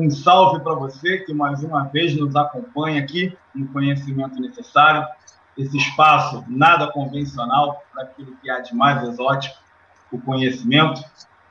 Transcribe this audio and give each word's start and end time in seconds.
Um 0.00 0.08
salve 0.10 0.60
para 0.60 0.72
você 0.72 1.18
que 1.18 1.34
mais 1.34 1.62
uma 1.62 1.84
vez 1.84 2.18
nos 2.18 2.34
acompanha 2.34 3.02
aqui 3.02 3.36
no 3.54 3.68
Conhecimento 3.68 4.40
Necessário, 4.40 5.06
esse 5.58 5.76
espaço 5.76 6.42
nada 6.48 6.86
convencional 6.86 7.82
para 7.92 8.04
aquilo 8.04 8.34
que 8.38 8.48
há 8.48 8.60
de 8.60 8.74
mais 8.74 9.06
exótico, 9.06 9.54
o 10.10 10.18
conhecimento. 10.18 11.02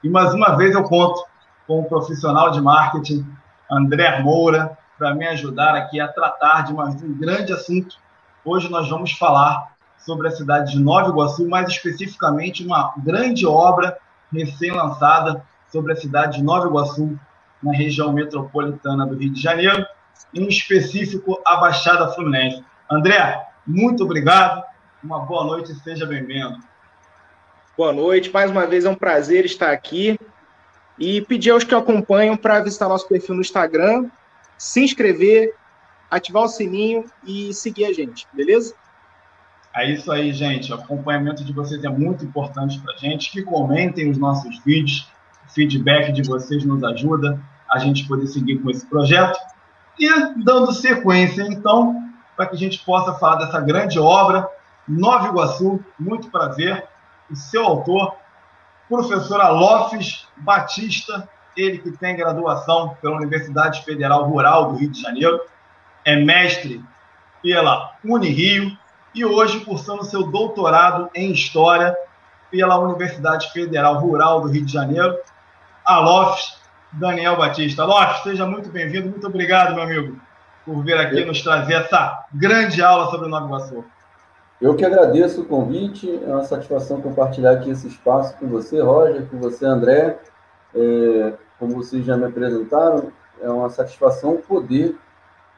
E 0.04 0.10
mais 0.10 0.34
uma 0.34 0.56
vez 0.56 0.74
eu 0.74 0.82
conto 0.82 1.24
com 1.68 1.82
o 1.82 1.84
profissional 1.84 2.50
de 2.50 2.60
marketing, 2.60 3.24
André 3.72 4.20
Moura, 4.24 4.76
para 4.98 5.14
me 5.14 5.28
ajudar 5.28 5.76
aqui 5.76 6.00
a 6.00 6.08
tratar 6.08 6.64
de 6.64 6.74
mais 6.74 6.96
um 7.04 7.14
grande 7.20 7.54
assunto. 7.54 7.98
Hoje 8.44 8.68
nós 8.68 8.90
vamos 8.90 9.12
falar 9.12 9.74
sobre 10.00 10.28
a 10.28 10.32
cidade 10.32 10.72
de 10.72 10.80
Nova 10.80 11.10
Iguaçu, 11.10 11.48
mais 11.48 11.70
especificamente 11.70 12.66
uma 12.66 12.96
grande 12.98 13.46
obra 13.46 14.00
recém-lançada 14.34 15.46
sobre 15.72 15.94
a 15.94 15.96
cidade 15.96 16.38
de 16.38 16.44
Nova 16.44 16.66
Iguaçu, 16.66 17.16
na 17.62 17.74
região 17.74 18.14
metropolitana 18.14 19.06
do 19.06 19.16
Rio 19.16 19.32
de 19.32 19.42
Janeiro, 19.42 19.86
em 20.34 20.48
específico 20.48 21.42
a 21.46 21.58
Baixada 21.58 22.10
Fluminense. 22.10 22.64
André, 22.90 23.48
muito 23.66 24.04
obrigado, 24.04 24.64
uma 25.04 25.20
boa 25.20 25.46
noite 25.46 25.72
e 25.72 25.76
seja 25.76 26.06
bem-vindo. 26.06 26.58
Boa 27.78 27.94
noite, 27.94 28.32
mais 28.32 28.52
uma 28.52 28.68
vez 28.68 28.86
é 28.86 28.90
um 28.90 28.96
prazer 28.96 29.46
estar 29.46 29.72
aqui 29.72 30.20
e 30.98 31.22
pedir 31.22 31.52
aos 31.52 31.64
que 31.64 31.74
acompanham 31.74 32.36
para 32.36 32.60
visitar 32.60 32.90
nosso 32.90 33.08
perfil 33.08 33.36
no 33.36 33.42
Instagram, 33.42 34.10
se 34.58 34.84
inscrever, 34.84 35.54
ativar 36.12 36.44
o 36.44 36.48
sininho 36.50 37.06
e 37.26 37.54
seguir 37.54 37.86
a 37.86 37.94
gente, 37.94 38.28
beleza? 38.34 38.76
É 39.76 39.90
isso 39.90 40.12
aí, 40.12 40.34
gente. 40.34 40.72
O 40.72 40.76
acompanhamento 40.76 41.44
de 41.44 41.54
vocês 41.54 41.84
é 41.84 41.90
muito 41.90 42.26
importante 42.26 42.80
para 42.80 42.94
a 42.94 42.98
gente. 42.98 43.32
Que 43.32 43.44
comentem 43.44 44.10
os 44.10 44.18
nossos 44.18 44.60
vídeos. 44.64 45.08
O 45.48 45.54
feedback 45.54 46.12
de 46.12 46.24
vocês 46.24 46.66
nos 46.66 46.84
ajuda 46.84 47.40
a 47.72 47.80
gente 47.80 48.08
poder 48.08 48.28
seguir 48.28 48.60
com 48.60 48.70
esse 48.70 48.86
projeto. 48.86 49.40
E 50.00 50.10
dando 50.44 50.72
sequência, 50.74 51.44
então, 51.44 52.10
para 52.36 52.48
que 52.48 52.56
a 52.56 52.60
gente 52.60 52.80
possa 52.80 53.14
falar 53.14 53.36
dessa 53.36 53.60
grande 53.60 54.00
obra, 54.00 54.50
Nova 54.88 55.28
Iguaçu, 55.28 55.84
muito 56.00 56.32
prazer. 56.32 56.88
O 57.30 57.36
seu 57.36 57.64
autor, 57.64 58.16
professor 58.88 59.40
Alofes 59.40 60.28
Batista, 60.38 61.30
ele 61.56 61.78
que 61.78 61.92
tem 61.92 62.16
graduação 62.16 62.98
pela 63.02 63.18
Universidade 63.18 63.84
Federal 63.84 64.24
Rural 64.24 64.72
do 64.72 64.78
Rio 64.78 64.90
de 64.90 65.02
Janeiro, 65.02 65.40
é 66.06 66.16
mestre 66.16 66.84
pela 67.42 67.94
Unirio, 68.04 68.76
e 69.14 69.26
hoje 69.26 69.60
cursando 69.62 70.04
seu 70.06 70.24
doutorado 70.24 71.10
em 71.14 71.32
História 71.32 71.96
pela 72.50 72.78
Universidade 72.80 73.52
Federal 73.52 74.00
Rural 74.00 74.42
do 74.42 74.48
Rio 74.48 74.66
de 74.66 74.72
Janeiro, 74.72 75.18
Alof 75.86 76.59
Daniel 76.94 77.38
Batista. 77.38 77.84
Alof, 77.84 78.24
seja 78.24 78.46
muito 78.46 78.70
bem-vindo, 78.70 79.10
muito 79.10 79.28
obrigado, 79.28 79.76
meu 79.76 79.84
amigo, 79.84 80.20
por 80.66 80.84
vir 80.84 80.98
aqui 80.98 81.24
nos 81.24 81.42
trazer 81.42 81.74
essa 81.74 82.26
grande 82.34 82.82
aula 82.82 83.12
sobre 83.12 83.28
o 83.28 83.30
Nova 83.30 83.46
Iguaçu. 83.46 83.86
Eu 84.60 84.76
que 84.76 84.84
agradeço 84.84 85.42
o 85.42 85.46
convite, 85.46 86.20
é 86.26 86.28
uma 86.28 86.44
satisfação 86.44 87.00
compartilhar 87.02 87.52
aqui 87.52 87.70
esse 87.70 87.88
espaço 87.88 88.36
com 88.38 88.48
você, 88.48 88.82
Roger, 88.82 89.26
com 89.28 89.38
você, 89.38 89.66
André. 89.66 90.18
É, 90.76 91.34
como 91.58 91.76
vocês 91.76 92.06
já 92.06 92.18
me 92.18 92.26
apresentaram, 92.26 93.12
é 93.42 93.50
uma 93.50 93.70
satisfação 93.70 94.38
poder 94.38 94.98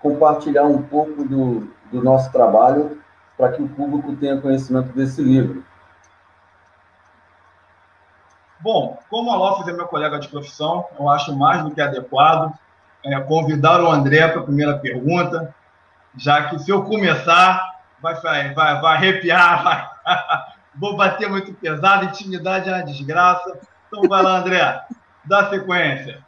compartilhar 0.01 0.65
um 0.65 0.81
pouco 0.81 1.23
do, 1.23 1.67
do 1.91 2.03
nosso 2.03 2.31
trabalho 2.31 2.97
para 3.37 3.51
que 3.51 3.61
o 3.61 3.69
público 3.69 4.15
tenha 4.15 4.39
conhecimento 4.39 4.93
desse 4.93 5.21
livro. 5.21 5.63
Bom, 8.61 8.99
como 9.09 9.31
a 9.31 9.35
Lofes 9.35 9.67
é 9.67 9.73
meu 9.73 9.87
colega 9.87 10.19
de 10.19 10.27
profissão, 10.27 10.85
eu 10.99 11.09
acho 11.09 11.35
mais 11.35 11.63
do 11.63 11.71
que 11.71 11.81
adequado 11.81 12.53
é, 13.03 13.19
convidar 13.21 13.81
o 13.81 13.89
André 13.89 14.27
para 14.27 14.41
a 14.41 14.43
primeira 14.43 14.77
pergunta, 14.77 15.53
já 16.15 16.49
que 16.49 16.59
se 16.59 16.69
eu 16.69 16.83
começar, 16.83 17.81
vai, 18.01 18.13
vai, 18.21 18.53
vai, 18.53 18.95
arrepiar, 18.95 19.63
vai, 19.63 19.89
vou 20.75 20.95
bater 20.95 21.27
muito 21.29 21.53
pesado, 21.53 22.05
intimidade 22.05 22.69
é 22.69 22.73
uma 22.73 22.83
desgraça. 22.83 23.59
Então 23.87 24.07
vai 24.07 24.21
lá, 24.21 24.37
André, 24.37 24.81
dá 25.25 25.49
sequência. 25.49 26.23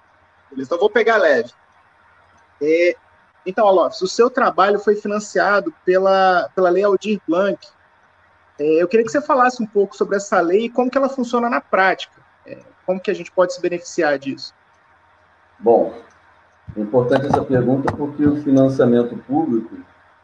Beleza, 0.50 0.68
então 0.68 0.80
vou 0.80 0.90
pegar 0.90 1.18
leve. 1.18 1.52
É, 2.62 2.96
então, 3.46 3.68
Alofes, 3.68 4.02
o 4.02 4.08
seu 4.08 4.30
trabalho 4.30 4.80
foi 4.80 4.96
financiado 4.96 5.74
pela, 5.86 6.50
pela 6.56 6.70
Lei 6.70 6.84
Aldir 6.84 7.20
Blanc. 7.28 7.60
É, 8.58 8.82
eu 8.82 8.88
queria 8.88 9.06
que 9.06 9.12
você 9.12 9.22
falasse 9.22 9.62
um 9.62 9.68
pouco 9.68 9.96
sobre 9.96 10.16
essa 10.16 10.40
lei 10.40 10.66
e 10.66 10.70
como 10.70 10.90
que 10.90 10.98
ela 10.98 11.10
funciona 11.10 11.50
na 11.50 11.60
prática. 11.60 12.22
Como 12.86 13.00
que 13.00 13.12
a 13.12 13.14
gente 13.14 13.32
pode 13.32 13.54
se 13.54 13.62
beneficiar 13.62 14.18
disso? 14.18 14.54
Bom, 15.60 15.94
é 16.76 16.80
importante 16.80 17.28
essa 17.28 17.44
pergunta 17.44 17.92
porque 17.96 18.26
o 18.26 18.42
financiamento 18.42 19.16
público 19.18 19.78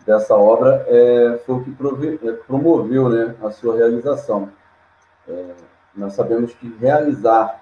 dessa 0.05 0.35
obra 0.35 0.85
é, 0.87 1.39
foi 1.45 1.55
o 1.55 1.63
que 1.63 1.71
prove, 1.71 2.19
é, 2.23 2.31
promoveu 2.31 3.09
né, 3.09 3.35
a 3.43 3.51
sua 3.51 3.77
realização. 3.77 4.51
É, 5.27 5.53
nós 5.95 6.13
sabemos 6.13 6.53
que 6.53 6.75
realizar 6.79 7.61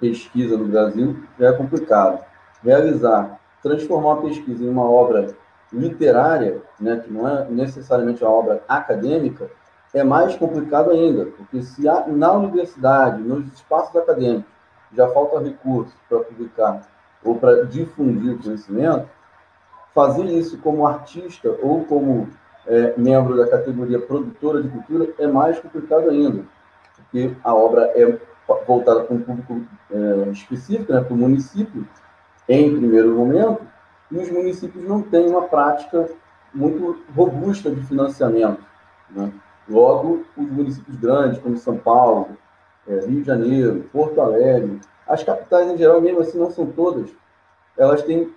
pesquisa 0.00 0.56
no 0.56 0.66
Brasil 0.66 1.22
já 1.38 1.48
é 1.48 1.52
complicado. 1.52 2.24
Realizar 2.62 3.38
transformar 3.62 4.14
a 4.14 4.22
pesquisa 4.22 4.64
em 4.64 4.68
uma 4.68 4.88
obra 4.88 5.34
literária, 5.72 6.62
né, 6.80 7.02
que 7.04 7.12
não 7.12 7.28
é 7.28 7.44
necessariamente 7.48 8.22
uma 8.22 8.32
obra 8.32 8.62
acadêmica, 8.68 9.50
é 9.94 10.04
mais 10.04 10.36
complicado 10.36 10.90
ainda, 10.90 11.26
porque 11.26 11.62
se 11.62 11.88
há, 11.88 12.06
na 12.06 12.32
universidade, 12.32 13.22
nos 13.22 13.46
espaços 13.52 13.94
acadêmicos, 13.96 14.50
já 14.92 15.08
falta 15.08 15.40
recurso 15.40 15.94
para 16.08 16.20
publicar 16.20 16.80
ou 17.22 17.36
para 17.36 17.64
difundir 17.66 18.34
o 18.34 18.42
conhecimento, 18.42 19.08
fazer 19.94 20.24
isso 20.26 20.58
como 20.58 20.86
artista 20.86 21.54
ou 21.62 21.84
como 21.84 22.28
é, 22.66 22.94
membro 22.96 23.36
da 23.36 23.48
categoria 23.48 23.98
produtora 23.98 24.62
de 24.62 24.68
cultura 24.68 25.12
é 25.18 25.26
mais 25.26 25.58
complicado 25.58 26.10
ainda, 26.10 26.44
porque 26.94 27.34
a 27.42 27.54
obra 27.54 27.90
é 27.94 28.18
voltada 28.66 29.00
para 29.00 29.14
um 29.14 29.20
público 29.20 29.62
é, 29.90 30.30
específico, 30.30 30.92
né, 30.92 31.00
para 31.02 31.14
o 31.14 31.16
município, 31.16 31.86
em 32.48 32.76
primeiro 32.76 33.14
momento, 33.14 33.62
e 34.10 34.16
os 34.16 34.30
municípios 34.30 34.86
não 34.86 35.02
têm 35.02 35.28
uma 35.28 35.42
prática 35.42 36.08
muito 36.54 36.98
robusta 37.14 37.70
de 37.70 37.82
financiamento. 37.82 38.62
Né? 39.10 39.30
Logo, 39.68 40.24
os 40.36 40.50
municípios 40.50 40.96
grandes, 40.96 41.38
como 41.40 41.56
São 41.56 41.76
Paulo, 41.76 42.28
é, 42.86 43.00
Rio 43.00 43.20
de 43.20 43.24
Janeiro, 43.24 43.84
Porto 43.92 44.20
Alegre, 44.20 44.80
as 45.06 45.22
capitais 45.22 45.70
em 45.70 45.76
geral, 45.76 46.00
mesmo 46.00 46.20
assim, 46.20 46.38
não 46.38 46.50
são 46.50 46.66
todas, 46.66 47.10
elas 47.76 48.02
têm 48.02 48.32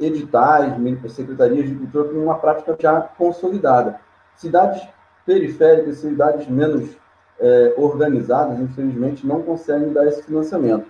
editais, 0.00 0.72
secretarias 1.12 1.68
de 1.68 1.74
cultura 1.74 2.08
com 2.08 2.18
uma 2.18 2.38
prática 2.38 2.76
já 2.78 3.00
consolidada. 3.00 4.00
Cidades 4.36 4.86
periféricas, 5.26 5.98
cidades 5.98 6.46
menos 6.46 6.96
é, 7.40 7.74
organizadas, 7.76 8.58
infelizmente, 8.58 9.26
não 9.26 9.42
conseguem 9.42 9.92
dar 9.92 10.06
esse 10.06 10.22
financiamento. 10.22 10.86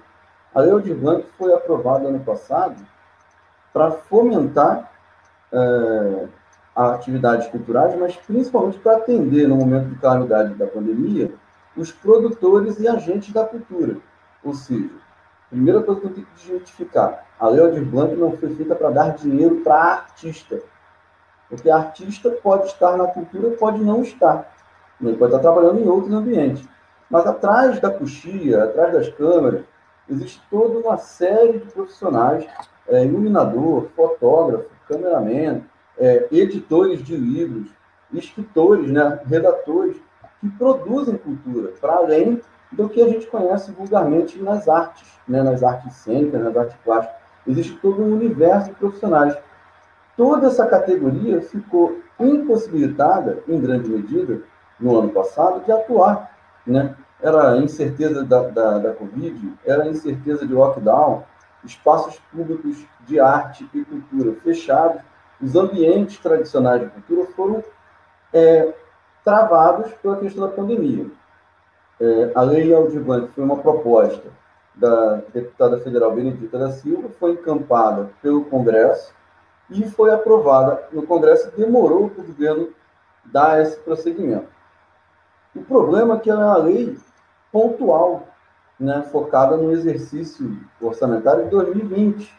A 0.54 0.60
Lei 0.60 0.72
Aldir 0.72 0.94
Blanc 0.94 1.26
foi 1.36 1.52
aprovada 1.52 2.08
ano 2.08 2.20
passado 2.20 2.76
para 3.72 3.90
fomentar 3.90 4.90
é, 5.52 6.26
atividades 6.78 7.48
culturais, 7.48 7.98
mas 7.98 8.14
principalmente 8.16 8.78
para 8.78 8.98
atender, 8.98 9.48
no 9.48 9.56
momento 9.56 9.88
de 9.88 9.96
calamidade 9.96 10.54
da 10.54 10.66
pandemia, 10.66 11.32
os 11.76 11.90
produtores 11.90 12.78
e 12.78 12.86
agentes 12.86 13.32
da 13.32 13.44
cultura. 13.44 13.96
Ou 14.44 14.54
seja, 14.54 14.90
primeira 15.50 15.82
coisa 15.82 16.00
que 16.00 16.06
eu 16.06 16.12
tenho 16.12 16.26
que 16.26 16.34
desmitificar, 16.34 17.26
a 17.38 17.48
Lei 17.48 17.60
Aldir 17.60 17.84
Blanc 17.84 18.14
não 18.14 18.36
foi 18.36 18.54
feita 18.54 18.74
para 18.74 18.90
dar 18.90 19.16
dinheiro 19.16 19.56
para 19.56 19.74
artista. 19.74 20.60
Porque 21.48 21.68
artista 21.68 22.30
pode 22.30 22.66
estar 22.66 22.96
na 22.96 23.06
cultura, 23.06 23.50
pode 23.56 23.82
não 23.82 24.02
estar. 24.02 24.54
Ele 25.00 25.16
pode 25.16 25.34
estar 25.34 25.42
trabalhando 25.42 25.80
em 25.80 25.88
outros 25.88 26.12
ambientes. 26.12 26.68
Mas 27.10 27.26
atrás 27.26 27.80
da 27.80 27.90
coxia, 27.90 28.64
atrás 28.64 28.92
das 28.92 29.08
câmeras, 29.08 29.62
existe 30.08 30.42
toda 30.50 30.78
uma 30.78 30.96
série 30.98 31.58
de 31.58 31.72
profissionais, 31.72 32.46
é, 32.88 33.04
iluminador, 33.04 33.88
fotógrafo, 33.96 34.68
cameraman, 34.88 35.62
é, 35.98 36.28
editores 36.30 37.02
de 37.02 37.16
livros, 37.16 37.68
escritores, 38.12 38.90
né, 38.90 39.20
redatores, 39.26 39.96
que 40.40 40.48
produzem 40.50 41.16
cultura, 41.16 41.72
para 41.80 41.96
além 41.96 42.40
do 42.70 42.88
que 42.88 43.02
a 43.02 43.08
gente 43.08 43.26
conhece 43.26 43.72
vulgarmente 43.72 44.40
nas 44.40 44.68
artes, 44.68 45.08
né, 45.26 45.42
nas 45.42 45.62
artes 45.62 45.94
cênicas, 45.96 46.42
nas 46.42 46.56
artes 46.56 46.76
plásticas. 46.84 47.18
Existe 47.46 47.76
todo 47.80 48.02
um 48.02 48.12
universo 48.12 48.70
de 48.70 48.76
profissionais. 48.76 49.36
Toda 50.16 50.48
essa 50.48 50.66
categoria 50.66 51.40
ficou 51.40 51.98
impossibilitada, 52.20 53.42
em 53.48 53.60
grande 53.60 53.88
medida, 53.88 54.42
no 54.78 54.98
ano 54.98 55.08
passado, 55.10 55.64
de 55.64 55.72
atuar. 55.72 56.36
Né? 56.66 56.94
era 57.20 57.52
a 57.52 57.56
incerteza 57.58 58.24
da, 58.24 58.42
da, 58.48 58.78
da 58.78 58.94
Covid, 58.94 59.54
era 59.64 59.84
a 59.84 59.88
incerteza 59.88 60.46
de 60.46 60.52
lockdown, 60.52 61.24
espaços 61.64 62.18
públicos 62.32 62.86
de 63.06 63.18
arte 63.18 63.68
e 63.74 63.84
cultura 63.84 64.34
fechados, 64.42 65.02
os 65.40 65.54
ambientes 65.54 66.18
tradicionais 66.18 66.82
de 66.82 66.88
cultura 66.88 67.26
foram 67.32 67.64
é, 68.32 68.72
travados 69.24 69.92
pela 70.02 70.16
questão 70.16 70.46
da 70.46 70.54
pandemia. 70.54 71.06
É, 72.00 72.32
a 72.34 72.42
Lei 72.42 72.72
Aldir 72.72 73.00
Blanc 73.00 73.32
foi 73.32 73.44
uma 73.44 73.58
proposta 73.58 74.30
da 74.74 75.16
deputada 75.32 75.78
federal 75.80 76.12
Benedita 76.12 76.58
da 76.58 76.70
Silva, 76.70 77.08
foi 77.18 77.32
encampada 77.32 78.10
pelo 78.22 78.44
Congresso 78.44 79.12
e 79.70 79.88
foi 79.90 80.12
aprovada 80.12 80.84
no 80.92 81.02
Congresso. 81.02 81.50
Demorou 81.56 82.08
para 82.08 82.22
o 82.22 82.26
governo 82.26 82.68
dar 83.24 83.60
esse 83.60 83.76
procedimento. 83.78 84.48
O 85.54 85.62
problema 85.62 86.14
é 86.14 86.18
que 86.18 86.30
é 86.30 86.34
uma 86.34 86.56
lei 86.56 86.96
pontual, 87.50 88.28
né, 88.78 89.02
focada 89.10 89.56
no 89.56 89.72
exercício 89.72 90.56
orçamentário 90.80 91.44
de 91.44 91.50
2020. 91.50 92.32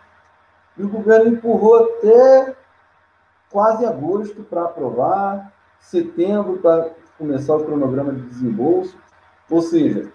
E 0.77 0.83
o 0.83 0.89
governo 0.89 1.33
empurrou 1.33 1.83
até 1.83 2.55
quase 3.51 3.85
agosto 3.85 4.43
para 4.43 4.65
aprovar, 4.65 5.51
setembro 5.79 6.57
para 6.57 6.91
começar 7.17 7.55
o 7.55 7.63
cronograma 7.63 8.13
de 8.13 8.21
desembolso. 8.21 8.97
Ou 9.49 9.61
seja, 9.61 10.11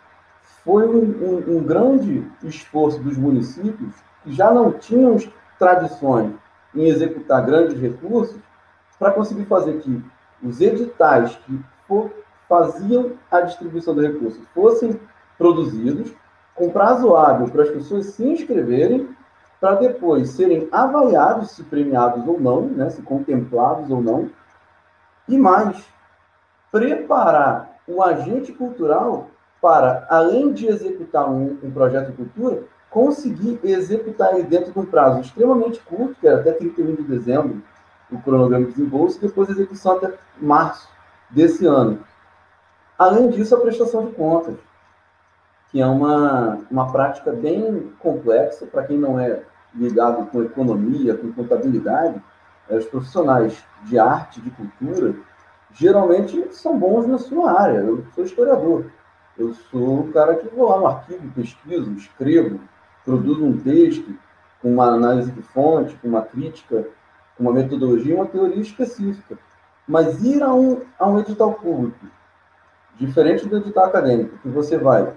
foi 0.65 0.87
um, 0.89 1.03
um, 1.03 1.57
um 1.57 1.63
grande 1.63 2.27
esforço 2.43 3.01
dos 3.01 3.17
municípios 3.17 3.95
que 4.23 4.33
já 4.33 4.53
não 4.53 4.73
tinham 4.73 5.17
tradições 5.59 6.33
em 6.75 6.89
executar 6.89 7.45
grandes 7.45 7.79
recursos 7.81 8.41
para 8.99 9.13
conseguir 9.13 9.45
fazer 9.45 9.81
que 9.81 10.03
os 10.43 10.61
editais 10.61 11.37
que 11.45 11.61
for, 11.87 12.11
faziam 12.49 13.13
a 13.31 13.41
distribuição 13.41 13.95
do 13.95 14.03
recurso 14.03 14.41
fossem 14.55 14.99
produzidos 15.39 16.13
com 16.55 16.71
prazo 16.71 17.17
hábil 17.17 17.49
para 17.49 17.65
as 17.65 17.71
pessoas 17.71 18.07
se 18.07 18.25
inscreverem, 18.25 19.09
para 19.65 19.77
depois 19.77 20.29
serem 20.29 20.69
avaliados 20.71 21.53
se 21.53 21.63
premiados 21.63 22.29
ou 22.29 22.39
não, 22.39 22.67
né, 22.67 22.91
se 22.91 23.01
contemplados 23.01 23.91
ou 23.91 24.03
não, 24.03 24.29
e 25.27 25.39
mais, 25.39 25.83
preparar 26.71 27.79
o 27.89 28.03
agente 28.03 28.53
cultural 28.53 29.29
para, 29.63 30.07
além 30.11 30.53
de 30.53 30.67
executar 30.67 31.31
um, 31.31 31.59
um 31.63 31.71
projeto 31.71 32.11
de 32.11 32.13
cultura, 32.13 32.65
conseguir 32.91 33.59
executar 33.65 34.35
ele 34.35 34.43
dentro 34.43 34.71
de 34.71 34.79
um 34.79 34.85
prazo 34.85 35.23
extremamente 35.23 35.81
curto, 35.81 36.15
que 36.21 36.29
era 36.29 36.41
até 36.41 36.53
31 36.53 36.97
de 36.97 37.03
dezembro, 37.05 37.63
o 38.13 38.19
cronograma 38.19 38.67
de 38.67 38.73
desembolso, 38.73 39.19
depois 39.19 39.49
a 39.49 39.53
execução 39.53 39.97
até 39.97 40.13
março 40.43 40.87
desse 41.31 41.65
ano. 41.65 42.01
Além 42.99 43.31
disso, 43.31 43.57
a 43.57 43.61
prestação 43.61 44.05
de 44.05 44.13
contas, 44.13 44.57
que 45.71 45.81
é 45.81 45.87
uma, 45.87 46.59
uma 46.71 46.93
prática 46.93 47.33
bem 47.33 47.91
complexa 47.99 48.67
para 48.67 48.85
quem 48.85 48.99
não 48.99 49.19
é 49.19 49.43
ligado 49.75 50.27
com 50.27 50.43
economia, 50.43 51.17
com 51.17 51.33
contabilidade. 51.33 52.23
É, 52.69 52.77
os 52.77 52.87
profissionais 52.87 53.63
de 53.85 53.99
arte, 53.99 54.41
de 54.41 54.51
cultura, 54.51 55.15
geralmente 55.73 56.49
são 56.53 56.79
bons 56.79 57.07
na 57.07 57.19
sua 57.19 57.61
área. 57.61 57.79
Eu 57.79 58.05
sou 58.15 58.25
historiador. 58.25 58.87
Eu 59.37 59.53
sou 59.53 60.01
o 60.01 60.13
cara 60.13 60.37
que 60.37 60.49
vou 60.55 60.69
lá 60.69 60.79
no 60.79 60.87
arquivo, 60.87 61.31
pesquiso, 61.35 61.91
escrevo, 61.93 62.61
produzo 63.05 63.45
um 63.45 63.59
texto 63.59 64.17
com 64.63 64.73
uma 64.73 64.87
análise 64.87 65.31
de 65.31 65.43
fonte, 65.43 65.97
com 65.97 66.09
uma 66.09 66.23
crítica, 66.23 66.87
com 67.37 67.43
uma 67.43 67.53
metodologia, 67.53 68.15
uma 68.15 68.27
teoria 68.27 68.63
específica. 68.63 69.37
Mas 69.87 70.25
ir 70.25 70.43
a 70.43 70.55
um, 70.55 70.81
a 70.99 71.07
um 71.07 71.19
edital 71.19 71.53
público, 71.53 72.07
diferente 72.95 73.47
do 73.47 73.59
edital 73.59 73.87
acadêmico, 73.87 74.39
que 74.39 74.49
você 74.49 74.79
vai, 74.79 75.13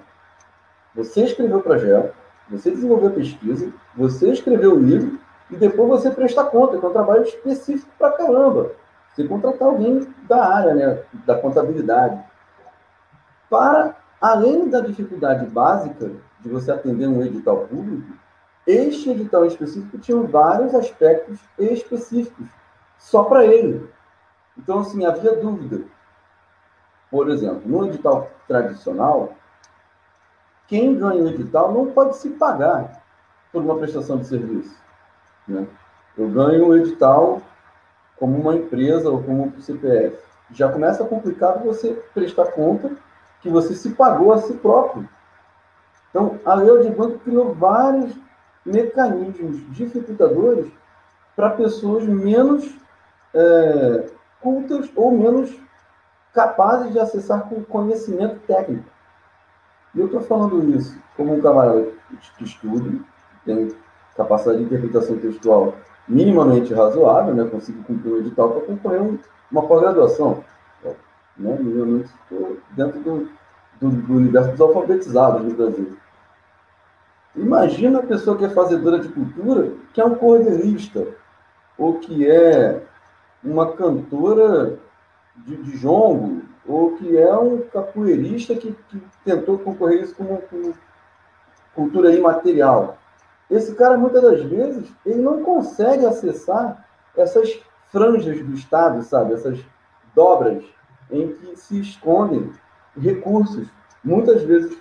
você 0.93 1.23
escreveu 1.23 1.59
o 1.59 1.63
projeto, 1.63 2.13
você 2.49 2.71
desenvolveu 2.71 3.09
a 3.09 3.13
pesquisa, 3.13 3.71
você 3.95 4.31
escreveu 4.31 4.73
o 4.73 4.79
livro, 4.79 5.19
e 5.49 5.55
depois 5.55 5.89
você 5.89 6.11
presta 6.11 6.43
conta, 6.43 6.77
que 6.77 6.85
é 6.85 6.89
um 6.89 6.93
trabalho 6.93 7.23
específico 7.23 7.91
para 7.97 8.11
caramba. 8.11 8.71
Você 9.13 9.27
contratar 9.27 9.67
alguém 9.67 10.07
da 10.27 10.45
área, 10.45 10.75
né, 10.75 11.03
da 11.25 11.35
contabilidade, 11.39 12.21
para 13.49 13.95
além 14.21 14.69
da 14.69 14.81
dificuldade 14.81 15.45
básica 15.45 16.11
de 16.39 16.49
você 16.49 16.71
atender 16.71 17.07
um 17.07 17.23
edital 17.23 17.65
público, 17.65 18.13
este 18.65 19.09
edital 19.11 19.45
específico 19.45 19.97
tinha 19.97 20.21
vários 20.23 20.75
aspectos 20.75 21.39
específicos 21.57 22.47
só 22.97 23.23
para 23.23 23.45
ele. 23.45 23.89
Então, 24.57 24.79
assim, 24.79 25.05
havia 25.05 25.35
dúvida. 25.37 25.85
Por 27.09 27.29
exemplo, 27.29 27.61
no 27.65 27.87
edital 27.87 28.29
tradicional, 28.47 29.33
quem 30.67 30.97
ganha 30.97 31.23
o 31.23 31.29
edital 31.29 31.71
não 31.71 31.87
pode 31.87 32.17
se 32.17 32.29
pagar 32.31 33.01
por 33.51 33.61
uma 33.61 33.77
prestação 33.77 34.17
de 34.17 34.27
serviço. 34.27 34.75
Né? 35.47 35.65
Eu 36.17 36.29
ganho 36.29 36.67
o 36.67 36.77
edital 36.77 37.41
como 38.17 38.37
uma 38.37 38.55
empresa 38.55 39.09
ou 39.09 39.23
como 39.23 39.45
um 39.45 39.61
CPF. 39.61 40.17
Já 40.51 40.71
começa 40.71 41.05
complicado 41.05 41.63
você 41.63 41.93
prestar 42.13 42.51
conta 42.51 42.91
que 43.41 43.49
você 43.49 43.75
se 43.75 43.91
pagou 43.91 44.33
a 44.33 44.39
si 44.39 44.53
próprio. 44.53 45.07
Então, 46.09 46.39
a 46.45 46.55
lei 46.55 46.83
de 46.83 46.89
banco 46.89 47.19
criou 47.19 47.53
vários 47.53 48.15
mecanismos 48.65 49.57
dificultadores 49.73 50.71
para 51.35 51.51
pessoas 51.51 52.03
menos 52.03 52.75
é, 53.33 54.09
cultas 54.41 54.89
ou 54.95 55.11
menos 55.11 55.55
capazes 56.33 56.91
de 56.91 56.99
acessar 56.99 57.47
com 57.47 57.63
conhecimento 57.63 58.39
técnico. 58.47 58.89
E 59.97 59.99
eu 59.99 60.05
estou 60.05 60.21
falando 60.21 60.77
isso 60.77 60.95
como 61.15 61.33
um 61.33 61.41
camarada 61.41 61.87
que 62.37 62.43
estuda, 62.43 62.99
tem 63.43 63.69
capacidade 64.15 64.59
de 64.59 64.65
interpretação 64.65 65.17
textual 65.17 65.73
minimamente 66.07 66.71
razoável, 66.71 67.33
né? 67.33 67.49
consigo 67.49 67.83
cumprir 67.83 68.13
um 68.13 68.17
edital 68.17 68.51
para 68.51 68.61
concorrer 68.61 69.01
a 69.01 69.17
uma 69.51 69.67
pós-graduação 69.67 70.43
né? 70.83 71.57
minimamente 71.59 72.11
dentro 72.75 72.99
do, 72.99 73.27
do, 73.81 73.89
do, 73.89 74.13
universo 74.13 74.51
dos 74.51 74.61
alfabetizados 74.61 75.43
no 75.43 75.55
Brasil. 75.55 75.97
Imagina 77.35 77.97
a 77.97 78.03
pessoa 78.03 78.37
que 78.37 78.45
é 78.45 78.49
fazedora 78.49 78.99
de 78.99 79.09
cultura, 79.09 79.71
que 79.93 79.99
é 79.99 80.05
um 80.05 80.13
cordelista, 80.13 81.07
ou 81.75 81.95
que 81.95 82.29
é 82.29 82.83
uma 83.43 83.71
cantora 83.71 84.77
de, 85.37 85.55
de 85.57 85.77
jongo, 85.77 86.43
ou 86.67 86.97
que 86.97 87.17
é 87.17 87.35
um 87.37 87.61
capoeirista 87.61 88.55
que, 88.55 88.75
que 88.89 89.01
tentou 89.23 89.57
concorrer 89.59 90.03
isso 90.03 90.15
como 90.15 90.41
cultura 91.73 92.13
imaterial. 92.13 92.97
Esse 93.49 93.73
cara, 93.75 93.97
muitas 93.97 94.21
das 94.21 94.43
vezes, 94.43 94.91
ele 95.05 95.21
não 95.21 95.43
consegue 95.43 96.05
acessar 96.05 96.85
essas 97.15 97.59
franjas 97.85 98.39
do 98.43 98.53
Estado, 98.53 99.01
sabe? 99.03 99.33
Essas 99.33 99.59
dobras 100.13 100.63
em 101.09 101.31
que 101.33 101.55
se 101.55 101.79
escondem 101.79 102.51
recursos, 102.99 103.69
muitas 104.03 104.43
vezes 104.43 104.77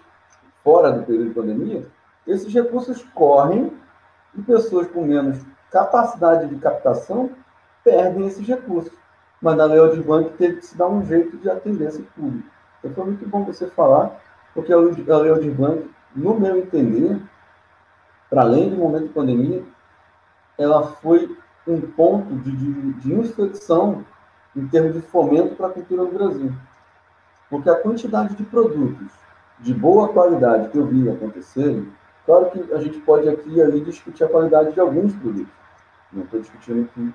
fora 0.65 0.91
do 0.91 1.05
período 1.05 1.29
de 1.29 1.35
pandemia, 1.35 1.87
esses 2.27 2.53
recursos 2.53 3.05
correm 3.15 3.73
e 4.35 4.43
pessoas 4.43 4.89
com 4.89 5.03
menos 5.03 5.39
capacidade 5.71 6.49
de 6.49 6.57
captação 6.57 7.31
perdem 7.85 8.27
esses 8.27 8.47
recursos. 8.47 8.93
Mas 9.41 9.59
a 9.59 9.65
Leo 9.67 9.95
de 9.95 10.03
Bank 10.03 10.31
teve 10.39 10.57
que 10.57 10.67
se 10.67 10.77
dar 10.77 10.89
um 10.89 11.05
jeito 11.05 11.37
de 11.37 11.51
atender 11.51 11.89
esse 11.89 12.03
público. 12.03 12.49
Então 12.79 12.93
foi 12.95 13.05
muito 13.05 13.29
bom 13.29 13.45
você 13.45 13.67
falar, 13.67 14.21
porque 14.55 14.73
a 14.73 14.77
Leo 14.77 15.41
de 15.41 15.51
Bank, 15.51 15.91
no 16.15 16.39
meu 16.39 16.57
entender, 16.57 17.21
para 18.31 18.43
além 18.43 18.71
do 18.71 18.77
momento 18.77 19.09
de 19.09 19.13
pandemia, 19.13 19.63
ela 20.59 20.83
foi 20.85 21.37
um 21.67 21.81
ponto 21.81 22.35
de, 22.37 22.57
de, 22.57 22.93
de 22.95 23.15
inflexão 23.15 24.05
em 24.55 24.67
termos 24.69 24.95
de 24.95 25.01
fomento 25.03 25.55
para 25.55 25.67
a 25.67 25.71
cultura 25.71 26.05
no 26.05 26.13
Brasil. 26.13 26.53
Porque 27.51 27.69
a 27.69 27.77
quantidade 27.77 28.35
de 28.35 28.45
produtos 28.45 29.13
de 29.61 29.73
boa 29.73 30.09
qualidade 30.09 30.69
que 30.69 30.79
eu 30.79 30.87
vi 30.87 31.09
acontecerem, 31.09 31.91
claro 32.25 32.51
que 32.51 32.73
a 32.73 32.79
gente 32.79 32.99
pode 33.01 33.29
aqui 33.29 33.51
e 33.51 33.63
ali 33.63 33.81
discutir 33.81 34.25
a 34.25 34.29
qualidade 34.29 34.73
de 34.73 34.81
alguns 34.81 35.15
produtos. 35.15 35.53
Não 36.13 36.25
estou 36.25 36.41
discutindo 36.41 36.89
que, 36.89 37.15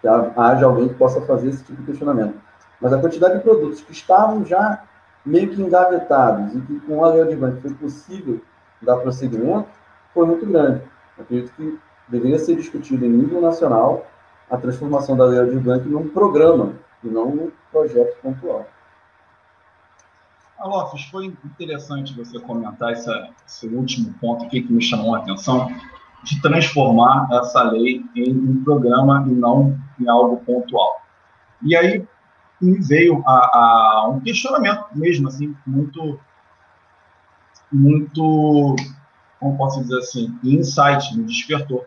que 0.00 0.08
haja 0.08 0.66
alguém 0.66 0.88
que 0.88 0.94
possa 0.94 1.20
fazer 1.22 1.48
esse 1.48 1.64
tipo 1.64 1.80
de 1.80 1.86
questionamento. 1.86 2.34
Mas 2.80 2.92
a 2.92 2.98
quantidade 2.98 3.38
de 3.38 3.40
produtos 3.40 3.80
que 3.80 3.92
estavam 3.92 4.44
já 4.44 4.82
meio 5.24 5.50
que 5.50 5.60
engavetados 5.60 6.54
e 6.54 6.60
que 6.62 6.80
com 6.80 7.04
a 7.04 7.08
Lei 7.08 7.26
de 7.26 7.36
Banco 7.36 7.60
foi 7.60 7.74
possível 7.74 8.40
dar 8.80 8.96
prosseguimento, 8.96 9.68
foi 10.14 10.26
muito 10.26 10.46
grande. 10.46 10.82
Acredito 11.18 11.52
que 11.52 11.78
deveria 12.08 12.38
ser 12.38 12.56
discutido 12.56 13.04
em 13.04 13.10
nível 13.10 13.40
nacional 13.40 14.06
a 14.50 14.56
transformação 14.56 15.16
da 15.16 15.26
Lei 15.26 15.50
de 15.50 15.58
Blanc 15.58 15.86
num 15.86 16.08
programa 16.08 16.72
e 17.04 17.08
não 17.08 17.30
num 17.30 17.52
projeto 17.70 18.20
pontual. 18.22 18.66
Alofes, 20.58 21.04
foi 21.04 21.26
interessante 21.44 22.14
você 22.14 22.38
comentar 22.38 22.92
essa, 22.92 23.30
esse 23.46 23.66
último 23.68 24.12
ponto 24.20 24.44
aqui 24.44 24.60
que 24.60 24.72
me 24.72 24.82
chamou 24.82 25.14
a 25.14 25.18
atenção, 25.18 25.70
de 26.22 26.40
transformar 26.42 27.28
essa 27.32 27.62
lei 27.62 28.04
em 28.14 28.36
um 28.36 28.62
programa 28.62 29.24
e 29.26 29.30
não 29.30 29.78
em 30.00 30.08
algo 30.08 30.38
pontual. 30.38 31.02
E 31.62 31.76
aí 31.76 32.06
me 32.60 32.78
veio 32.80 33.22
a, 33.26 33.32
a 33.32 34.08
um 34.08 34.20
questionamento 34.20 34.86
mesmo, 34.94 35.28
assim, 35.28 35.54
muito, 35.66 36.18
muito, 37.72 38.76
como 39.38 39.56
posso 39.56 39.80
dizer 39.82 39.98
assim, 39.98 40.38
insight, 40.42 41.16
me 41.16 41.24
despertou 41.24 41.86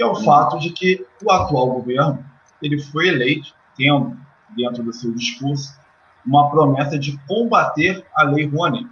que 0.00 0.04
é 0.04 0.06
o 0.06 0.14
fato 0.14 0.58
de 0.58 0.70
que 0.70 1.06
o 1.22 1.30
atual 1.30 1.72
governo 1.72 2.24
ele 2.62 2.80
foi 2.80 3.08
eleito 3.08 3.54
tendo 3.76 4.16
dentro 4.56 4.82
do 4.82 4.94
seu 4.94 5.12
discurso 5.12 5.78
uma 6.24 6.50
promessa 6.50 6.98
de 6.98 7.18
combater 7.28 8.02
a 8.16 8.22
lei 8.22 8.46
Rouanet 8.46 8.88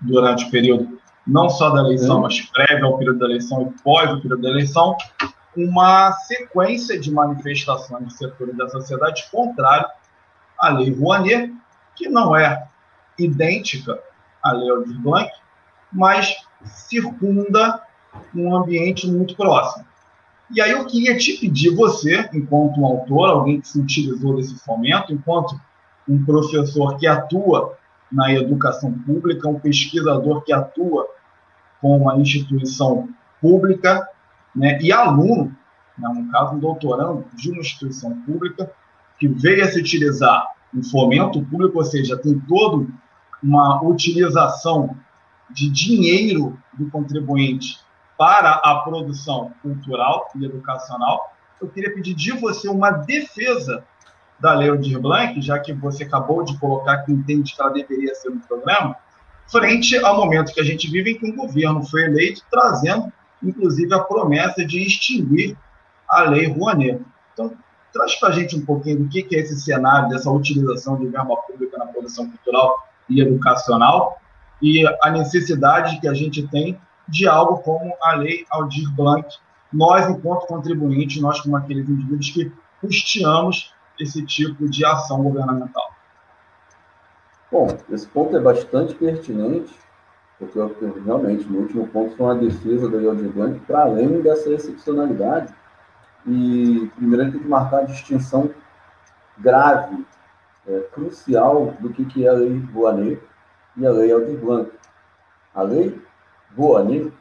durante 0.00 0.44
o 0.44 0.50
período 0.52 1.00
não 1.26 1.48
só 1.48 1.70
da 1.70 1.80
eleição, 1.80 2.20
mas 2.20 2.40
prévia 2.40 2.84
ao 2.84 2.96
período 2.98 3.18
da 3.18 3.26
eleição 3.26 3.62
e 3.62 3.82
pós 3.82 4.12
o 4.12 4.22
período 4.22 4.42
da 4.42 4.50
eleição, 4.50 4.96
uma 5.56 6.12
sequência 6.12 6.98
de 6.98 7.10
manifestações 7.10 8.08
de 8.08 8.14
setores 8.14 8.56
da 8.56 8.68
sociedade 8.68 9.28
contrário 9.30 9.86
à 10.60 10.70
Lei 10.70 10.92
Rouanet, 10.92 11.52
que 11.94 12.08
não 12.08 12.36
é 12.36 12.68
idêntica 13.18 13.98
à 14.42 14.52
Lei 14.52 14.70
Aldir 14.70 15.00
Blanc, 15.00 15.30
mas 15.92 16.36
circunda 16.64 17.82
um 18.34 18.54
ambiente 18.54 19.06
muito 19.06 19.36
próximo. 19.36 19.86
E 20.54 20.60
aí 20.60 20.70
eu 20.70 20.86
queria 20.86 21.16
te 21.16 21.38
pedir, 21.38 21.74
você, 21.74 22.28
enquanto 22.32 22.80
um 22.80 22.86
autor, 22.86 23.30
alguém 23.30 23.60
que 23.60 23.68
se 23.68 23.80
utilizou 23.80 24.36
desse 24.36 24.54
fomento, 24.64 25.12
enquanto 25.12 25.60
um 26.08 26.24
professor 26.24 26.96
que 26.98 27.06
atua 27.06 27.76
na 28.10 28.32
educação 28.32 28.92
pública, 28.92 29.48
um 29.48 29.58
pesquisador 29.58 30.42
que 30.42 30.52
atua 30.52 31.08
com 31.80 31.96
uma 31.96 32.16
instituição 32.16 33.08
pública, 33.40 34.08
né, 34.56 34.78
e 34.80 34.90
aluno, 34.90 35.54
né, 35.98 36.08
no 36.08 36.30
caso, 36.32 36.54
um 36.54 36.58
doutorando 36.58 37.26
de 37.34 37.50
uma 37.50 37.60
instituição 37.60 38.12
pública, 38.22 38.70
que 39.18 39.28
veio 39.28 39.64
a 39.64 39.68
se 39.68 39.78
utilizar 39.78 40.46
um 40.74 40.82
fomento 40.82 41.42
público, 41.44 41.78
ou 41.78 41.84
seja, 41.84 42.16
tem 42.16 42.38
toda 42.40 42.86
uma 43.42 43.82
utilização 43.82 44.96
de 45.50 45.70
dinheiro 45.70 46.58
do 46.74 46.90
contribuinte 46.90 47.78
para 48.18 48.50
a 48.50 48.80
produção 48.80 49.52
cultural 49.62 50.28
e 50.34 50.44
educacional. 50.44 51.32
Eu 51.60 51.68
queria 51.68 51.94
pedir 51.94 52.14
de 52.14 52.32
você 52.32 52.68
uma 52.68 52.90
defesa 52.90 53.84
da 54.38 54.54
Lei 54.54 54.68
Aldir 54.68 55.00
Blanc, 55.00 55.40
já 55.40 55.58
que 55.58 55.72
você 55.72 56.04
acabou 56.04 56.42
de 56.42 56.58
colocar 56.58 56.98
que 56.98 57.12
entende 57.12 57.54
que 57.54 57.60
ela 57.60 57.70
deveria 57.70 58.14
ser 58.14 58.30
no 58.30 58.40
programa, 58.40 58.96
frente 59.46 59.96
ao 59.98 60.16
momento 60.16 60.52
que 60.52 60.60
a 60.60 60.64
gente 60.64 60.90
vive 60.90 61.12
em 61.12 61.18
que 61.18 61.26
um 61.26 61.36
governo 61.36 61.82
foi 61.84 62.04
eleito 62.04 62.42
trazendo, 62.50 63.12
inclusive, 63.42 63.92
a 63.94 64.00
promessa 64.00 64.64
de 64.64 64.82
extinguir 64.86 65.56
a 66.08 66.22
Lei 66.22 66.46
Rouanet. 66.46 67.00
Então, 67.32 67.52
traz 67.92 68.14
para 68.16 68.28
a 68.28 68.32
gente 68.32 68.56
um 68.56 68.64
pouquinho 68.64 69.04
do 69.04 69.08
que 69.08 69.26
é 69.34 69.38
esse 69.38 69.60
cenário 69.60 70.08
dessa 70.08 70.30
utilização 70.30 70.98
de 70.98 71.06
verba 71.06 71.36
pública 71.36 71.78
na 71.78 71.86
produção 71.86 72.28
cultural 72.28 72.76
e 73.08 73.20
educacional 73.20 74.20
e 74.60 74.84
a 75.02 75.10
necessidade 75.10 76.00
que 76.00 76.08
a 76.08 76.14
gente 76.14 76.46
tem 76.48 76.78
de 77.08 77.26
algo 77.26 77.58
como 77.58 77.94
a 78.02 78.14
Lei 78.14 78.44
Aldir 78.50 78.90
Blanc. 78.94 79.26
Nós, 79.72 80.08
enquanto 80.08 80.46
contribuintes, 80.46 81.20
nós 81.20 81.40
como 81.40 81.56
aqueles 81.56 81.88
indivíduos 81.88 82.30
que 82.30 82.52
custeamos 82.80 83.72
esse 83.98 84.24
tipo 84.24 84.68
de 84.68 84.84
ação 84.84 85.22
governamental. 85.22 85.90
Bom, 87.50 87.68
esse 87.90 88.06
ponto 88.08 88.36
é 88.36 88.40
bastante 88.40 88.94
pertinente, 88.94 89.72
porque 90.38 90.58
realmente, 91.04 91.48
no 91.48 91.60
último 91.60 91.86
ponto, 91.88 92.14
foi 92.14 92.26
uma 92.26 92.34
defesa 92.34 92.88
da 92.90 92.98
Lei 92.98 93.28
Blanc 93.28 93.58
para 93.60 93.82
além 93.82 94.20
dessa 94.20 94.50
excepcionalidade. 94.50 95.52
E, 96.26 96.90
primeiro, 96.96 97.22
a 97.22 97.24
gente 97.24 97.34
tem 97.34 97.42
que 97.42 97.48
marcar 97.48 97.78
a 97.78 97.84
distinção 97.84 98.50
grave, 99.38 100.04
é, 100.66 100.80
crucial, 100.92 101.74
do 101.80 101.90
que, 101.90 102.04
que 102.04 102.26
é 102.26 102.28
a 102.28 102.34
Lei 102.34 102.58
Rouanet 102.74 103.22
e 103.76 103.86
a 103.86 103.90
Lei 103.90 104.12
Aldir 104.12 104.38
Blanc. 104.38 104.70
A 105.54 105.62
Lei 105.62 105.98
Rouanet, 106.56 107.12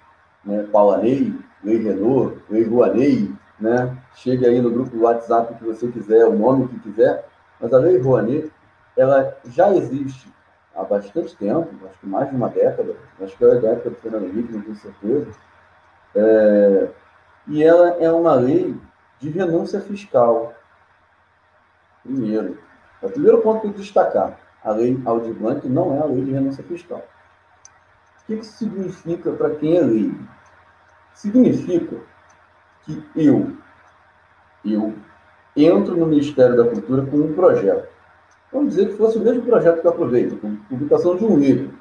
né, 0.44 0.64
Paulanei, 0.72 1.34
Lei 1.64 1.78
Renault, 1.78 2.38
Lei 2.50 2.64
Rouanet, 2.64 3.34
né, 3.60 3.98
chegue 4.16 4.46
aí 4.46 4.62
no 4.62 4.72
grupo 4.72 4.90
do 4.90 5.04
WhatsApp 5.04 5.56
que 5.56 5.64
você 5.64 5.88
quiser, 5.88 6.26
o 6.26 6.38
nome 6.38 6.68
que 6.68 6.80
quiser, 6.80 7.26
mas 7.62 7.74
a 7.74 7.78
Lei 7.78 7.98
Rouanet, 7.98 8.52
ela 8.98 9.38
já 9.46 9.74
existe 9.74 10.35
há 10.76 10.84
bastante 10.84 11.36
tempo, 11.38 11.70
acho 11.86 12.00
que 12.00 12.06
mais 12.06 12.30
de 12.30 12.36
uma 12.36 12.50
década, 12.50 12.96
acho 13.22 13.38
que 13.38 13.46
é 13.46 13.56
da 13.56 13.70
época 13.70 13.92
do 13.92 13.96
Fernando 13.96 14.26
Henrique, 14.26 14.52
não 14.52 14.62
tenho 14.62 14.76
certeza, 14.76 15.32
é, 16.16 16.90
e 17.48 17.64
ela 17.64 17.90
é 18.02 18.12
uma 18.12 18.36
lei 18.36 18.76
de 19.20 19.30
renúncia 19.30 19.80
fiscal. 19.80 20.54
Primeiro, 22.04 22.60
é 23.02 23.06
o 23.06 23.10
primeiro 23.10 23.42
ponto 23.42 23.62
que 23.62 23.68
eu 23.68 23.74
destacar, 23.74 24.38
a 24.64 24.72
lei 24.72 25.00
Aldir 25.06 25.34
Blanc 25.34 25.68
não 25.68 25.96
é 25.96 26.00
a 26.00 26.06
lei 26.06 26.24
de 26.24 26.32
renúncia 26.32 26.64
fiscal. 26.64 27.04
O 28.22 28.26
que 28.26 28.34
isso 28.34 28.54
significa 28.54 29.32
para 29.32 29.52
quem 29.52 29.78
é 29.78 29.82
leigo? 29.82 30.28
Significa 31.14 31.98
que 32.84 33.04
eu, 33.16 33.56
eu 34.66 34.94
entro 35.56 35.96
no 35.96 36.08
Ministério 36.08 36.58
da 36.58 36.68
Cultura 36.68 37.06
com 37.06 37.18
um 37.18 37.34
projeto. 37.34 37.95
Vamos 38.56 38.74
dizer 38.74 38.88
que 38.88 38.94
fosse 38.96 39.18
o 39.18 39.22
mesmo 39.22 39.44
projeto 39.44 39.82
que 39.82 39.86
eu 39.86 39.92
aproveito, 39.92 40.40
com 40.40 40.56
publicação 40.70 41.18
de 41.18 41.26
um 41.26 41.38
livro. 41.38 41.74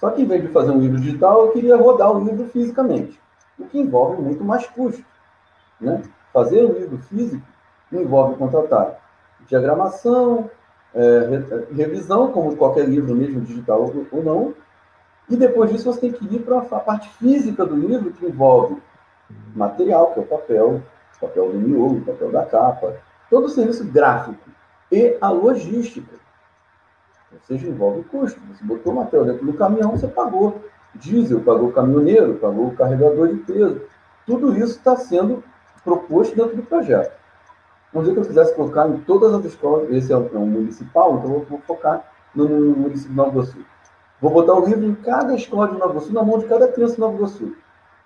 Só 0.00 0.10
que 0.10 0.20
em 0.20 0.24
vez 0.24 0.42
de 0.42 0.48
fazer 0.48 0.72
um 0.72 0.80
livro 0.80 1.00
digital, 1.00 1.46
eu 1.46 1.52
queria 1.52 1.76
rodar 1.76 2.10
o 2.10 2.24
livro 2.24 2.48
fisicamente, 2.48 3.20
o 3.56 3.64
que 3.66 3.78
envolve 3.78 4.20
muito 4.20 4.42
mais 4.42 4.66
custo. 4.66 5.04
Né? 5.80 6.02
Fazer 6.32 6.64
um 6.64 6.72
livro 6.72 6.98
físico 6.98 7.46
envolve 7.92 8.34
contratar 8.34 8.98
diagramação, 9.46 10.50
é, 10.92 11.70
revisão, 11.72 12.32
como 12.32 12.56
qualquer 12.56 12.88
livro 12.88 13.14
mesmo 13.14 13.40
digital 13.40 13.88
ou 14.10 14.24
não, 14.24 14.54
e 15.30 15.36
depois 15.36 15.70
disso 15.70 15.84
você 15.84 16.00
tem 16.00 16.12
que 16.12 16.24
ir 16.34 16.40
para 16.40 16.58
a 16.58 16.80
parte 16.80 17.08
física 17.10 17.64
do 17.64 17.76
livro, 17.76 18.10
que 18.10 18.26
envolve 18.26 18.76
material, 19.54 20.12
que 20.12 20.18
é 20.18 20.22
o 20.22 20.26
papel, 20.26 20.82
papel 21.20 21.52
do 21.52 21.60
miolo, 21.60 22.00
papel 22.00 22.32
da 22.32 22.44
capa, 22.44 22.96
todo 23.30 23.44
o 23.44 23.48
serviço 23.48 23.84
gráfico 23.84 24.57
e 24.90 25.16
a 25.20 25.30
logística. 25.30 26.14
Ou 27.32 27.38
seja, 27.46 27.68
envolve 27.68 28.04
custo. 28.04 28.40
Você 28.48 28.64
botou 28.64 28.92
o 28.92 28.96
material 28.96 29.26
dentro 29.26 29.46
do 29.46 29.52
caminhão, 29.52 29.90
você 29.90 30.08
pagou 30.08 30.62
diesel, 30.94 31.40
pagou 31.40 31.68
o 31.68 31.72
caminhoneiro, 31.72 32.34
pagou 32.34 32.68
o 32.68 32.76
carregador 32.76 33.28
de 33.28 33.36
peso. 33.36 33.82
Tudo 34.26 34.56
isso 34.56 34.78
está 34.78 34.96
sendo 34.96 35.44
proposto 35.84 36.34
dentro 36.34 36.56
do 36.56 36.62
projeto. 36.62 37.16
Vamos 37.92 38.08
dizer 38.08 38.20
que 38.20 38.26
eu 38.26 38.28
quisesse 38.28 38.54
colocar 38.54 38.88
em 38.88 38.98
todas 39.00 39.32
as 39.34 39.44
escolas, 39.44 39.90
esse 39.90 40.12
é 40.12 40.16
um 40.16 40.46
municipal, 40.46 41.16
então 41.16 41.32
eu 41.32 41.44
vou 41.44 41.58
focar 41.60 42.04
no 42.34 42.46
município 42.46 43.10
de 43.10 43.16
Nova 43.16 43.30
Iguaçu. 43.30 43.64
Vou 44.20 44.30
botar 44.30 44.54
o 44.54 44.66
livro 44.66 44.84
em 44.84 44.94
cada 44.94 45.34
escola 45.34 45.68
de 45.68 45.78
Nova 45.78 45.92
Iguaçu, 45.92 46.12
na 46.12 46.22
mão 46.22 46.38
de 46.38 46.46
cada 46.46 46.68
criança 46.68 46.94
de 46.94 47.00
Nova 47.00 47.16
Iguaçu 47.16 47.54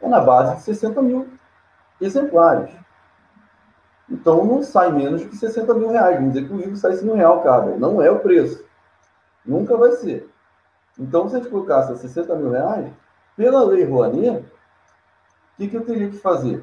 é 0.02 0.08
na 0.08 0.20
base 0.20 0.56
de 0.56 0.62
60 0.62 1.00
mil 1.00 1.28
exemplares. 2.00 2.70
Então 4.12 4.44
não 4.44 4.62
sai 4.62 4.92
menos 4.92 5.22
de 5.22 5.34
60 5.34 5.72
mil 5.74 5.88
reais. 5.88 6.16
Vamos 6.16 6.34
dizer 6.34 6.46
que 6.46 6.52
o 6.52 6.58
livro 6.58 6.76
sai 6.76 6.92
100 6.92 7.16
real 7.16 7.42
cada. 7.42 7.76
Não 7.76 8.02
é 8.02 8.10
o 8.10 8.18
preço. 8.18 8.62
Nunca 9.44 9.74
vai 9.76 9.92
ser. 9.92 10.28
Então, 10.98 11.28
se 11.28 11.34
a 11.34 11.38
gente 11.38 11.50
colocasse 11.50 11.96
60 11.96 12.36
mil 12.36 12.50
reais, 12.50 12.92
pela 13.34 13.64
lei 13.64 13.84
Rouanet, 13.84 14.40
o 14.40 14.44
que, 15.56 15.68
que 15.68 15.76
eu 15.76 15.84
teria 15.84 16.10
que 16.10 16.18
fazer? 16.18 16.62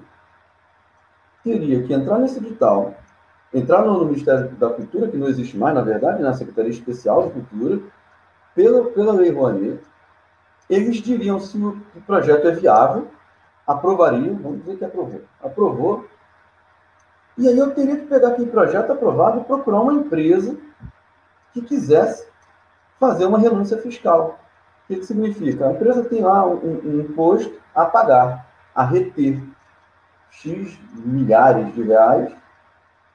Teria 1.44 1.84
que 1.84 1.92
entrar 1.92 2.20
nesse 2.20 2.38
edital, 2.38 2.94
entrar 3.52 3.84
no 3.84 4.06
Ministério 4.06 4.50
da 4.52 4.70
Cultura, 4.70 5.08
que 5.08 5.18
não 5.18 5.28
existe 5.28 5.58
mais, 5.58 5.74
na 5.74 5.82
verdade, 5.82 6.22
na 6.22 6.34
Secretaria 6.34 6.70
Especial 6.70 7.24
de 7.24 7.34
Cultura, 7.34 7.80
pela, 8.54 8.92
pela 8.92 9.14
lei 9.14 9.32
Rouanet, 9.32 9.82
eles 10.70 10.98
diriam 10.98 11.40
se 11.40 11.58
o 11.58 11.82
projeto 12.06 12.48
é 12.48 12.52
viável, 12.52 13.08
aprovariam, 13.66 14.36
vamos 14.36 14.60
dizer 14.60 14.78
que 14.78 14.86
aprovou. 14.86 15.22
Aprovou. 15.42 16.06
E 17.40 17.48
aí 17.48 17.58
eu 17.58 17.74
teria 17.74 17.96
que 17.96 18.06
pegar 18.06 18.30
aquele 18.30 18.52
projeto 18.52 18.92
aprovado 18.92 19.40
e 19.40 19.44
procurar 19.46 19.80
uma 19.80 19.94
empresa 19.94 20.58
que 21.54 21.62
quisesse 21.62 22.28
fazer 23.00 23.26
uma 23.28 23.40
renúncia 23.40 23.78
fiscal. 23.78 24.38
O 24.84 24.88
que, 24.88 24.98
que 24.98 25.06
significa? 25.06 25.70
A 25.70 25.72
empresa 25.72 26.04
tem 26.04 26.22
lá 26.22 26.46
um, 26.46 26.82
um 26.84 27.00
imposto 27.00 27.58
a 27.74 27.86
pagar, 27.86 28.46
a 28.76 28.84
reter 28.84 29.42
X 30.30 30.78
milhares 30.94 31.74
de 31.74 31.82
reais, 31.82 32.36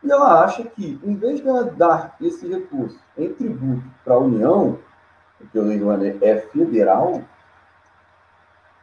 e 0.03 0.11
ela 0.11 0.43
acha 0.43 0.65
que, 0.65 0.99
em 1.05 1.17
vez 1.17 1.43
de 1.43 1.49
ela 1.49 1.65
dar 1.65 2.17
esse 2.19 2.49
recurso 2.49 2.99
em 3.19 3.31
tributo 3.35 3.85
para 4.03 4.15
a 4.15 4.19
União, 4.19 4.79
porque 5.37 5.59
o 5.59 5.65
Lei 5.65 6.19
é 6.23 6.39
federal, 6.39 7.21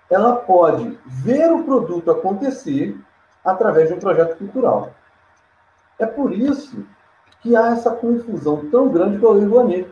ela 0.08 0.36
pode 0.36 1.00
ver 1.04 1.52
o 1.52 1.64
produto 1.64 2.12
acontecer 2.12 2.96
através 3.44 3.88
de 3.90 3.96
um 3.96 4.00
projeto 4.00 4.38
cultural. 4.38 4.94
É 6.02 6.08
por 6.08 6.34
isso 6.34 6.84
que 7.42 7.56
há 7.56 7.74
essa 7.74 7.92
confusão 7.92 8.68
tão 8.72 8.90
grande 8.90 9.20
com 9.20 9.28
a 9.28 9.34
Lei 9.34 9.46
Rouanet. 9.46 9.88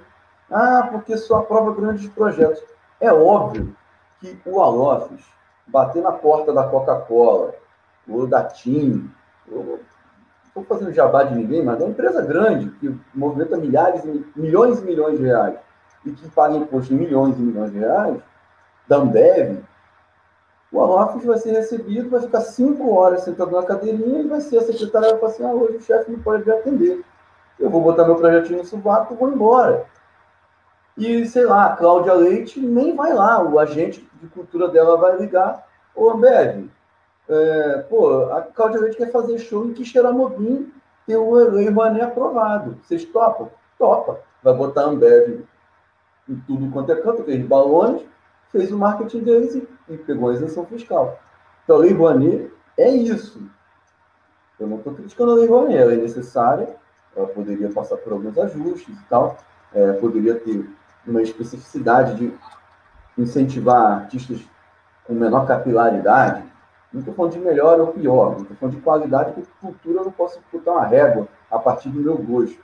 Ah, 0.49 0.89
porque 0.91 1.15
só 1.15 1.37
aprova 1.37 1.71
grandes 1.79 2.09
projetos. 2.09 2.63
É 2.99 3.13
óbvio 3.13 3.75
que 4.19 4.35
o 4.43 4.59
Alofes 4.59 5.23
bater 5.67 6.01
na 6.01 6.11
porta 6.11 6.51
da 6.51 6.63
Coca-Cola, 6.63 7.53
ou 8.07 8.25
da 8.25 8.43
TIM, 8.43 9.07
não 9.47 9.79
estou 10.43 10.63
fazendo 10.63 10.91
jabá 10.91 11.23
de 11.23 11.35
ninguém, 11.35 11.63
mas 11.63 11.79
é 11.79 11.83
uma 11.83 11.91
empresa 11.91 12.23
grande, 12.23 12.71
que 12.79 12.99
movimenta 13.13 13.55
milhares, 13.55 14.03
milhões 14.35 14.79
e 14.79 14.85
milhões 14.85 15.19
de 15.19 15.25
reais, 15.25 15.59
e 16.03 16.11
que 16.11 16.27
paga 16.29 16.57
imposto 16.57 16.91
em 16.91 16.97
milhões 16.97 17.37
e 17.37 17.41
milhões 17.41 17.71
de 17.71 17.77
reais, 17.77 18.19
da 18.87 18.97
Ambev, 18.97 19.63
o 20.71 20.79
Alofes 20.79 21.25
vai 21.25 21.37
ser 21.37 21.51
recebido, 21.51 22.09
vai 22.09 22.21
ficar 22.21 22.41
cinco 22.41 22.93
horas 22.93 23.23
sentado 23.23 23.51
na 23.51 23.63
cadeirinha 23.63 24.19
e 24.19 24.27
vai 24.27 24.39
ser 24.39 24.59
a 24.59 24.61
secretária 24.61 25.09
vai 25.09 25.19
falar 25.19 25.31
assim, 25.31 25.43
ah, 25.43 25.53
hoje 25.53 25.77
o 25.77 25.81
chefe 25.81 26.11
não 26.11 26.19
pode 26.19 26.45
me 26.45 26.51
atender. 26.51 27.03
Eu 27.59 27.69
vou 27.69 27.81
botar 27.81 28.05
meu 28.05 28.15
projetinho 28.15 28.59
no 28.59 28.65
sovaco 28.65 29.13
e 29.13 29.17
vou 29.17 29.31
embora. 29.31 29.85
E, 30.95 31.25
sei 31.25 31.45
lá, 31.45 31.67
a 31.67 31.75
Cláudia 31.75 32.13
Leite 32.13 32.59
nem 32.59 32.95
vai 32.95 33.13
lá, 33.13 33.41
o 33.41 33.57
agente 33.57 34.07
de 34.21 34.27
cultura 34.27 34.67
dela 34.67 34.97
vai 34.97 35.17
ligar, 35.17 35.65
ô 35.95 36.09
Ambev, 36.09 36.69
é, 37.27 37.85
pô, 37.89 38.25
a 38.31 38.41
Cláudia 38.41 38.81
Leite 38.81 38.97
quer 38.97 39.11
fazer 39.11 39.37
show 39.39 39.65
em 39.65 39.73
Quixeramobim, 39.73 40.71
tem 41.07 41.15
o 41.15 41.33
Lei 41.33 41.69
Rouanet 41.69 42.03
aprovado. 42.03 42.77
Vocês 42.83 43.03
topam? 43.05 43.49
Topa. 43.77 44.19
Vai 44.43 44.53
botar 44.53 44.81
a 44.81 44.85
Ambev 44.85 45.45
em 46.27 46.35
tudo 46.45 46.71
quanto 46.71 46.91
é 46.91 46.95
canto, 46.97 47.23
fez 47.23 47.43
balões, 47.45 48.03
fez 48.51 48.71
o 48.71 48.77
marketing 48.77 49.19
deles 49.19 49.55
e, 49.87 49.97
pegou 49.97 50.29
a 50.29 50.33
isenção 50.33 50.65
fiscal. 50.65 51.19
Então, 51.63 51.77
a 51.77 51.79
Lei 51.79 51.93
Rouanet 51.93 52.51
é 52.77 52.89
isso. 52.89 53.41
Eu 54.59 54.67
não 54.67 54.77
estou 54.77 54.93
criticando 54.93 55.31
a 55.31 55.35
Lei 55.35 55.47
Rouanet, 55.47 55.77
ela 55.77 55.93
é 55.93 55.97
necessária, 55.97 56.75
ela 57.15 57.27
poderia 57.27 57.69
passar 57.69 57.97
por 57.97 58.13
alguns 58.13 58.37
ajustes 58.37 58.95
e 58.95 59.03
tal, 59.09 59.37
é, 59.73 59.93
poderia 59.93 60.35
ter 60.35 60.67
uma 61.05 61.21
especificidade 61.21 62.15
de 62.15 62.33
incentivar 63.17 64.01
artistas 64.01 64.39
com 65.05 65.13
menor 65.13 65.47
capilaridade. 65.47 66.43
Não 66.91 66.99
estou 67.01 67.13
falando 67.13 67.33
de 67.33 67.39
melhor 67.39 67.79
ou 67.79 67.87
pior, 67.87 68.37
estou 68.41 68.57
falando 68.57 68.75
de 68.75 68.81
qualidade, 68.81 69.33
porque 69.33 69.49
cultura 69.61 69.99
eu 69.99 70.05
não 70.05 70.11
posso 70.11 70.39
botar 70.51 70.71
uma 70.71 70.85
régua 70.85 71.27
a 71.51 71.59
partir 71.59 71.89
do 71.89 72.01
meu 72.01 72.17
gosto. 72.17 72.59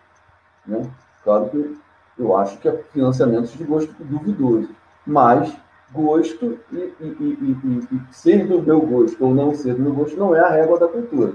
Né? 0.65 0.89
Claro 1.23 1.49
que 1.49 1.77
eu 2.17 2.35
acho 2.35 2.57
que 2.57 2.67
é 2.67 2.83
financiamentos 2.91 3.51
de 3.51 3.63
gosto 3.63 3.93
duvidoso, 3.99 4.69
mas 5.05 5.55
gosto 5.91 6.59
e, 6.71 6.93
e, 6.99 7.05
e, 7.05 7.95
e, 7.95 8.13
ser 8.13 8.47
do 8.47 8.61
meu 8.61 8.81
gosto 8.81 9.23
ou 9.23 9.33
não 9.33 9.53
ser 9.53 9.75
do 9.75 9.81
meu 9.81 9.93
gosto 9.93 10.17
não 10.17 10.35
é 10.35 10.39
a 10.39 10.49
régua 10.49 10.79
da 10.79 10.87
cultura. 10.87 11.33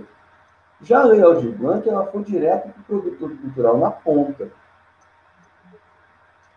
Já 0.83 1.01
a 1.01 1.05
Lei 1.05 1.23
Aldir 1.23 1.53
Blanc, 1.53 1.89
ela 1.89 2.07
foi 2.07 2.23
direto 2.25 2.71
para 2.87 2.97
o 2.97 3.03
produtor 3.03 3.31
cultural 3.37 3.79
na 3.79 3.91
ponta 3.91 4.51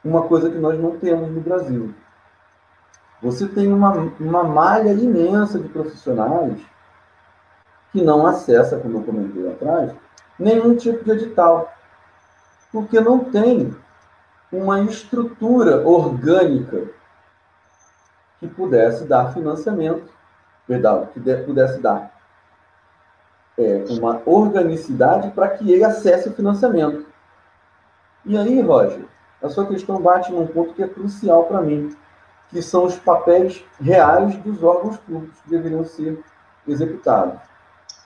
uma 0.04 0.24
coisa 0.24 0.50
que 0.50 0.58
nós 0.58 0.78
não 0.80 0.98
temos 0.98 1.30
no 1.30 1.40
Brasil. 1.40 1.94
Você 3.22 3.48
tem 3.48 3.72
uma, 3.72 3.92
uma 4.20 4.44
malha 4.44 4.92
imensa 4.92 5.58
de 5.58 5.70
profissionais 5.70 6.60
que 7.92 8.02
não 8.02 8.28
acessa, 8.28 8.78
como 8.78 8.98
eu 8.98 9.04
comentei 9.04 9.50
atrás, 9.50 9.94
nenhum 10.38 10.76
tipo 10.76 11.06
de 11.06 11.12
edital, 11.12 11.72
porque 12.72 13.00
não 13.00 13.20
tem 13.20 13.74
uma 14.52 14.82
estrutura 14.82 15.88
orgânica 15.88 16.84
que 18.44 18.56
pudesse 18.56 19.06
dar 19.06 19.34
financiamento, 19.34 20.12
perdão, 20.68 21.08
que 21.14 21.20
pudesse 21.46 21.80
dar 21.80 22.12
é, 23.58 23.86
uma 23.90 24.22
organicidade 24.26 25.32
para 25.32 25.48
que 25.50 25.72
ele 25.72 25.84
acesse 25.84 26.28
o 26.28 26.34
financiamento. 26.34 27.06
E 28.26 28.38
aí, 28.38 28.62
Roger, 28.62 29.06
a 29.42 29.50
sua 29.50 29.66
questão 29.66 30.02
bate 30.02 30.32
num 30.32 30.46
ponto 30.46 30.74
que 30.74 30.84
é 30.84 30.88
crucial 30.88 31.46
para 31.46 31.62
mim, 31.62 31.96
que 32.50 32.62
são 32.62 32.86
os 32.86 32.98
papéis 32.98 33.64
reais 33.82 34.36
dos 34.38 34.62
órgãos 34.62 34.98
públicos 34.98 35.40
que 35.42 35.50
deveriam 35.50 35.86
ser 35.86 36.22
executados. 36.68 37.40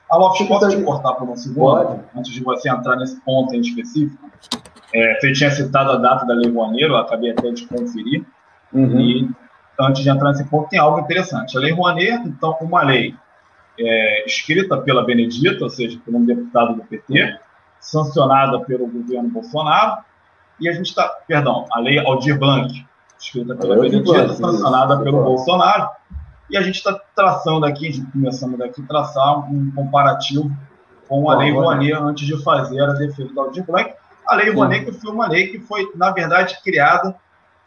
Alô, 0.10 0.32
posso 0.48 0.70
te 0.70 0.84
cortar 0.84 1.14
por 1.14 1.30
um 1.30 1.36
segundo? 1.36 1.60
Pode. 1.60 2.00
Antes 2.16 2.32
de 2.32 2.44
você 2.44 2.70
entrar 2.70 2.96
nesse 2.96 3.20
ponto 3.22 3.54
em 3.54 3.60
específico. 3.60 4.30
É, 4.94 5.20
você 5.20 5.34
tinha 5.34 5.52
citado 5.52 5.92
a 5.92 5.98
data 5.98 6.26
da 6.26 6.34
Lei 6.34 6.50
Rouaneiro, 6.50 6.94
eu 6.94 6.98
acabei 6.98 7.32
até 7.32 7.52
de 7.52 7.68
conferir. 7.68 8.24
Uhum. 8.72 9.00
E 9.00 9.30
antes 9.80 10.02
de 10.04 10.10
entrar 10.10 10.30
nesse 10.30 10.46
ponto, 10.46 10.70
tem 10.70 10.80
algo 10.80 11.00
interessante. 11.00 11.58
A 11.58 11.62
Lei 11.62 11.72
Rouanet, 11.72 12.28
então, 12.28 12.58
uma 12.62 12.84
lei 12.84 13.16
é, 13.80 14.26
escrita 14.26 14.78
pela 14.78 15.06
Benedita, 15.06 15.64
ou 15.64 15.70
seja, 15.70 16.00
por 16.04 16.14
um 16.16 16.26
deputado 16.26 16.76
do 16.76 16.84
PT, 16.84 17.38
sancionada 17.80 18.60
pelo 18.62 18.88
governo 18.88 19.30
Bolsonaro, 19.30 20.04
e 20.60 20.68
a 20.68 20.74
gente 20.74 20.88
está, 20.88 21.08
perdão, 21.28 21.66
a 21.72 21.80
lei 21.80 22.00
Aldir 22.00 22.38
Blanc, 22.40 22.86
escrita 23.20 23.56
pela 23.56 23.76
Benedita, 23.76 24.04
Blanc, 24.04 24.36
sancionada 24.36 24.98
pelo. 25.00 25.24
Bolsonaro, 25.24 25.90
e 26.50 26.58
a 26.58 26.62
gente 26.62 26.76
está 26.76 27.00
traçando 27.16 27.66
aqui, 27.66 28.04
começando 28.12 28.58
daqui, 28.58 28.82
traçar 28.84 29.52
um 29.52 29.72
comparativo 29.72 30.50
com 31.08 31.30
a 31.30 31.38
Lei 31.38 31.52
Rouanet 31.52 31.94
antes 31.94 32.26
de 32.26 32.42
fazer 32.44 32.82
a 32.82 32.94
defesa 32.94 33.34
do 33.34 33.40
Aldir 33.40 33.66
Blanc. 33.66 33.94
A 34.26 34.36
Lei 34.36 34.50
Rouanet 34.50 34.86
que 34.86 34.92
foi 34.94 35.12
uma 35.12 35.28
lei 35.28 35.48
que 35.48 35.60
foi, 35.60 35.90
na 35.96 36.12
verdade, 36.12 36.58
criada 36.64 37.16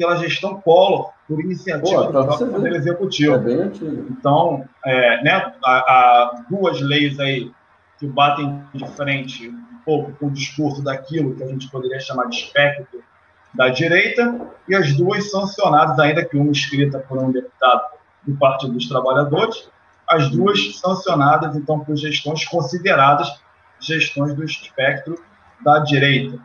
pela 0.00 0.16
gestão 0.16 0.58
Collor, 0.62 1.10
por 1.28 1.40
iniciativa 1.40 2.06
Pô, 2.06 2.10
do 2.10 2.24
próprio 2.24 2.46
Poder 2.52 2.72
Executivo. 2.74 3.34
É 3.34 3.64
então, 4.10 4.66
é, 4.82 5.22
né, 5.22 5.52
há, 5.62 6.42
duas 6.48 6.80
leis 6.80 7.20
aí 7.20 7.52
que 7.98 8.06
batem 8.06 8.62
de 8.72 8.88
frente 8.92 9.54
pouco 9.84 10.12
com 10.12 10.28
o 10.28 10.30
discurso 10.30 10.82
daquilo 10.82 11.34
que 11.34 11.42
a 11.42 11.48
gente 11.48 11.70
poderia 11.70 12.00
chamar 12.00 12.30
de 12.30 12.36
espectro 12.36 13.02
da 13.52 13.68
direita, 13.68 14.40
e 14.66 14.74
as 14.74 14.96
duas 14.96 15.30
sancionadas, 15.30 15.98
ainda 15.98 16.24
que 16.24 16.36
uma 16.36 16.52
escrita 16.52 17.00
por 17.00 17.18
um 17.18 17.30
deputado 17.30 17.82
do 18.26 18.34
Partido 18.38 18.72
dos 18.72 18.88
Trabalhadores, 18.88 19.68
as 20.08 20.30
duas 20.30 20.78
sancionadas, 20.78 21.54
então, 21.56 21.80
por 21.80 21.94
gestões 21.94 22.46
consideradas 22.46 23.28
gestões 23.80 24.34
do 24.34 24.44
espectro 24.44 25.18
da 25.62 25.80
direita. 25.80 26.38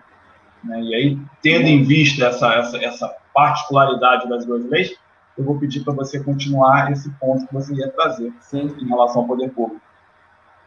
Né? 0.63 0.81
E 0.81 0.95
aí, 0.95 1.19
tendo 1.41 1.67
em 1.67 1.83
vista 1.83 2.25
essa, 2.25 2.53
essa, 2.55 2.77
essa 2.77 3.15
particularidade 3.35 4.29
das 4.29 4.45
duas 4.45 4.65
leis, 4.65 4.95
eu 5.37 5.43
vou 5.43 5.59
pedir 5.59 5.83
para 5.83 5.93
você 5.93 6.23
continuar 6.23 6.91
esse 6.91 7.09
ponto 7.19 7.45
que 7.45 7.53
você 7.53 7.73
ia 7.73 7.91
trazer 7.91 8.33
Sim. 8.39 8.73
em 8.79 8.87
relação 8.87 9.21
ao 9.21 9.27
poder 9.27 9.51
público. 9.51 9.81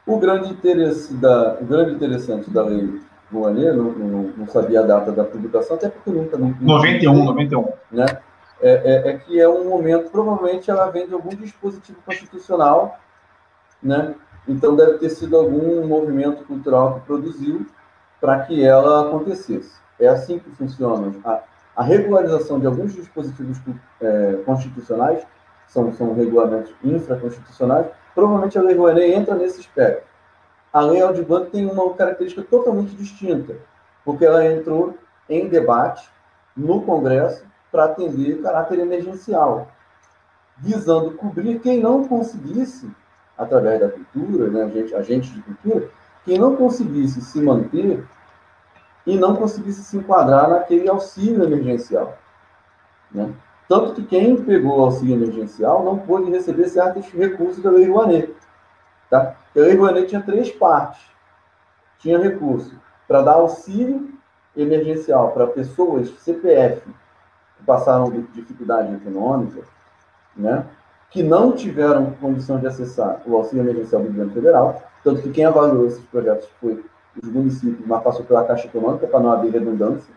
O 0.07 0.19
grande 0.19 0.51
interesse 0.51 1.15
da, 1.15 1.55
o 1.61 1.65
grande 1.65 1.93
interessante 1.93 2.51
da 2.51 2.63
lei 2.63 3.01
Rouanet, 3.33 3.77
não, 3.77 3.93
não, 3.93 4.23
não, 4.37 4.47
sabia 4.47 4.81
a 4.81 4.83
data 4.83 5.13
da 5.13 5.25
publicação, 5.25 5.77
até 5.77 5.89
porque 5.89 6.11
nunca... 6.11 6.37
Não, 6.37 6.55
91, 6.61 7.25
91. 7.25 7.69
Né? 7.91 8.07
É, 8.61 8.71
é, 8.71 9.11
é, 9.11 9.19
que 9.19 9.41
é 9.41 9.49
um 9.49 9.69
momento, 9.69 10.11
provavelmente 10.11 10.71
ela 10.71 10.91
vem 10.91 11.07
de 11.07 11.15
algum 11.15 11.31
dispositivo 11.31 11.99
constitucional, 12.05 12.99
né? 13.83 14.15
então 14.47 14.75
deve 14.75 14.99
ter 14.99 15.11
sido 15.11 15.37
algum 15.37 15.87
movimento 15.87 16.45
cultural 16.45 16.95
que 16.95 17.07
produziu 17.07 17.67
para 18.21 18.41
que 18.41 18.65
ela 18.65 19.09
acontecesse. 19.09 19.79
É 20.01 20.09
assim 20.09 20.39
que 20.39 20.51
funciona. 20.51 21.13
A, 21.25 21.41
a 21.79 21.85
regularização 21.85 22.59
de 22.59 22.67
alguns 22.67 22.93
dispositivos 22.93 23.57
é, 24.01 24.43
constitucionais, 24.45 25.25
são, 25.69 25.93
são 25.93 26.13
regulamentos 26.13 26.75
infraconstitucionais, 26.83 27.87
provavelmente 28.17 28.59
a 28.59 28.63
Lei 28.63 28.75
Rouanet 28.75 29.15
entra 29.15 29.37
nesse 29.37 29.61
espectro. 29.61 30.03
A 30.73 30.81
Lei 30.81 31.01
Aldir 31.01 31.25
tem 31.53 31.71
uma 31.71 31.95
característica 31.95 32.43
totalmente 32.43 32.97
distinta, 32.97 33.55
porque 34.05 34.27
ela 34.27 34.45
entrou 34.45 34.99
em 35.29 35.49
debate 35.49 36.11
no 36.57 36.83
Congresso 36.83 37.47
para 37.71 37.85
atender 37.85 38.43
caráter 38.43 38.81
emergencial, 38.81 39.69
visando 40.57 41.13
cobrir 41.13 41.61
quem 41.61 41.81
não 41.81 42.09
conseguisse, 42.09 42.91
através 43.37 43.79
da 43.79 43.89
cultura, 43.89 44.51
né, 44.51 44.65
agente, 44.65 44.95
agente 44.97 45.31
de 45.31 45.43
cultura, 45.43 45.89
quem 46.25 46.41
não 46.41 46.57
conseguisse 46.57 47.21
se 47.21 47.41
manter 47.41 48.05
e 49.09 49.17
não 49.17 49.35
conseguisse 49.35 49.83
se 49.83 49.97
enquadrar 49.97 50.51
naquele 50.51 50.87
auxílio 50.87 51.43
emergencial. 51.43 52.19
Né? 53.11 53.33
Tanto 53.67 53.95
que 53.95 54.05
quem 54.05 54.37
pegou 54.45 54.79
o 54.79 54.85
auxílio 54.85 55.15
emergencial 55.15 55.83
não 55.83 55.99
pôde 55.99 56.31
receber 56.31 56.69
certos 56.69 57.07
recursos 57.07 57.63
da 57.63 57.71
Lei 57.71 57.89
Rouanet. 57.89 58.35
Tá? 59.09 59.35
A 59.57 59.59
Lei 59.59 59.77
Rouanet 59.77 60.09
tinha 60.09 60.21
três 60.21 60.51
partes. 60.51 61.01
Tinha 61.99 62.19
recurso 62.19 62.79
para 63.09 63.23
dar 63.23 63.33
auxílio 63.33 64.11
emergencial 64.55 65.31
para 65.31 65.47
pessoas 65.47 66.11
CPF 66.21 66.83
que 67.57 67.65
passaram 67.65 68.11
dificuldade 68.35 68.95
econômica, 68.95 69.63
né? 70.37 70.67
que 71.11 71.23
não 71.23 71.53
tiveram 71.53 72.13
condição 72.21 72.61
de 72.61 72.67
acessar 72.67 73.23
o 73.25 73.35
auxílio 73.37 73.63
emergencial 73.63 74.03
do 74.03 74.09
governo 74.09 74.33
federal, 74.35 74.83
tanto 75.03 75.23
que 75.23 75.31
quem 75.31 75.47
avaliou 75.47 75.87
esses 75.87 76.05
projetos 76.05 76.47
foi 76.61 76.85
os 77.23 77.29
municípios, 77.31 77.87
mas 77.87 78.03
passou 78.03 78.25
pela 78.25 78.45
Caixa 78.45 78.67
Econômica 78.67 79.07
para 79.07 79.21
não 79.21 79.33
haver 79.33 79.53
redundância, 79.53 80.13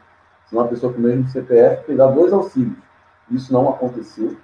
senão 0.47 0.63
a 0.63 0.67
pessoa 0.67 0.91
com 0.91 0.99
o 0.99 1.01
mesmo 1.01 1.27
CPF 1.29 1.85
pegar 1.85 2.07
dois 2.07 2.33
auxílios 2.33 2.77
isso 3.31 3.51
não 3.53 3.69
aconteceu, 3.69 4.35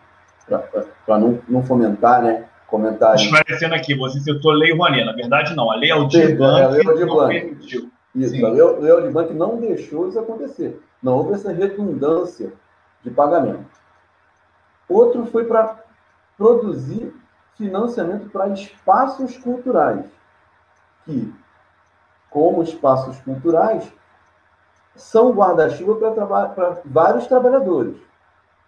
para 1.06 1.20
não, 1.20 1.40
não 1.48 1.64
fomentar, 1.64 2.22
né? 2.22 2.46
Comentários. 2.68 3.22
Esclarecendo 3.22 3.76
aqui, 3.76 3.96
você 3.96 4.20
citou 4.20 4.52
Lei 4.52 4.74
Rouanet. 4.74 5.06
Na 5.06 5.14
verdade, 5.14 5.56
não. 5.56 5.72
A 5.72 5.76
Lei 5.76 5.90
Aldir 5.90 6.36
Blanc 6.36 6.60
é, 6.60 6.64
a 6.64 6.68
Lei 6.68 6.86
Aldir 6.86 7.06
não 7.06 7.28
permitiu. 7.28 7.90
Isso, 8.14 8.32
Sim. 8.32 8.46
a 8.46 8.50
Lei, 8.50 8.62
Lei 8.80 8.92
Aldir 8.92 9.12
Blanc 9.12 9.34
não 9.34 9.58
deixou 9.58 10.10
isso 10.10 10.20
acontecer. 10.20 10.82
Não 11.02 11.18
houve 11.18 11.34
essa 11.34 11.52
redundância 11.52 12.52
de 13.04 13.10
pagamento. 13.10 13.66
Outro 14.90 15.26
foi 15.28 15.46
para 15.46 15.78
produzir 16.38 17.14
financiamento 17.58 18.30
para 18.30 18.50
espaços 18.50 19.38
culturais, 19.38 20.06
que, 21.06 21.34
como 22.38 22.62
espaços 22.62 23.20
culturais, 23.22 23.92
são 24.96 25.32
guarda-chuva 25.32 25.96
para 25.96 26.82
vários 26.86 27.26
trabalhadores. 27.26 27.98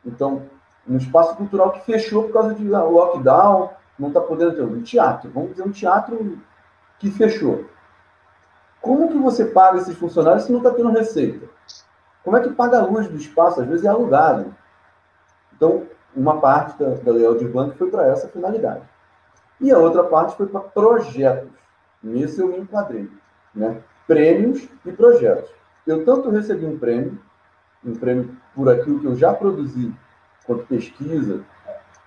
Então, 0.03 0.41
um 0.88 0.97
espaço 0.97 1.36
cultural 1.36 1.71
que 1.73 1.82
fechou 1.82 2.23
por 2.23 2.34
causa 2.34 2.55
de 2.55 2.67
lockdown, 2.67 3.69
não 3.99 4.08
está 4.08 4.21
podendo 4.21 4.55
ter 4.55 4.63
um 4.63 4.82
teatro, 4.82 5.29
vamos 5.29 5.51
dizer 5.51 5.62
um 5.62 5.71
teatro 5.71 6.41
que 6.97 7.12
fechou. 7.12 7.65
Como 8.82 9.10
que 9.10 9.19
você 9.19 9.45
paga 9.45 9.77
esses 9.77 9.95
funcionários 9.95 10.45
se 10.45 10.51
não 10.51 10.62
está 10.62 10.71
tendo 10.71 10.89
receita? 10.89 11.47
Como 12.23 12.36
é 12.36 12.41
que 12.41 12.49
paga 12.49 12.79
a 12.79 12.86
luz 12.86 13.08
do 13.08 13.17
espaço? 13.17 13.62
Às 13.62 13.67
vezes 13.67 13.86
é 13.86 13.89
alugado. 13.89 14.55
Então, 15.55 15.86
uma 16.15 16.41
parte 16.41 16.75
da, 16.79 16.95
da 16.95 17.12
Lei 17.12 17.23
Aldir 17.23 17.51
Blanc 17.51 17.77
foi 17.77 17.91
para 17.91 18.08
essa 18.08 18.27
finalidade. 18.29 18.82
E 19.62 19.71
a 19.71 19.77
outra 19.77 20.05
parte 20.05 20.36
foi 20.36 20.47
para 20.47 20.62
projetos. 20.62 21.51
Nisso 22.01 22.41
eu 22.41 22.47
me 22.47 22.58
enquadrei. 22.58 23.08
Né? 23.53 23.77
Prêmios 24.07 24.67
e 24.85 24.91
projetos. 24.91 25.49
Eu 25.85 26.05
tanto 26.05 26.29
recebi 26.29 26.65
um 26.65 26.77
prêmio, 26.77 27.17
um 27.85 27.93
prêmio 27.95 28.35
por 28.55 28.69
aquilo 28.69 28.99
que 28.99 29.05
eu 29.05 29.15
já 29.15 29.33
produzi, 29.33 29.93
enquanto 30.43 30.67
pesquisa, 30.67 31.41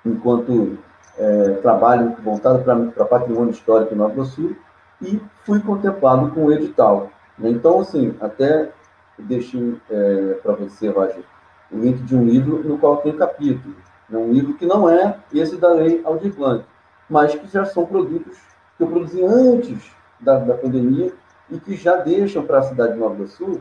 enquanto 0.05 0.79
é, 1.19 1.55
trabalho 1.63 2.17
voltado 2.23 2.63
para 2.65 3.05
patrimônio 3.05 3.51
histórico 3.51 3.95
no 3.95 4.25
Sul, 4.25 4.57
e 5.01 5.21
fui 5.45 5.61
contemplado 5.61 6.31
com 6.31 6.47
o 6.47 6.53
edital. 6.53 7.11
Né? 7.39 7.51
Então, 7.51 7.81
assim, 7.81 8.15
até 8.21 8.71
deixei 9.19 9.77
é, 9.91 10.35
para 10.43 10.53
você, 10.53 10.89
Roger, 10.89 11.25
o 11.71 11.79
link 11.79 12.03
de 12.03 12.15
um 12.15 12.25
livro 12.25 12.63
no 12.63 12.79
qual 12.79 12.99
tem 12.99 13.17
capítulo. 13.17 13.75
Né? 14.09 14.19
Um 14.19 14.33
livro 14.33 14.55
que 14.55 14.67
não 14.67 14.89
é 14.89 15.19
esse 15.33 15.57
da 15.57 15.73
Lei 15.73 16.01
Aldir 16.05 16.35
Blanc, 16.35 16.65
mas 17.09 17.35
que 17.35 17.47
já 17.49 17.65
são 17.65 17.85
produtos 17.85 18.39
que 18.77 18.85
eu 18.85 18.87
produzi 18.87 19.25
antes 19.25 19.91
da, 20.21 20.39
da 20.39 20.55
pandemia 20.55 21.13
e 21.53 21.61
que 21.61 21.77
já 21.77 21.97
deixam 21.97 22.45
para 22.45 22.59
a 22.59 22.63
cidade 22.63 22.95
de 22.95 22.99
Nova 22.99 23.15
do 23.15 23.29
Sul 23.29 23.61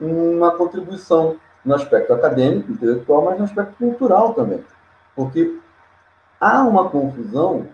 uma 0.00 0.52
contribuição 0.52 1.36
no 1.62 1.74
aspecto 1.74 2.12
acadêmico, 2.14 2.72
intelectual, 2.72 3.22
mas 3.26 3.38
no 3.38 3.44
aspecto 3.44 3.74
cultural 3.76 4.32
também. 4.32 4.64
Porque 5.14 5.58
há 6.40 6.62
uma 6.62 6.88
confusão 6.88 7.68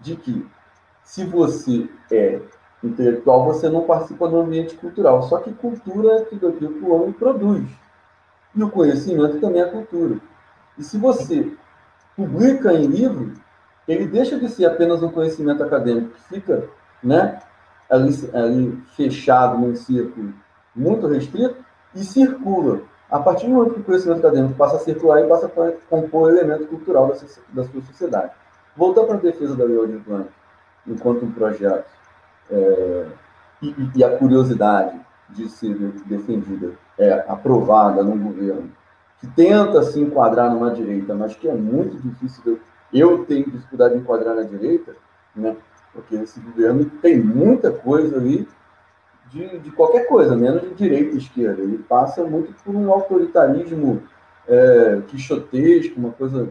de 0.00 0.16
que 0.16 0.48
se 1.02 1.24
você 1.26 1.88
é 2.10 2.40
intelectual, 2.82 3.44
você 3.44 3.68
não 3.68 3.82
participa 3.82 4.26
do 4.26 4.40
ambiente 4.40 4.74
cultural. 4.76 5.22
Só 5.24 5.38
que 5.38 5.52
cultura 5.52 6.14
é 6.14 6.20
tudo 6.22 6.48
aquilo 6.48 6.72
que 6.72 6.84
o 6.84 6.94
homem 6.94 7.12
produz. 7.12 7.68
E 8.54 8.62
o 8.62 8.70
conhecimento 8.70 9.38
também 9.40 9.60
é 9.60 9.66
cultura. 9.66 10.18
E 10.78 10.82
se 10.82 10.96
você 10.96 11.52
publica 12.16 12.72
em 12.72 12.86
livro, 12.86 13.34
ele 13.86 14.06
deixa 14.06 14.38
de 14.38 14.48
ser 14.48 14.64
apenas 14.64 15.02
um 15.02 15.10
conhecimento 15.10 15.62
acadêmico, 15.62 16.14
que 16.14 16.22
fica 16.22 16.68
né, 17.02 17.38
ali, 17.90 18.30
ali 18.32 18.82
fechado 18.96 19.58
num 19.58 19.74
círculo 19.74 20.32
muito 20.74 21.06
restrito 21.06 21.56
e 21.94 22.04
circula. 22.04 22.80
A 23.10 23.20
partir 23.20 23.46
do 23.46 23.52
momento 23.52 23.74
que 23.74 23.80
o 23.80 23.84
conhecimento 23.84 24.26
acadêmico 24.26 24.54
passa 24.54 24.76
a 24.76 24.80
circular 24.80 25.20
e 25.20 25.28
passa 25.28 25.46
a 25.46 25.72
compor 25.88 26.30
elemento 26.30 26.66
cultural 26.66 27.08
da, 27.08 27.14
da 27.52 27.68
sua 27.68 27.82
sociedade. 27.82 28.32
Voltando 28.76 29.06
para 29.06 29.16
a 29.16 29.20
defesa 29.20 29.54
da 29.54 29.64
Lei 29.64 29.86
de 29.86 29.98
Blanc, 29.98 30.28
enquanto 30.86 31.24
um 31.24 31.30
projeto, 31.30 31.86
é, 32.50 33.06
e, 33.62 33.74
e, 33.94 34.04
a 34.04 34.16
curiosidade 34.18 35.00
de 35.30 35.48
ser 35.48 35.74
defendida, 36.06 36.72
é 36.98 37.24
aprovada 37.28 38.02
num 38.02 38.18
governo 38.18 38.70
que 39.20 39.26
tenta 39.28 39.82
se 39.82 40.00
enquadrar 40.00 40.50
numa 40.50 40.70
direita, 40.70 41.14
mas 41.14 41.34
que 41.34 41.48
é 41.48 41.54
muito 41.54 41.96
difícil. 41.96 42.60
Eu, 42.92 43.10
eu 43.10 43.24
tenho 43.24 43.50
dificuldade 43.50 43.94
de 43.94 44.00
enquadrar 44.00 44.34
na 44.34 44.42
direita, 44.42 44.94
né? 45.34 45.56
Porque 45.94 46.16
esse 46.16 46.40
governo 46.40 46.90
tem 47.00 47.18
muita 47.18 47.70
coisa 47.70 48.16
ali 48.16 48.46
de, 49.30 49.58
de 49.60 49.70
qualquer 49.70 50.06
coisa, 50.06 50.36
menos 50.36 50.62
de 50.62 50.74
direita 50.74 51.14
e 51.14 51.18
esquerda. 51.18 51.62
Ele 51.62 51.78
passa 51.78 52.24
muito 52.24 52.52
por 52.64 52.74
um 52.74 52.92
autoritarismo 52.92 54.02
é, 54.48 55.00
quixotesco, 55.08 55.98
uma 55.98 56.10
coisa. 56.10 56.48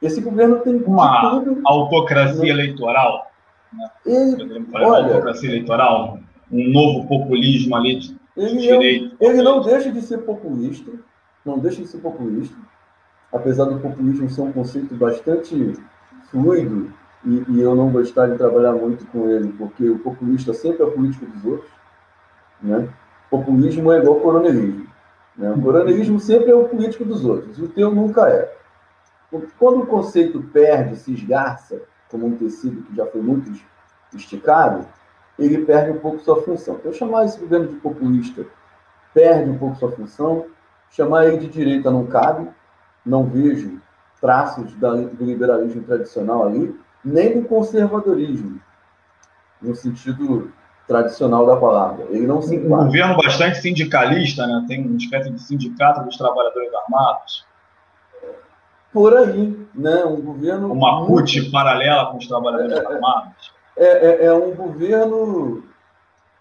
Esse 0.00 0.20
governo 0.20 0.60
tem 0.60 0.76
uma 0.76 1.30
tudo, 1.30 1.60
autocracia 1.64 2.50
eleitoral. 2.50 3.30
Né? 3.72 3.90
Ele, 4.06 4.66
olha, 4.72 4.86
uma 4.86 4.96
autocracia 4.98 5.48
eleitoral, 5.50 6.18
um 6.50 6.70
novo 6.70 7.08
populismo 7.08 7.76
ali 7.76 7.98
de, 7.98 8.16
ele, 8.36 8.58
direito. 8.58 9.16
Ele 9.20 9.42
não 9.42 9.60
deixa 9.60 9.90
de 9.90 10.00
ser 10.02 10.18
populista, 10.18 10.90
não 11.44 11.58
deixa 11.58 11.82
de 11.82 11.88
ser 11.88 11.98
populista, 11.98 12.56
apesar 13.32 13.64
do 13.64 13.80
populismo 13.80 14.30
ser 14.30 14.42
um 14.42 14.52
conceito 14.52 14.94
bastante 14.94 15.74
fluido 16.30 16.92
e, 17.24 17.44
e, 17.48 17.60
eu 17.60 17.74
não 17.74 17.90
gostar 17.90 18.26
de 18.28 18.36
trabalhar 18.36 18.72
muito 18.72 19.06
com 19.06 19.28
ele, 19.28 19.52
porque 19.52 19.88
o 19.88 19.98
populista 19.98 20.52
sempre 20.52 20.82
é 20.82 20.90
político 20.90 21.26
dos 21.26 21.44
outros. 21.44 21.70
Né? 22.60 22.88
Populismo 23.30 23.92
é 23.92 23.98
igual 23.98 24.20
coronelismo. 24.20 24.86
Né? 25.36 25.50
O 25.50 25.62
coronelismo 25.62 26.18
sempre 26.18 26.50
é 26.50 26.54
o 26.54 26.68
político 26.68 27.04
dos 27.04 27.24
outros, 27.24 27.58
o 27.58 27.68
teu 27.68 27.94
nunca 27.94 28.28
é. 28.28 28.54
Quando 29.58 29.82
o 29.82 29.86
conceito 29.86 30.42
perde, 30.52 30.96
se 30.96 31.12
esgarça, 31.14 31.80
como 32.10 32.26
um 32.26 32.36
tecido 32.36 32.82
que 32.82 32.94
já 32.94 33.06
foi 33.06 33.22
muito 33.22 33.50
esticado, 34.14 34.86
ele 35.38 35.64
perde 35.64 35.90
um 35.90 35.98
pouco 35.98 36.20
sua 36.20 36.42
função. 36.42 36.76
Então, 36.76 36.92
chamar 36.92 37.24
esse 37.24 37.40
governo 37.40 37.68
de 37.68 37.76
populista 37.76 38.44
perde 39.14 39.50
um 39.50 39.58
pouco 39.58 39.76
sua 39.76 39.90
função, 39.90 40.46
chamar 40.90 41.26
ele 41.26 41.38
de 41.38 41.48
direita 41.48 41.90
não 41.90 42.06
cabe, 42.06 42.48
não 43.04 43.24
vejo 43.24 43.80
traços 44.20 44.72
do 44.74 45.24
liberalismo 45.24 45.82
tradicional 45.82 46.46
ali, 46.46 46.78
nem 47.04 47.40
do 47.40 47.48
conservadorismo, 47.48 48.60
no 49.60 49.74
sentido 49.74 50.52
tradicional 50.86 51.46
da 51.46 51.56
palavra. 51.56 52.06
Ele 52.10 52.26
não 52.26 52.42
se 52.42 52.56
enquadra. 52.56 52.84
Um 52.84 52.86
governo 52.86 53.16
bastante 53.16 53.60
sindicalista, 53.60 54.46
né? 54.46 54.64
tem 54.68 54.86
uma 54.86 54.96
espécie 54.96 55.30
de 55.30 55.40
sindicato 55.40 56.04
dos 56.04 56.16
trabalhadores 56.16 56.70
armados. 56.74 57.46
Por 58.92 59.16
aí, 59.16 59.66
né? 59.74 60.04
Um 60.04 60.20
governo. 60.20 60.70
Uma 60.70 61.06
CUT 61.06 61.38
muito... 61.38 61.50
paralela 61.50 62.10
com 62.10 62.18
os 62.18 62.28
trabalhadores 62.28 62.72
é, 62.72 62.82
é, 62.82 62.86
armados. 62.86 63.52
É, 63.74 63.86
é, 63.86 64.24
é, 64.26 64.32
um 64.34 64.54
governo 64.54 65.64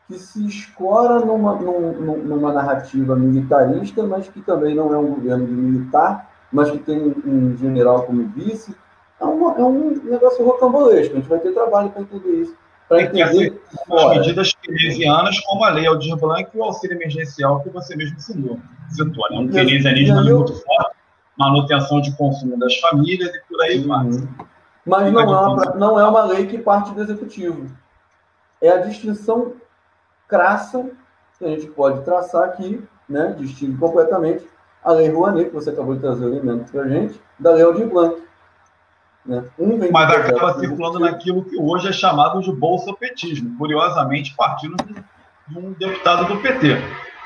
que 0.07 0.19
se 0.19 0.45
escora 0.45 1.23
numa, 1.23 1.55
numa 1.55 2.51
narrativa 2.51 3.15
militarista, 3.15 4.03
mas 4.03 4.27
que 4.27 4.41
também 4.41 4.75
não 4.75 4.93
é 4.93 4.97
um 4.97 5.13
governo 5.13 5.47
militar, 5.47 6.29
mas 6.51 6.69
que 6.69 6.79
tem 6.79 7.15
um 7.25 7.55
general 7.55 8.03
como 8.03 8.27
vice. 8.27 8.75
É, 9.21 9.25
uma, 9.25 9.53
é 9.57 9.63
um 9.63 9.91
negócio 10.03 10.43
rocambolesco. 10.43 11.13
A 11.13 11.17
gente 11.17 11.29
vai 11.29 11.39
ter 11.39 11.53
trabalho 11.53 11.89
para 11.91 12.01
entender 12.01 12.41
isso 12.41 12.55
para 12.91 13.03
entender 13.03 13.61
as 13.89 14.17
medidas 14.17 14.53
keynesianas, 14.53 15.39
como 15.39 15.63
a 15.63 15.69
lei 15.69 15.87
Aldir 15.87 16.17
Blanc 16.17 16.49
e 16.53 16.57
o 16.57 16.63
auxílio 16.63 16.97
emergencial 16.97 17.61
que 17.61 17.69
você 17.69 17.95
mesmo 17.95 18.19
citou. 18.19 18.59
citou 18.89 19.29
né? 19.31 19.37
Um 19.39 19.47
keynesianismo 19.47 20.21
muito 20.21 20.53
forte, 20.53 20.97
manutenção 21.37 22.01
de 22.01 22.11
consumo 22.17 22.59
das 22.59 22.75
famílias 22.79 23.33
e 23.33 23.41
por 23.47 23.61
aí 23.61 23.79
vai. 23.79 24.05
Uhum. 24.05 24.27
Mas 24.85 25.13
não 25.13 25.21
é, 25.21 25.23
uma, 25.23 25.65
não 25.75 25.99
é 25.99 26.07
uma 26.07 26.23
lei 26.25 26.47
que 26.47 26.57
parte 26.57 26.91
do 26.91 27.01
executivo. 27.01 27.71
É 28.61 28.69
a 28.69 28.77
distinção 28.77 29.53
crassa 30.27 30.89
que 31.39 31.45
a 31.45 31.47
gente 31.47 31.67
pode 31.67 32.03
traçar 32.03 32.43
aqui, 32.43 32.83
né? 33.07 33.35
distingue 33.39 33.77
completamente 33.77 34.45
a 34.83 34.91
lei 34.91 35.09
Rouanet, 35.09 35.49
que 35.49 35.55
você 35.55 35.69
acabou 35.69 35.95
de 35.95 36.01
trazer 36.01 36.25
o 36.25 36.29
elemento 36.29 36.71
para 36.71 36.81
a 36.81 36.87
gente, 36.89 37.21
da 37.39 37.51
lei 37.51 37.63
Aldir 37.63 37.87
Blanc. 37.87 38.21
Né? 39.25 39.43
Um 39.57 39.77
Mas 39.91 40.11
acaba 40.11 40.59
circulando 40.59 40.99
naquilo 40.99 41.43
que 41.43 41.57
hoje 41.59 41.89
é 41.89 41.91
chamado 41.91 42.41
de 42.41 42.51
bolsopetismo, 42.51 43.57
curiosamente 43.57 44.35
partindo 44.35 44.75
de 45.47 45.57
um 45.57 45.73
deputado 45.73 46.25
do 46.25 46.41
PT. 46.41 46.75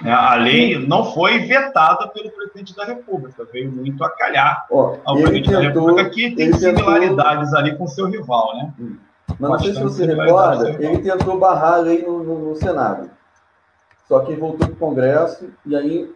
Né? 0.01 0.11
A 0.11 0.35
lei 0.35 0.77
não 0.77 1.13
foi 1.13 1.39
vetada 1.39 2.07
pelo 2.09 2.29
presidente 2.31 2.75
da 2.75 2.85
República, 2.85 3.47
veio 3.51 3.71
muito 3.71 4.03
a 4.03 4.09
calhar 4.09 4.65
Ó, 4.69 4.97
ao 5.05 5.15
presidente 5.15 5.49
tentou, 5.49 5.61
da 5.61 5.67
República, 5.67 6.09
que 6.09 6.35
tem 6.35 6.53
similaridades 6.53 7.51
tentou... 7.51 7.59
ali 7.59 7.77
com 7.77 7.87
seu 7.87 8.07
rival. 8.07 8.57
Né? 8.57 8.73
Hum. 8.79 8.97
Mas 9.39 9.49
não 9.49 9.59
sei 9.59 9.73
se 9.73 9.83
você 9.83 10.05
recorda, 10.05 10.69
ele 10.79 10.99
tentou 10.99 11.39
barrar 11.39 11.75
a 11.75 11.77
lei 11.77 12.03
no, 12.03 12.23
no, 12.23 12.49
no 12.49 12.55
Senado. 12.55 13.09
Só 14.07 14.19
que 14.19 14.35
voltou 14.35 14.67
para 14.67 14.75
o 14.75 14.75
Congresso 14.75 15.49
e 15.65 15.75
aí 15.75 16.13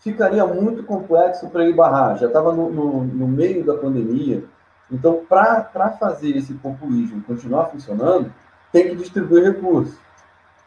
ficaria 0.00 0.44
muito 0.44 0.82
complexo 0.82 1.48
para 1.48 1.62
ele 1.62 1.72
barrar. 1.72 2.18
Já 2.18 2.26
estava 2.26 2.52
no, 2.52 2.70
no, 2.70 3.04
no 3.04 3.28
meio 3.28 3.64
da 3.64 3.74
pandemia, 3.74 4.44
então, 4.90 5.24
para 5.28 5.96
fazer 5.98 6.36
esse 6.36 6.54
populismo 6.54 7.22
continuar 7.22 7.66
funcionando, 7.66 8.32
tem 8.70 8.90
que 8.90 8.96
distribuir 8.96 9.44
recursos. 9.44 9.96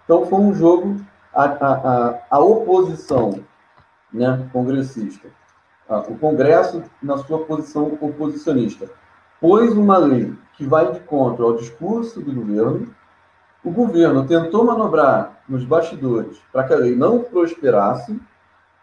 Então, 0.03 0.25
foi 0.25 0.39
um 0.39 0.53
jogo, 0.53 0.99
a, 1.34 1.43
a, 1.43 2.19
a, 2.30 2.39
oposição 2.39 3.43
né, 4.12 4.49
congressista, 4.51 5.27
o 6.10 6.17
Congresso, 6.17 6.84
na 7.01 7.17
sua 7.17 7.45
posição 7.45 7.97
oposicionista, 8.01 8.89
pôs 9.39 9.73
uma 9.73 9.97
lei 9.97 10.34
que 10.53 10.65
vai 10.65 10.91
de 10.91 10.99
contra 11.01 11.45
ao 11.45 11.56
discurso 11.56 12.19
do 12.21 12.34
governo, 12.34 12.93
o 13.63 13.71
governo 13.71 14.25
tentou 14.25 14.65
manobrar 14.65 15.41
nos 15.47 15.63
bastidores 15.63 16.39
para 16.51 16.63
que 16.63 16.73
a 16.73 16.77
lei 16.77 16.95
não 16.95 17.23
prosperasse, 17.23 18.19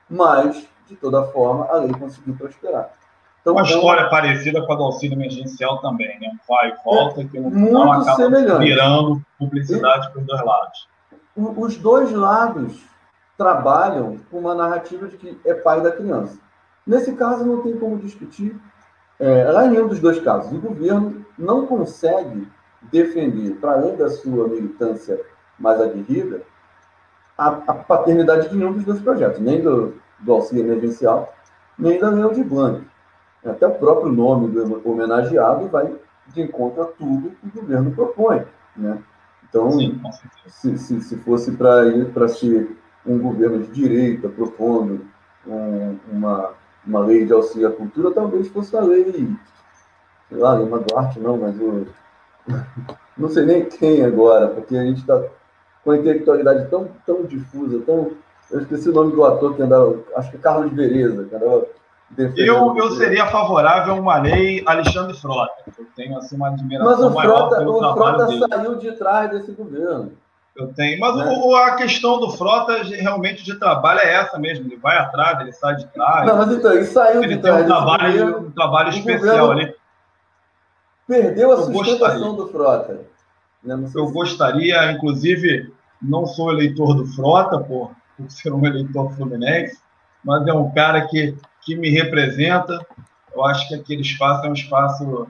mas, 0.09 0.69
de 0.87 0.97
toda 0.97 1.25
forma, 1.25 1.67
a 1.67 1.77
lei 1.77 1.93
conseguiu 1.93 2.35
prosperar. 2.35 2.93
Então, 3.45 3.53
uma 3.53 3.63
história 3.63 4.09
parecida 4.09 4.65
com 4.65 4.73
a 4.73 4.77
do 4.77 4.85
auxílio 4.85 5.17
emergencial 5.17 5.77
também, 5.83 6.19
né? 6.19 6.31
Vai 6.49 6.71
e 6.71 6.75
volta, 6.83 7.21
é, 7.21 7.25
que 7.25 7.39
no 7.39 7.51
final 7.51 7.93
acaba 7.93 8.17
semelhante. 8.17 8.65
virando 8.65 9.23
publicidade 9.39 10.11
para 10.11 10.21
os 10.21 10.27
dois 10.27 10.43
lados. 10.43 10.89
Os 11.37 11.77
dois 11.77 12.11
lados 12.11 12.83
trabalham 13.37 14.17
com 14.31 14.39
uma 14.39 14.55
narrativa 14.55 15.07
de 15.09 15.19
que 15.19 15.39
é 15.45 15.53
pai 15.53 15.83
da 15.83 15.93
criança. 15.93 16.39
Nesse 16.87 17.13
caso, 17.17 17.45
não 17.45 17.61
tem 17.61 17.77
como 17.79 17.99
discutir. 17.99 18.59
É, 19.21 19.45
lá 19.45 19.67
em 19.67 19.73
nenhum 19.73 19.89
dos 19.89 20.01
dois 20.01 20.19
casos, 20.21 20.51
o 20.51 20.61
governo 20.61 21.27
não 21.39 21.67
consegue 21.67 22.49
defender, 22.91 23.57
para 23.57 23.73
além 23.73 23.95
da 23.95 24.09
sua 24.09 24.49
militância 24.49 25.21
mais 25.59 25.83
aguerrida, 25.83 26.41
a, 27.37 27.49
a 27.49 27.75
paternidade 27.75 28.49
de 28.49 28.57
nenhum 28.57 28.73
dos 28.73 28.85
dois 28.85 29.01
projetos, 29.01 29.39
nem 29.39 29.61
do, 29.61 29.95
do 30.21 30.33
auxílio 30.33 30.65
emergencial, 30.65 31.35
nem 31.79 31.99
da 31.99 32.09
Lei 32.09 32.33
de 32.33 32.43
Blanc. 32.43 32.94
Até 33.45 33.67
o 33.67 33.75
próprio 33.75 34.11
nome 34.11 34.49
do 34.49 34.89
homenageado 34.89 35.69
vai 35.69 35.93
de 36.29 36.43
encontro 36.43 36.83
a 36.83 36.87
tudo 36.87 37.31
que 37.31 37.47
o 37.47 37.61
governo 37.61 37.91
propõe. 37.91 38.43
Né? 38.77 38.99
Então, 39.49 39.71
Sim, 39.73 40.01
se, 40.47 40.79
se, 40.79 41.01
se 41.01 41.17
fosse 41.19 41.53
para 41.53 41.87
ir 41.87 42.11
para 42.13 42.27
ser 42.29 42.77
um 43.07 43.19
governo 43.19 43.59
de 43.63 43.71
direita 43.71 44.29
propondo 44.29 45.05
um, 45.47 45.99
uma, 46.11 46.51
uma 46.87 47.01
lei 47.01 47.27
de 47.27 47.33
auxílio 47.33 47.69
à 47.69 47.71
cultura, 47.71 48.11
talvez 48.11 48.49
fosse 48.49 48.77
a 48.77 48.81
lei, 48.81 49.31
sei 50.29 50.39
lá, 50.39 50.57
Lima 50.57 50.81
Duarte, 50.81 51.21
não, 51.21 51.37
mas 51.37 51.57
o. 51.61 51.87
Não 53.17 53.29
sei 53.29 53.47
nem 53.47 53.65
quem 53.67 54.05
agora, 54.05 54.49
porque 54.49 54.77
a 54.77 54.83
gente 54.83 54.99
está 54.99 55.23
com 55.85 55.93
a 55.93 55.97
intelectualidade 55.97 56.69
tão, 56.69 56.89
tão 57.07 57.23
difusa, 57.23 57.81
tão. 57.87 58.11
Eu 58.51 58.61
esqueci 58.61 58.89
o 58.89 58.93
nome 58.93 59.13
do 59.13 59.25
ator 59.25 59.55
que 59.55 59.63
andava, 59.63 59.97
acho 60.17 60.33
que 60.33 60.37
é 60.37 60.41
Carlos 60.41 60.73
Vereza, 60.73 61.23
que 61.23 61.33
andava 61.33 61.65
eu, 62.37 62.77
eu 62.77 62.91
seria 62.93 63.27
favorável 63.27 63.95
a 63.95 63.97
uma 63.97 64.19
lei 64.19 64.63
Alexandre 64.67 65.17
Frota. 65.17 65.53
Eu 65.79 65.87
tenho 65.97 66.17
assim, 66.19 66.37
uma 66.37 66.49
admiração 66.49 66.91
Mas 66.91 67.01
o 67.01 67.21
Frota, 67.21 67.69
o 67.69 67.95
Frota 67.95 68.27
dele. 68.27 68.45
saiu 68.49 68.77
de 68.77 68.93
trás 68.93 69.31
desse 69.31 69.53
governo. 69.53 70.13
Eu 70.57 70.73
tenho. 70.73 71.01
Mas 71.01 71.17
né? 71.17 71.41
o, 71.43 71.57
a 71.57 71.75
questão 71.75 72.21
do 72.21 72.31
Frota 72.31 72.83
realmente 72.83 73.43
de 73.43 73.57
trabalho 73.57 74.01
é 74.01 74.15
essa 74.15 74.39
mesmo. 74.39 74.67
Ele 74.67 74.77
vai 74.77 74.97
atrás, 74.97 75.41
ele 75.41 75.53
sai 75.53 75.77
de 75.77 75.87
trás. 75.87 76.27
Não, 76.27 76.37
mas 76.37 76.53
então, 76.53 76.73
ele 76.73 76.85
saiu 76.85 77.23
ele 77.23 77.37
de 77.37 77.43
trás. 77.43 77.59
Ele 77.59 77.67
tem 77.67 77.73
um 77.73 77.77
trabalho, 77.77 78.39
um 78.39 78.51
trabalho 78.53 78.89
especial 78.91 79.51
ali. 79.51 79.75
Perdeu 81.07 81.51
a 81.51 81.55
eu 81.55 81.63
sustentação 81.65 82.37
gostaria. 82.37 82.37
do 82.37 82.49
Frota. 82.49 83.01
Né? 83.63 83.91
Eu 83.95 84.13
gostaria, 84.13 84.93
inclusive, 84.93 85.73
não 86.01 86.27
sou 86.27 86.53
eleitor 86.53 86.95
do 86.95 87.07
Frota, 87.07 87.59
por, 87.59 87.91
por 88.17 88.31
ser 88.31 88.53
um 88.53 88.65
eleitor 88.65 89.11
fluminense, 89.15 89.79
mas 90.25 90.47
é 90.47 90.53
um 90.53 90.71
cara 90.71 91.07
que 91.07 91.37
que 91.65 91.77
me 91.77 91.91
representa. 91.91 92.79
Eu 93.35 93.45
acho 93.45 93.69
que 93.69 93.75
aquele 93.75 94.03
espaço 94.03 94.47
é 94.47 94.51
um 94.51 94.55
espaço, 94.55 95.27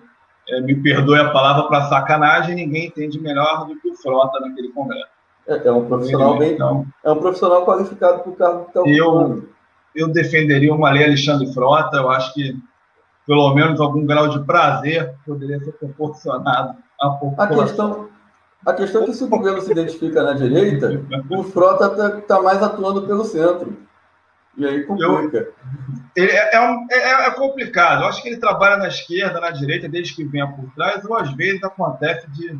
é, 0.48 0.60
me 0.60 0.74
perdoe 0.74 1.18
a 1.18 1.30
palavra, 1.30 1.64
para 1.64 1.88
sacanagem, 1.88 2.54
ninguém 2.54 2.86
entende 2.86 3.20
melhor 3.20 3.66
do 3.66 3.80
que 3.80 3.88
o 3.88 3.94
Frota 3.96 4.40
naquele 4.40 4.70
congresso. 4.72 5.14
É, 5.46 5.66
é 5.66 5.72
um 5.72 5.86
profissional 5.86 6.38
bem. 6.38 6.52
Então, 6.52 6.86
é 7.02 7.10
um 7.10 7.18
profissional 7.18 7.64
qualificado 7.64 8.20
para 8.20 8.30
o 8.30 8.36
cargo 8.36 8.64
que 8.64 8.68
está 8.68 8.82
eu, 8.86 9.48
eu 9.94 10.08
defenderia 10.08 10.74
uma 10.74 10.90
lei 10.90 11.04
Alexandre 11.04 11.52
Frota, 11.52 11.98
eu 11.98 12.10
acho 12.10 12.32
que 12.34 12.56
pelo 13.26 13.54
menos 13.54 13.80
algum 13.80 14.04
grau 14.04 14.28
de 14.28 14.44
prazer 14.44 15.14
poderia 15.26 15.58
ser 15.60 15.72
proporcionado 15.72 16.76
à 17.00 17.10
população. 17.10 17.60
A 17.60 17.64
questão, 17.64 18.08
a 18.66 18.72
questão 18.72 19.02
é 19.02 19.06
que 19.06 19.14
se 19.14 19.24
o 19.24 19.28
governo 19.28 19.60
se 19.60 19.72
identifica 19.72 20.22
na 20.22 20.32
direita, 20.32 21.02
o 21.30 21.42
Frota 21.42 21.86
está 21.86 22.20
tá 22.20 22.42
mais 22.42 22.62
atuando 22.62 23.06
pelo 23.06 23.24
centro. 23.24 23.76
E 24.56 24.66
aí 24.66 24.84
complica. 24.84 25.48
Eu, 26.16 26.24
é, 26.24 26.56
é, 26.56 26.78
é, 26.90 27.26
é, 27.26 27.30
complicado. 27.32 28.02
Eu 28.02 28.08
acho 28.08 28.22
que 28.22 28.28
ele 28.28 28.36
trabalha 28.36 28.76
na 28.76 28.88
esquerda, 28.88 29.40
na 29.40 29.50
direita, 29.50 29.88
desde 29.88 30.14
que 30.14 30.24
venha 30.24 30.46
por 30.46 30.72
trás, 30.74 31.04
ou 31.04 31.16
às 31.16 31.32
vezes 31.32 31.62
acontece 31.64 32.30
de. 32.30 32.58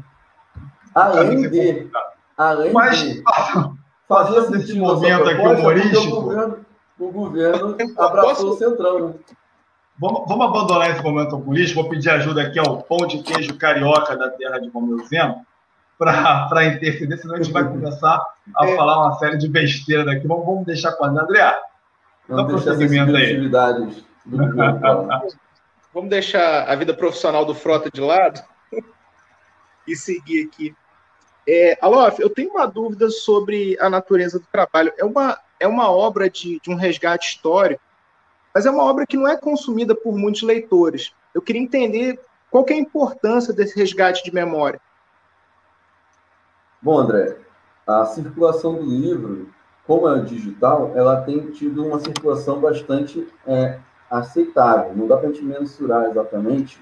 Além 0.94 1.48
de. 1.48 1.90
Além 2.37 2.72
Mas, 2.72 2.98
de. 2.98 3.22
Fazendo 4.09 4.57
esse 4.57 4.78
momento 4.78 5.28
aqui 5.28 5.40
humorístico. 5.40 6.16
O 6.16 6.22
governo, 6.22 6.66
o 6.98 7.11
governo 7.11 7.76
abraçou 7.98 8.50
o 8.50 8.57
centrão, 8.57 9.09
né? 9.09 9.14
Vamos, 9.98 10.24
vamos, 10.28 10.46
abandonar 10.46 10.90
esse 10.90 11.02
momento 11.02 11.38
político. 11.38 11.80
Vou 11.80 11.90
pedir 11.90 12.11
ajuda 12.11 12.42
aqui 12.42 12.59
ao 12.59 12.83
pão 12.83 13.07
de 13.07 13.22
queijo 13.22 13.57
carioca 13.57 14.16
da 14.16 14.28
terra 14.28 14.59
de 14.59 14.68
Romeu 14.68 14.98
Zema 15.07 15.46
para 15.96 16.64
interceder, 16.66 17.16
senão 17.18 17.37
a 17.37 17.42
gente 17.42 17.52
vai 17.52 17.64
começar 17.70 18.20
a 18.57 18.66
é. 18.66 18.76
falar 18.76 19.07
uma 19.07 19.14
série 19.14 19.38
de 19.38 19.48
besteira 19.48 20.04
daqui. 20.04 20.26
Vamos, 20.26 20.44
vamos 20.44 20.66
deixar 20.66 20.92
com 20.92 21.04
a 21.04 21.09
André. 21.09 21.54
Vamos 22.28 22.64
deixar. 22.64 22.74
Do 24.24 24.37
Vamos 25.92 26.10
deixar 26.10 26.68
a 26.68 26.74
vida 26.74 26.92
profissional 26.92 27.44
do 27.44 27.54
Frota 27.54 27.90
de 27.90 28.00
lado 28.00 28.42
e 29.87 29.94
seguir 29.94 30.46
aqui. 30.46 30.74
É, 31.46 31.78
Alof, 31.80 32.18
eu 32.20 32.30
tenho 32.30 32.50
uma 32.50 32.66
dúvida 32.66 33.10
sobre 33.10 33.76
a 33.78 33.88
natureza 33.90 34.38
do 34.38 34.46
trabalho. 34.46 34.92
É 34.96 35.04
uma, 35.04 35.38
é 35.60 35.68
uma 35.68 35.90
obra 35.90 36.28
de, 36.28 36.58
de 36.60 36.70
um 36.70 36.74
resgate 36.74 37.28
histórico, 37.28 37.82
mas 38.54 38.66
é 38.66 38.70
uma 38.70 38.82
obra 38.82 39.06
que 39.06 39.16
não 39.16 39.28
é 39.28 39.37
consumida 39.37 39.94
por 39.94 40.16
muitos 40.16 40.42
leitores. 40.42 41.12
Eu 41.34 41.42
queria 41.42 41.62
entender 41.62 42.18
qual 42.50 42.64
que 42.64 42.72
é 42.72 42.76
a 42.76 42.80
importância 42.80 43.52
desse 43.52 43.76
resgate 43.78 44.24
de 44.24 44.32
memória. 44.32 44.80
Bom, 46.80 46.98
André, 46.98 47.37
a 47.87 48.04
circulação 48.06 48.74
do 48.74 48.82
livro 48.82 49.52
como 49.87 50.09
é 50.09 50.20
digital, 50.20 50.92
ela 50.94 51.20
tem 51.23 51.51
tido 51.51 51.85
uma 51.85 51.99
circulação 51.99 52.61
bastante 52.61 53.27
é, 53.47 53.79
aceitável. 54.11 54.94
Não 54.97 55.07
dá 55.07 55.16
para 55.16 55.29
a 55.29 55.33
gente 55.33 55.44
mensurar 55.44 56.07
exatamente 56.07 56.81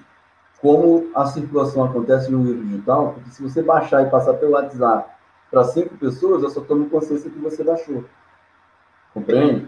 como 0.61 1.09
a 1.13 1.25
circulação 1.25 1.83
acontece 1.83 2.31
no 2.31 2.41
livro 2.41 2.63
digital, 2.63 3.13
porque 3.13 3.31
se 3.31 3.43
você 3.43 3.61
baixar 3.61 4.01
e 4.03 4.09
passar 4.09 4.35
pelo 4.35 4.53
WhatsApp 4.53 5.09
para 5.51 5.65
cinco 5.65 5.97
pessoas, 5.97 6.41
eu 6.41 6.49
só 6.49 6.61
tomo 6.61 6.89
consciência 6.89 7.29
que 7.29 7.37
você 7.37 7.63
baixou. 7.63 8.05
Compreende? 9.13 9.67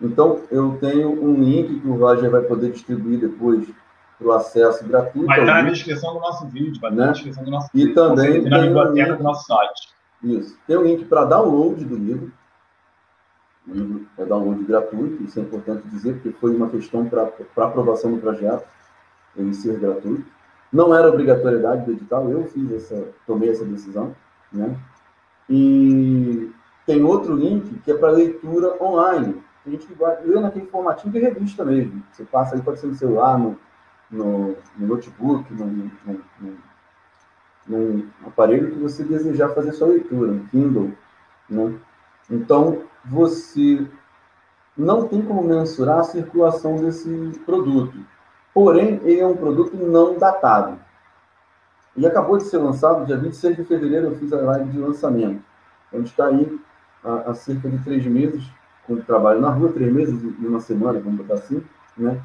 Então, 0.00 0.42
eu 0.50 0.78
tenho 0.80 1.10
um 1.10 1.34
link 1.34 1.80
que 1.80 1.88
o 1.88 1.96
Roger 1.96 2.30
vai 2.30 2.42
poder 2.42 2.70
distribuir 2.70 3.18
depois 3.18 3.68
para 4.16 4.28
o 4.28 4.32
acesso 4.32 4.86
gratuito. 4.86 5.26
Vai 5.26 5.40
estar 5.40 5.62
na 5.64 5.70
descrição 5.70 6.14
do 6.14 6.20
nosso 6.20 6.46
vídeo, 6.46 6.80
vai 6.80 6.90
estar 6.90 7.00
né? 7.02 7.06
na 7.06 7.12
descrição 7.12 7.44
do 7.44 7.50
nosso 7.50 7.68
e 7.74 7.78
vídeo. 7.78 7.90
E 7.90 7.94
também 7.94 8.42
na 8.42 8.60
biblioteca 8.60 9.14
um 9.14 9.16
do 9.16 9.22
nosso 9.24 9.44
site. 9.46 9.88
Isso. 10.22 10.58
Tem 10.66 10.76
um 10.76 10.84
link 10.84 11.04
para 11.04 11.24
download 11.24 11.84
do 11.84 11.96
livro. 11.96 12.32
O 13.68 13.72
livro 13.72 14.06
é 14.16 14.24
download 14.24 14.64
gratuito, 14.64 15.22
isso 15.22 15.38
é 15.38 15.42
importante 15.42 15.86
dizer, 15.88 16.14
porque 16.14 16.30
foi 16.32 16.56
uma 16.56 16.70
questão 16.70 17.06
para 17.06 17.30
aprovação 17.56 18.12
do 18.12 18.20
projeto, 18.20 18.66
ele 19.36 19.52
ser 19.52 19.78
gratuito. 19.78 20.24
Não 20.72 20.94
era 20.94 21.08
obrigatoriedade 21.08 21.84
do 21.84 21.92
edital, 21.92 22.30
eu 22.30 22.44
fiz 22.44 22.72
essa, 22.72 23.08
tomei 23.26 23.50
essa 23.50 23.64
decisão, 23.64 24.14
né? 24.52 24.76
E 25.48 26.50
tem 26.86 27.02
outro 27.02 27.34
link 27.34 27.78
que 27.80 27.90
é 27.90 27.94
para 27.94 28.10
leitura 28.10 28.82
online. 28.82 29.42
A 29.66 29.70
gente 29.70 29.86
ler 30.24 30.40
naquele 30.40 30.66
formatinho 30.66 31.12
de 31.12 31.18
revista 31.18 31.64
mesmo. 31.64 32.02
Você 32.12 32.24
passa 32.24 32.54
aí, 32.54 32.62
pode 32.62 32.80
ser 32.80 32.86
no 32.86 32.94
celular, 32.94 33.38
no, 33.38 33.58
no, 34.10 34.56
no 34.76 34.86
notebook, 34.86 35.52
no, 35.52 35.66
no, 35.66 35.90
no, 36.40 36.58
no, 37.66 38.10
aparelho 38.26 38.70
que 38.70 38.78
você 38.78 39.04
desejar 39.04 39.50
fazer 39.50 39.72
sua 39.72 39.88
leitura, 39.88 40.32
no 40.32 40.46
Kindle, 40.48 40.92
né? 41.48 41.74
Então, 42.30 42.82
você 43.04 43.86
não 44.76 45.08
tem 45.08 45.22
como 45.22 45.42
mensurar 45.42 46.00
a 46.00 46.04
circulação 46.04 46.76
desse 46.76 47.32
produto. 47.44 47.98
Porém, 48.54 49.00
ele 49.04 49.20
é 49.20 49.26
um 49.26 49.36
produto 49.36 49.76
não 49.76 50.18
datado. 50.18 50.78
Ele 51.96 52.06
acabou 52.06 52.38
de 52.38 52.44
ser 52.44 52.58
lançado, 52.58 53.06
dia 53.06 53.16
26 53.16 53.56
de 53.56 53.64
fevereiro, 53.64 54.06
eu 54.06 54.16
fiz 54.16 54.32
a 54.32 54.40
live 54.40 54.70
de 54.70 54.78
lançamento. 54.78 55.42
Gente 55.92 56.06
está 56.06 56.26
aí 56.26 56.60
há, 57.04 57.30
há, 57.30 57.34
cerca 57.34 57.68
de 57.68 57.78
três 57.78 58.06
meses, 58.06 58.44
com 58.86 58.96
trabalho 59.00 59.40
na 59.40 59.50
rua, 59.50 59.72
três 59.72 59.92
meses 59.92 60.20
e 60.22 60.46
uma 60.46 60.60
semana, 60.60 61.00
vamos 61.00 61.18
botar 61.18 61.34
assim, 61.34 61.62
né? 61.96 62.22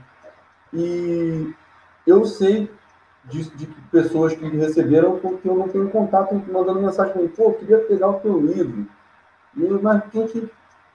E 0.72 1.54
eu 2.06 2.26
sei 2.26 2.70
de, 3.26 3.44
de 3.56 3.66
pessoas 3.92 4.36
que 4.36 4.46
receberam 4.46 5.18
porque 5.20 5.48
eu 5.48 5.56
não 5.56 5.68
tenho 5.68 5.90
contato, 5.90 6.36
mandando 6.52 6.82
mensagem, 6.82 7.28
pô, 7.30 7.46
eu 7.46 7.54
queria 7.54 7.80
pegar 7.80 8.10
o 8.10 8.20
teu 8.20 8.40
livro. 8.40 8.86
Mas 9.56 10.04
quem 10.12 10.28
que 10.28 10.50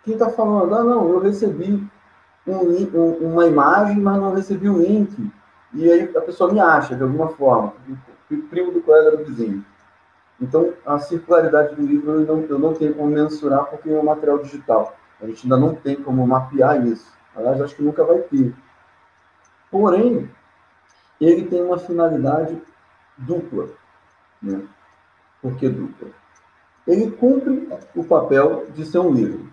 quem 0.09 0.15
está 0.15 0.31
falando, 0.31 0.75
ah, 0.75 0.83
não, 0.83 1.11
eu 1.11 1.19
recebi 1.19 1.87
um, 2.47 2.57
um, 2.57 3.33
uma 3.33 3.47
imagem, 3.47 4.01
mas 4.01 4.17
não 4.19 4.35
recebi 4.35 4.69
o 4.69 4.79
link. 4.79 5.31
E 5.75 5.91
aí 5.91 6.17
a 6.17 6.21
pessoa 6.23 6.51
me 6.51 6.59
acha, 6.59 6.97
de 6.97 7.03
alguma 7.03 7.29
forma, 7.29 7.75
primo 8.49 8.73
do 8.73 8.81
colega 8.81 9.17
do 9.17 9.25
vizinho. 9.25 9.63
Então, 10.41 10.73
a 10.87 10.99
circularidade 10.99 11.75
do 11.75 11.83
livro 11.83 12.13
eu 12.13 12.21
não, 12.21 12.43
eu 12.45 12.59
não 12.59 12.73
tenho 12.73 12.95
como 12.95 13.11
mensurar 13.11 13.67
porque 13.67 13.91
é 13.91 13.99
um 13.99 14.05
material 14.05 14.39
digital. 14.39 14.97
A 15.21 15.27
gente 15.27 15.45
ainda 15.45 15.57
não 15.57 15.75
tem 15.75 15.97
como 15.97 16.27
mapear 16.27 16.87
isso. 16.87 17.13
Aliás, 17.37 17.61
acho 17.61 17.77
que 17.77 17.83
nunca 17.83 18.05
vai 18.05 18.19
ter. 18.21 18.55
Porém, 19.71 20.31
ele 21.21 21.45
tem 21.47 21.61
uma 21.61 21.79
finalidade 21.79 22.61
dupla. 23.17 23.69
Né? 24.41 24.63
Por 25.43 25.57
que 25.57 25.69
dupla? 25.69 26.09
Ele 26.89 27.11
cumpre 27.11 27.69
o 27.95 28.03
papel 28.03 28.67
de 28.75 28.87
ser 28.87 28.99
um 28.99 29.13
livro 29.13 29.47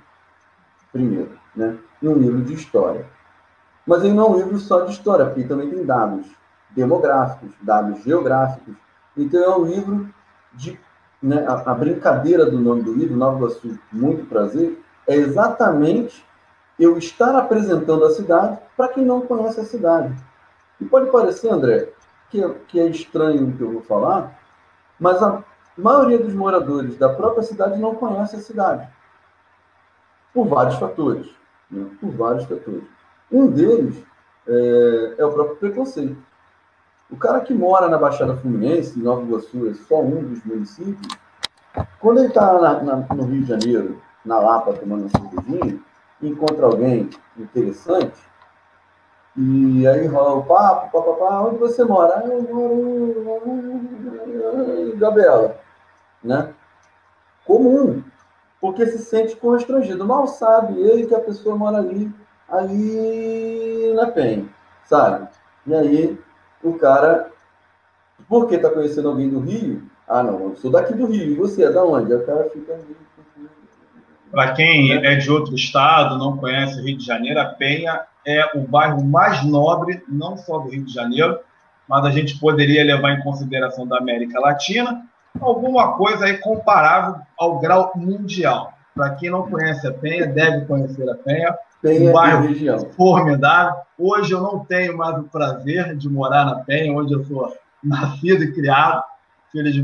primeiro, 0.91 1.37
né? 1.53 1.77
E 2.01 2.07
um 2.07 2.17
livro 2.17 2.41
de 2.41 2.53
história. 2.53 3.05
Mas 3.85 4.03
ele 4.03 4.13
não 4.13 4.27
é 4.27 4.29
um 4.29 4.37
livro 4.37 4.57
só 4.57 4.85
de 4.85 4.93
história, 4.93 5.25
porque 5.25 5.43
também 5.43 5.69
tem 5.69 5.85
dados 5.85 6.25
demográficos, 6.71 7.51
dados 7.61 8.01
geográficos. 8.03 8.73
Então 9.17 9.43
é 9.43 9.57
um 9.57 9.65
livro 9.65 10.09
de. 10.53 10.79
Né, 11.21 11.45
a, 11.47 11.71
a 11.71 11.73
brincadeira 11.73 12.45
do 12.45 12.59
nome 12.59 12.83
do 12.83 12.93
livro, 12.93 13.17
Nova 13.17 13.37
Iguaçu, 13.37 13.79
Muito 13.91 14.25
Prazer, 14.25 14.79
é 15.07 15.15
exatamente 15.15 16.23
eu 16.79 16.97
estar 16.97 17.35
apresentando 17.35 18.05
a 18.05 18.11
cidade 18.11 18.59
para 18.77 18.89
quem 18.89 19.03
não 19.03 19.21
conhece 19.21 19.59
a 19.59 19.65
cidade. 19.65 20.13
E 20.79 20.85
pode 20.85 21.09
parecer, 21.09 21.49
André, 21.49 21.89
que, 22.29 22.47
que 22.67 22.79
é 22.79 22.87
estranho 22.87 23.47
o 23.47 23.53
que 23.53 23.61
eu 23.61 23.71
vou 23.71 23.81
falar, 23.81 24.37
mas 24.99 25.21
a 25.23 25.43
maioria 25.77 26.19
dos 26.19 26.33
moradores 26.33 26.97
da 26.97 27.09
própria 27.09 27.43
cidade 27.43 27.79
não 27.79 27.95
conhece 27.95 28.35
a 28.35 28.39
cidade. 28.39 28.87
por 30.33 30.47
vários 30.47 30.75
fatores. 30.75 31.27
Né? 31.69 31.89
Por 31.99 32.11
vários 32.11 32.45
fatores. 32.45 32.83
Um 33.31 33.47
deles 33.47 34.03
é, 34.47 35.15
é, 35.17 35.25
o 35.25 35.31
próprio 35.31 35.57
preconceito. 35.57 36.17
O 37.09 37.17
cara 37.17 37.41
que 37.41 37.53
mora 37.53 37.87
na 37.87 37.97
Baixada 37.97 38.35
Fluminense, 38.35 38.99
em 38.99 39.03
Nova 39.03 39.21
Iguaçu, 39.21 39.69
é 39.69 39.73
só 39.73 40.01
um 40.01 40.23
dos 40.23 40.43
municípios, 40.43 41.17
quando 41.99 42.19
ele 42.19 42.27
está 42.27 42.53
no 43.13 43.23
Rio 43.25 43.41
de 43.41 43.47
Janeiro, 43.47 44.01
na 44.25 44.39
Lapa, 44.39 44.73
tomando 44.73 45.01
uma 45.01 45.09
cervejinha, 45.09 45.79
encontra 46.21 46.65
alguém 46.65 47.09
interessante, 47.37 48.19
e 49.37 49.85
aí 49.85 50.07
rola 50.07 50.35
o 50.35 50.43
papo, 50.45 50.91
papapá, 50.91 51.41
onde 51.41 51.57
você 51.57 51.83
mora? 51.83 52.19
Ah, 52.19 52.25
eu 52.25 52.41
moro 53.23 53.51
em 54.79 54.97
Gabriela, 54.97 55.57
né? 56.25 56.53
Comum, 57.45 58.03
porque 58.59 58.85
se 58.87 58.99
sente 58.99 59.35
constrangido. 59.35 60.05
Mal 60.05 60.27
sabe 60.27 60.79
ele 60.79 61.05
que 61.05 61.15
a 61.15 61.19
pessoa 61.19 61.55
mora 61.55 61.77
ali, 61.77 62.11
ali 62.49 63.93
na 63.95 64.07
Penha, 64.07 64.45
sabe? 64.85 65.27
E 65.67 65.73
aí 65.73 66.19
o 66.63 66.73
cara, 66.73 67.31
porque 68.27 68.57
tá 68.57 68.69
conhecendo 68.69 69.09
alguém 69.09 69.29
do 69.29 69.39
Rio? 69.39 69.83
Ah, 70.07 70.23
não, 70.23 70.49
eu 70.49 70.55
sou 70.55 70.71
daqui 70.71 70.93
do 70.93 71.05
Rio, 71.05 71.31
e 71.31 71.35
você 71.35 71.63
é 71.63 71.71
da 71.71 71.83
onde? 71.83 72.13
O 72.13 72.25
cara 72.25 72.49
fica 72.49 72.73
ali. 72.73 72.95
Para 74.31 74.53
quem 74.53 74.91
é 74.91 75.15
de 75.15 75.31
outro 75.31 75.55
estado, 75.55 76.17
não 76.17 76.37
conhece 76.37 76.79
o 76.79 76.83
Rio 76.83 76.97
de 76.97 77.05
Janeiro, 77.05 77.39
a 77.39 77.45
Penha 77.45 78.01
é 78.25 78.57
o 78.57 78.67
bairro 78.67 79.03
mais 79.03 79.45
nobre, 79.45 80.03
não 80.09 80.35
só 80.35 80.59
do 80.59 80.69
Rio 80.69 80.83
de 80.83 80.93
Janeiro, 80.93 81.39
mas 81.87 82.03
a 82.03 82.09
gente 82.09 82.39
poderia 82.39 82.83
levar 82.83 83.11
em 83.11 83.21
consideração 83.21 83.87
da 83.87 83.97
América 83.97 84.39
Latina, 84.39 85.05
alguma 85.41 85.93
coisa 85.93 86.25
aí 86.25 86.37
comparável 86.37 87.21
ao 87.37 87.59
grau 87.59 87.91
mundial. 87.95 88.73
Para 88.93 89.11
quem 89.15 89.29
não 89.29 89.49
conhece 89.49 89.85
a 89.85 89.91
Penha, 89.91 90.25
deve 90.25 90.65
conhecer 90.65 91.09
a 91.09 91.15
Penha. 91.15 91.55
Penha 91.81 92.09
um 92.09 92.13
bairro 92.13 92.47
região. 92.47 92.79
formidável. 92.91 93.75
Hoje 93.97 94.33
eu 94.33 94.41
não 94.41 94.63
tenho 94.65 94.97
mais 94.97 95.17
o 95.19 95.23
prazer 95.23 95.95
de 95.97 96.09
morar 96.09 96.45
na 96.45 96.55
Penha, 96.55 96.97
onde 96.97 97.13
eu 97.13 97.23
sou 97.25 97.53
nascido 97.83 98.43
e 98.43 98.53
criado. 98.53 99.03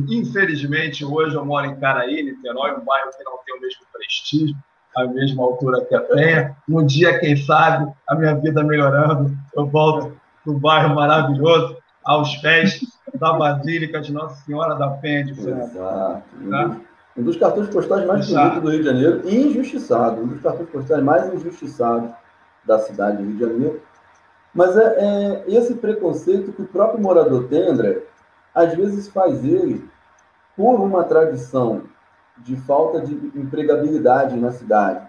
Infelizmente, 0.10 1.06
hoje 1.06 1.36
eu 1.36 1.46
moro 1.46 1.66
em 1.66 1.76
Caraí, 1.76 2.24
Niterói, 2.24 2.72
um 2.72 2.84
bairro 2.84 3.12
que 3.18 3.24
não 3.24 3.38
tem 3.46 3.58
o 3.58 3.62
mesmo 3.62 3.82
prestígio, 3.94 4.56
a 4.98 5.06
mesma 5.06 5.44
altura 5.44 5.86
que 5.86 5.96
a 5.96 6.02
Penha. 6.02 6.56
Um 6.70 6.86
dia, 6.86 7.20
quem 7.20 7.36
sabe, 7.38 7.92
a 8.10 8.16
minha 8.16 8.36
vida 8.36 8.64
melhorando, 8.64 9.38
eu 9.56 9.66
volto 9.66 10.18
para 10.44 10.54
o 10.54 10.60
bairro 10.60 10.96
maravilhoso, 10.96 11.78
aos 12.04 12.36
pés 12.38 12.82
da 13.14 13.34
Basílica 13.34 14.02
de 14.02 14.12
Nossa 14.12 14.44
Senhora 14.44 14.76
da 14.76 14.90
Penha 14.90 15.24
de 15.24 15.36
França. 15.36 16.24
Tá? 16.50 16.78
Um 17.18 17.24
dos 17.24 17.38
cartões 17.38 17.68
postais 17.70 18.06
mais 18.06 18.28
bonitos 18.28 18.62
do 18.62 18.70
Rio 18.70 18.80
de 18.80 18.86
Janeiro 18.86 19.22
e 19.26 19.48
injustiçado. 19.48 20.22
Um 20.22 20.28
dos 20.28 20.42
cartões 20.42 20.70
postais 20.70 21.04
mais 21.04 21.34
injustiçados 21.34 22.12
da 22.66 22.80
cidade 22.80 23.18
do 23.18 23.24
Rio 23.24 23.34
de 23.34 23.40
Janeiro. 23.40 23.82
Mas 24.54 24.78
é, 24.78 24.96
é 25.00 25.44
esse 25.48 25.76
preconceito 25.76 26.52
que 26.52 26.62
o 26.62 26.68
próprio 26.68 27.02
morador 27.02 27.48
tem, 27.48 27.68
André, 27.68 28.02
às 28.54 28.74
vezes 28.74 29.08
faz 29.08 29.44
ele 29.44 29.90
por 30.56 30.80
uma 30.80 31.04
tradição 31.04 31.84
de 32.38 32.56
falta 32.56 33.02
de 33.02 33.14
empregabilidade 33.36 34.36
na 34.36 34.52
cidade. 34.52 35.08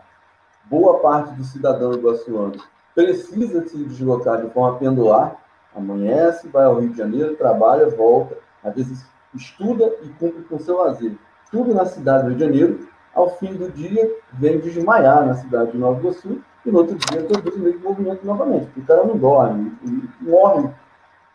Boa 0.64 1.00
parte 1.00 1.35
do 1.35 1.44
cidadão 1.44 1.92
iguaçuano 1.92 2.55
precisa 2.94 3.66
se 3.66 3.76
deslocar 3.85 4.42
de 4.42 4.50
forma 4.50 4.78
pendular, 4.78 5.41
amanhece, 5.74 6.48
vai 6.48 6.64
ao 6.64 6.80
Rio 6.80 6.90
de 6.90 6.98
Janeiro, 6.98 7.37
trabalha, 7.37 7.88
volta, 7.88 8.37
às 8.62 8.74
vezes 8.74 9.06
estuda 9.35 9.92
e 10.02 10.08
cumpre 10.11 10.42
com 10.44 10.58
seu 10.58 10.78
lazer. 10.78 11.12
Tudo 11.50 11.74
na 11.74 11.85
cidade 11.85 12.24
do 12.24 12.28
Rio 12.30 12.38
de 12.38 12.44
Janeiro, 12.44 12.88
ao 13.14 13.37
fim 13.37 13.54
do 13.54 13.70
dia, 13.70 14.11
vem 14.32 14.58
desmaiar 14.58 15.26
na 15.26 15.35
cidade 15.35 15.72
de 15.72 15.78
Nova 15.78 16.00
Iguaçu 16.00 16.42
e 16.64 16.70
no 16.70 16.78
outro 16.78 16.96
dia 16.96 17.22
produz 17.24 17.56
o 17.56 17.58
mesmo 17.58 17.80
movimento 17.80 18.24
novamente, 18.24 18.68
o 18.78 18.85
cara 18.85 19.04
não 19.04 19.16
dorme, 19.16 19.76
morre 20.20 20.70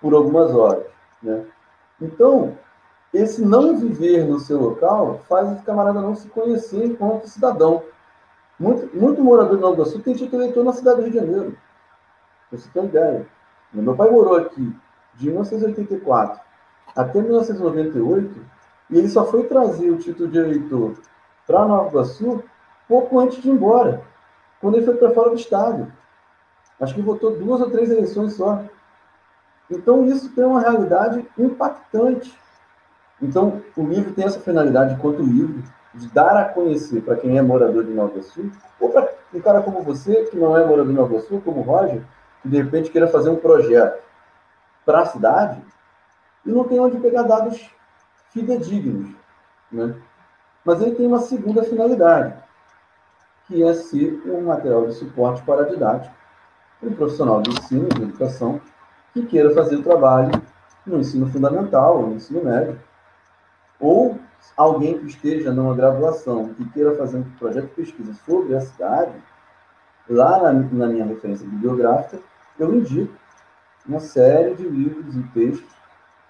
por 0.01 0.13
algumas 0.13 0.53
horas. 0.53 0.85
Né? 1.21 1.43
Então, 2.01 2.57
esse 3.13 3.43
não 3.43 3.77
viver 3.77 4.25
no 4.25 4.39
seu 4.39 4.59
local 4.59 5.21
faz 5.27 5.51
esse 5.51 5.63
camarada 5.63 6.01
não 6.01 6.15
se 6.15 6.27
conhecer 6.29 6.85
enquanto 6.85 7.27
cidadão. 7.27 7.83
Muito, 8.59 8.95
muito 8.95 9.23
morador 9.23 9.55
de 9.55 9.61
Nova 9.61 9.75
Iguaçu 9.75 9.99
tem 9.99 10.15
título 10.15 10.41
eleitor 10.43 10.63
na 10.63 10.73
cidade 10.73 10.97
do 10.97 11.03
Rio 11.03 11.11
de 11.11 11.17
Janeiro. 11.17 11.57
Você 12.51 12.69
ter 12.69 12.79
uma 12.79 12.87
ideia. 12.87 13.27
Meu 13.73 13.95
pai 13.95 14.09
morou 14.09 14.37
aqui 14.37 14.75
de 15.15 15.27
1984 15.27 16.39
até 16.95 17.21
1998 17.21 18.41
e 18.89 18.97
ele 18.97 19.09
só 19.09 19.25
foi 19.25 19.43
trazer 19.43 19.89
o 19.89 19.97
título 19.97 20.29
de 20.29 20.37
eleitor 20.37 20.95
para 21.45 21.65
Nova 21.65 21.89
Iguaçu 21.89 22.43
pouco 22.87 23.19
antes 23.19 23.41
de 23.41 23.49
ir 23.49 23.51
embora, 23.51 24.01
quando 24.61 24.75
ele 24.75 24.85
foi 24.85 24.95
para 24.95 25.11
fora 25.11 25.29
do 25.29 25.35
estado. 25.35 25.91
Acho 26.79 26.95
que 26.95 27.01
votou 27.01 27.35
duas 27.35 27.59
ou 27.59 27.69
três 27.69 27.89
eleições 27.89 28.33
só. 28.33 28.63
Então, 29.69 30.05
isso 30.05 30.33
tem 30.33 30.45
uma 30.45 30.61
realidade 30.61 31.27
impactante. 31.37 32.37
Então, 33.21 33.61
o 33.75 33.83
livro 33.83 34.13
tem 34.13 34.25
essa 34.25 34.39
finalidade, 34.39 34.93
enquanto 34.93 35.21
livro, 35.21 35.63
de 35.93 36.07
dar 36.09 36.37
a 36.37 36.45
conhecer 36.45 37.01
para 37.01 37.15
quem 37.15 37.37
é 37.37 37.41
morador 37.41 37.83
de 37.83 37.91
Nova 37.91 38.21
Sul, 38.21 38.51
ou 38.79 38.89
para 38.89 39.09
um 39.33 39.41
cara 39.41 39.61
como 39.61 39.81
você, 39.81 40.25
que 40.25 40.37
não 40.37 40.55
é 40.55 40.63
morador 40.63 40.87
de 40.87 40.93
Nova 40.93 41.19
Sul, 41.21 41.41
como 41.43 41.59
o 41.59 41.63
Roger, 41.63 42.01
que 42.41 42.49
de 42.49 42.57
repente 42.57 42.89
queira 42.89 43.07
fazer 43.07 43.29
um 43.29 43.35
projeto 43.35 44.01
para 44.85 45.01
a 45.01 45.05
cidade 45.05 45.61
e 46.45 46.49
não 46.49 46.63
tem 46.63 46.79
onde 46.79 46.97
pegar 46.97 47.23
dados 47.23 47.69
fidedignos. 48.31 49.13
Né? 49.71 49.95
Mas 50.63 50.81
ele 50.81 50.95
tem 50.95 51.07
uma 51.07 51.19
segunda 51.19 51.63
finalidade, 51.63 52.33
que 53.47 53.63
é 53.63 53.73
ser 53.73 54.21
um 54.25 54.45
material 54.45 54.87
de 54.87 54.93
suporte 54.93 55.41
para 55.43 55.63
a 55.63 55.69
didática, 55.69 56.13
um 56.81 56.93
profissional 56.93 57.41
de 57.41 57.49
ensino, 57.49 57.89
de 57.89 58.03
educação, 58.03 58.61
que 59.13 59.25
queira 59.25 59.53
fazer 59.53 59.77
o 59.77 59.83
trabalho 59.83 60.31
no 60.85 60.99
ensino 60.99 61.27
fundamental, 61.27 62.01
no 62.01 62.15
ensino 62.15 62.43
médio, 62.43 62.79
ou 63.79 64.19
alguém 64.55 64.97
que 64.99 65.07
esteja 65.07 65.51
numa 65.51 65.75
graduação 65.75 66.53
que 66.53 66.69
queira 66.69 66.95
fazer 66.95 67.17
um 67.17 67.23
projeto 67.31 67.67
de 67.67 67.73
pesquisa 67.73 68.13
sobre 68.25 68.55
a 68.55 68.61
cidade, 68.61 69.11
lá 70.09 70.41
na, 70.41 70.53
na 70.53 70.87
minha 70.87 71.05
referência 71.05 71.47
bibliográfica, 71.47 72.19
eu 72.59 72.73
indico 72.73 73.13
uma 73.87 73.99
série 73.99 74.55
de 74.55 74.67
livros 74.67 75.15
e 75.15 75.23
textos 75.33 75.77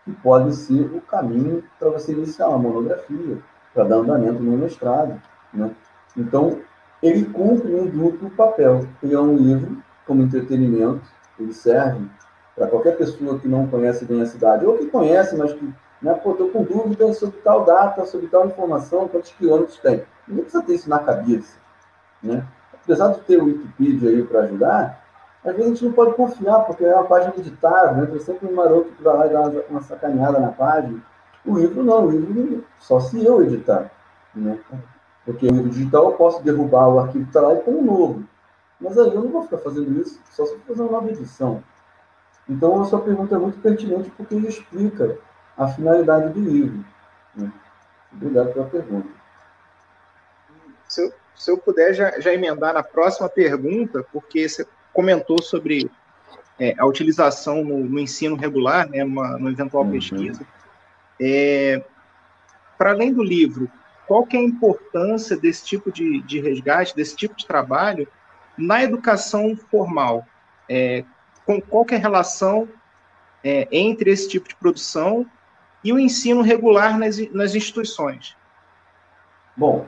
que 0.05 0.11
podem 0.11 0.51
ser 0.51 0.81
o 0.93 1.01
caminho 1.01 1.63
para 1.79 1.89
você 1.89 2.13
iniciar 2.13 2.47
uma 2.49 2.57
monografia, 2.57 3.37
para 3.73 3.83
dar 3.83 3.97
andamento 3.97 4.41
no 4.41 4.57
mestrado. 4.57 5.21
Né? 5.53 5.71
Então, 6.15 6.59
ele 7.01 7.25
cumpre 7.25 7.73
um 7.75 7.87
duplo 7.87 8.29
papel. 8.31 8.87
Ele 9.03 9.13
é 9.13 9.19
um 9.19 9.35
livro 9.35 9.77
como 10.05 10.23
entretenimento, 10.23 11.05
ele 11.39 11.53
serve 11.53 12.07
para 12.55 12.67
qualquer 12.67 12.97
pessoa 12.97 13.37
que 13.37 13.47
não 13.47 13.67
conhece 13.67 14.05
bem 14.05 14.21
a 14.21 14.25
cidade, 14.25 14.65
ou 14.65 14.77
que 14.77 14.87
conhece, 14.87 15.35
mas 15.35 15.53
que, 15.53 15.73
né, 16.01 16.13
pô, 16.15 16.31
estou 16.31 16.49
com 16.49 16.63
dúvida 16.63 17.13
sobre 17.13 17.37
tal 17.41 17.65
data, 17.65 18.05
sobre 18.05 18.27
tal 18.27 18.47
informação, 18.47 19.07
quantos 19.07 19.31
quilômetros 19.33 19.77
tem. 19.77 20.03
Não 20.27 20.37
precisa 20.37 20.63
ter 20.63 20.73
isso 20.73 20.89
na 20.89 20.99
cabeça. 20.99 21.57
Né? 22.23 22.43
Apesar 22.87 23.09
de 23.09 23.19
ter 23.21 23.37
o 23.37 23.45
Wikipedia 23.45 24.09
aí 24.09 24.23
para 24.23 24.43
ajudar, 24.43 25.03
às 25.43 25.51
vezes 25.51 25.65
a 25.65 25.73
gente 25.73 25.85
não 25.85 25.91
pode 25.91 26.15
confiar, 26.15 26.61
porque 26.61 26.85
é 26.85 26.95
uma 26.95 27.03
página 27.03 27.33
editável, 27.37 28.01
entra 28.01 28.17
sempre 28.21 28.47
um 28.47 28.55
maroto 28.55 28.93
que 28.93 29.03
vai 29.03 29.13
lá 29.13 29.27
e 29.27 29.29
dá 29.29 29.61
uma 29.69 29.81
sacaneada 29.81 30.39
na 30.39 30.53
página. 30.53 31.03
O 31.45 31.57
livro 31.57 31.83
não, 31.83 32.05
o 32.05 32.11
livro 32.11 32.63
só 32.79 33.01
se 33.01 33.21
eu 33.21 33.43
editar. 33.43 33.91
Né? 34.33 34.57
Porque 35.25 35.45
o 35.47 35.51
livro 35.51 35.69
digital 35.69 36.05
eu 36.05 36.13
posso 36.13 36.41
derrubar 36.41 36.87
o 36.87 36.99
arquivo 36.99 37.25
que 37.25 37.29
está 37.29 37.41
lá 37.41 37.55
e 37.55 37.59
pôr 37.59 37.75
um 37.75 37.83
novo. 37.83 38.23
Mas 38.79 38.97
aí 38.97 39.13
eu 39.13 39.21
não 39.21 39.31
vou 39.31 39.43
ficar 39.43 39.57
fazendo 39.57 39.99
isso, 39.99 40.21
só 40.31 40.45
se 40.45 40.53
eu 40.53 40.59
fazer 40.61 40.81
uma 40.83 40.91
nova 40.91 41.09
edição. 41.09 41.61
Então, 42.47 42.81
a 42.81 42.85
sua 42.85 43.01
pergunta 43.01 43.35
é 43.35 43.37
muito 43.37 43.59
pertinente 43.59 44.09
porque 44.11 44.33
ele 44.33 44.47
explica 44.47 45.17
a 45.57 45.67
finalidade 45.67 46.29
do 46.29 46.39
livro. 46.39 46.85
Né? 47.35 47.51
Obrigado 48.13 48.53
pela 48.53 48.65
pergunta. 48.67 49.09
Eu, 50.97 51.13
se 51.37 51.51
eu 51.51 51.57
puder 51.57 51.93
já, 51.93 52.19
já, 52.19 52.33
emendar 52.33 52.73
na 52.73 52.83
próxima 52.83 53.29
pergunta, 53.29 54.03
porque 54.11 54.49
você 54.49 54.65
comentou 54.91 55.41
sobre 55.41 55.89
é, 56.59 56.73
a 56.77 56.85
utilização 56.85 57.63
no, 57.63 57.77
no, 57.77 57.99
ensino 57.99 58.35
regular, 58.35 58.89
né, 58.89 59.03
uma, 59.03 59.37
no 59.37 59.49
eventual 59.49 59.83
uhum. 59.83 59.91
pesquisa. 59.91 60.45
É, 61.21 61.83
Para 62.77 62.91
além 62.91 63.13
do 63.13 63.23
livro, 63.23 63.69
qual 64.07 64.25
que 64.25 64.35
é 64.35 64.39
a 64.39 64.43
importância 64.43 65.37
desse 65.37 65.63
tipo 65.63 65.91
de, 65.91 66.21
de 66.23 66.39
resgate, 66.39 66.95
desse 66.95 67.15
tipo 67.15 67.35
de 67.35 67.45
trabalho 67.45 68.07
na 68.57 68.83
educação 68.83 69.55
formal? 69.69 70.25
É, 70.67 71.03
com 71.45 71.61
qual 71.61 71.85
é 71.91 71.95
a 71.95 71.99
relação 71.99 72.67
é, 73.43 73.67
entre 73.71 74.09
esse 74.11 74.27
tipo 74.27 74.49
de 74.49 74.55
produção 74.55 75.25
e 75.83 75.93
o 75.93 75.99
ensino 75.99 76.41
regular 76.41 76.97
nas, 76.97 77.17
nas 77.31 77.53
instituições? 77.53 78.35
Bom, 79.55 79.87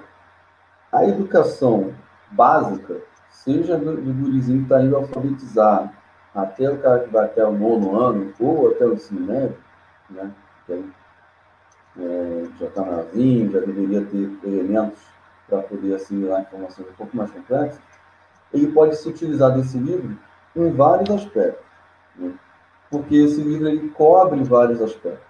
a 0.91 1.05
educação 1.05 1.93
básica, 2.31 2.97
seja 3.29 3.77
do, 3.77 3.95
do 3.95 4.13
gurizinho 4.13 4.59
que 4.59 4.63
está 4.63 4.81
indo 4.81 4.95
alfabetizar, 4.95 5.93
até 6.33 6.69
o 6.69 6.77
cara 6.79 6.99
que 6.99 7.09
vai 7.09 7.25
até 7.25 7.45
o 7.45 7.51
nono 7.51 7.99
ano, 7.99 8.33
ou 8.39 8.69
até 8.69 8.85
o 8.85 8.93
ensino 8.93 9.21
médio, 9.21 9.57
né, 10.09 10.31
é, 10.69 12.45
já 12.59 12.67
está 12.67 12.83
novinho, 12.83 13.51
já 13.51 13.59
deveria 13.59 14.05
ter 14.05 14.29
elementos 14.43 14.99
para 15.47 15.63
poder 15.63 15.95
assimilar 15.95 16.41
informações 16.41 16.87
um 16.87 16.93
pouco 16.93 17.17
mais 17.17 17.31
complexas, 17.31 17.81
ele 18.53 18.71
pode 18.71 18.95
se 18.95 19.09
utilizar 19.09 19.51
desse 19.55 19.77
livro 19.77 20.17
em 20.55 20.71
vários 20.71 21.09
aspectos. 21.09 21.65
Né? 22.15 22.33
Porque 22.89 23.15
esse 23.15 23.41
livro 23.41 23.67
ele 23.67 23.89
cobre 23.89 24.43
vários 24.43 24.81
aspectos. 24.81 25.27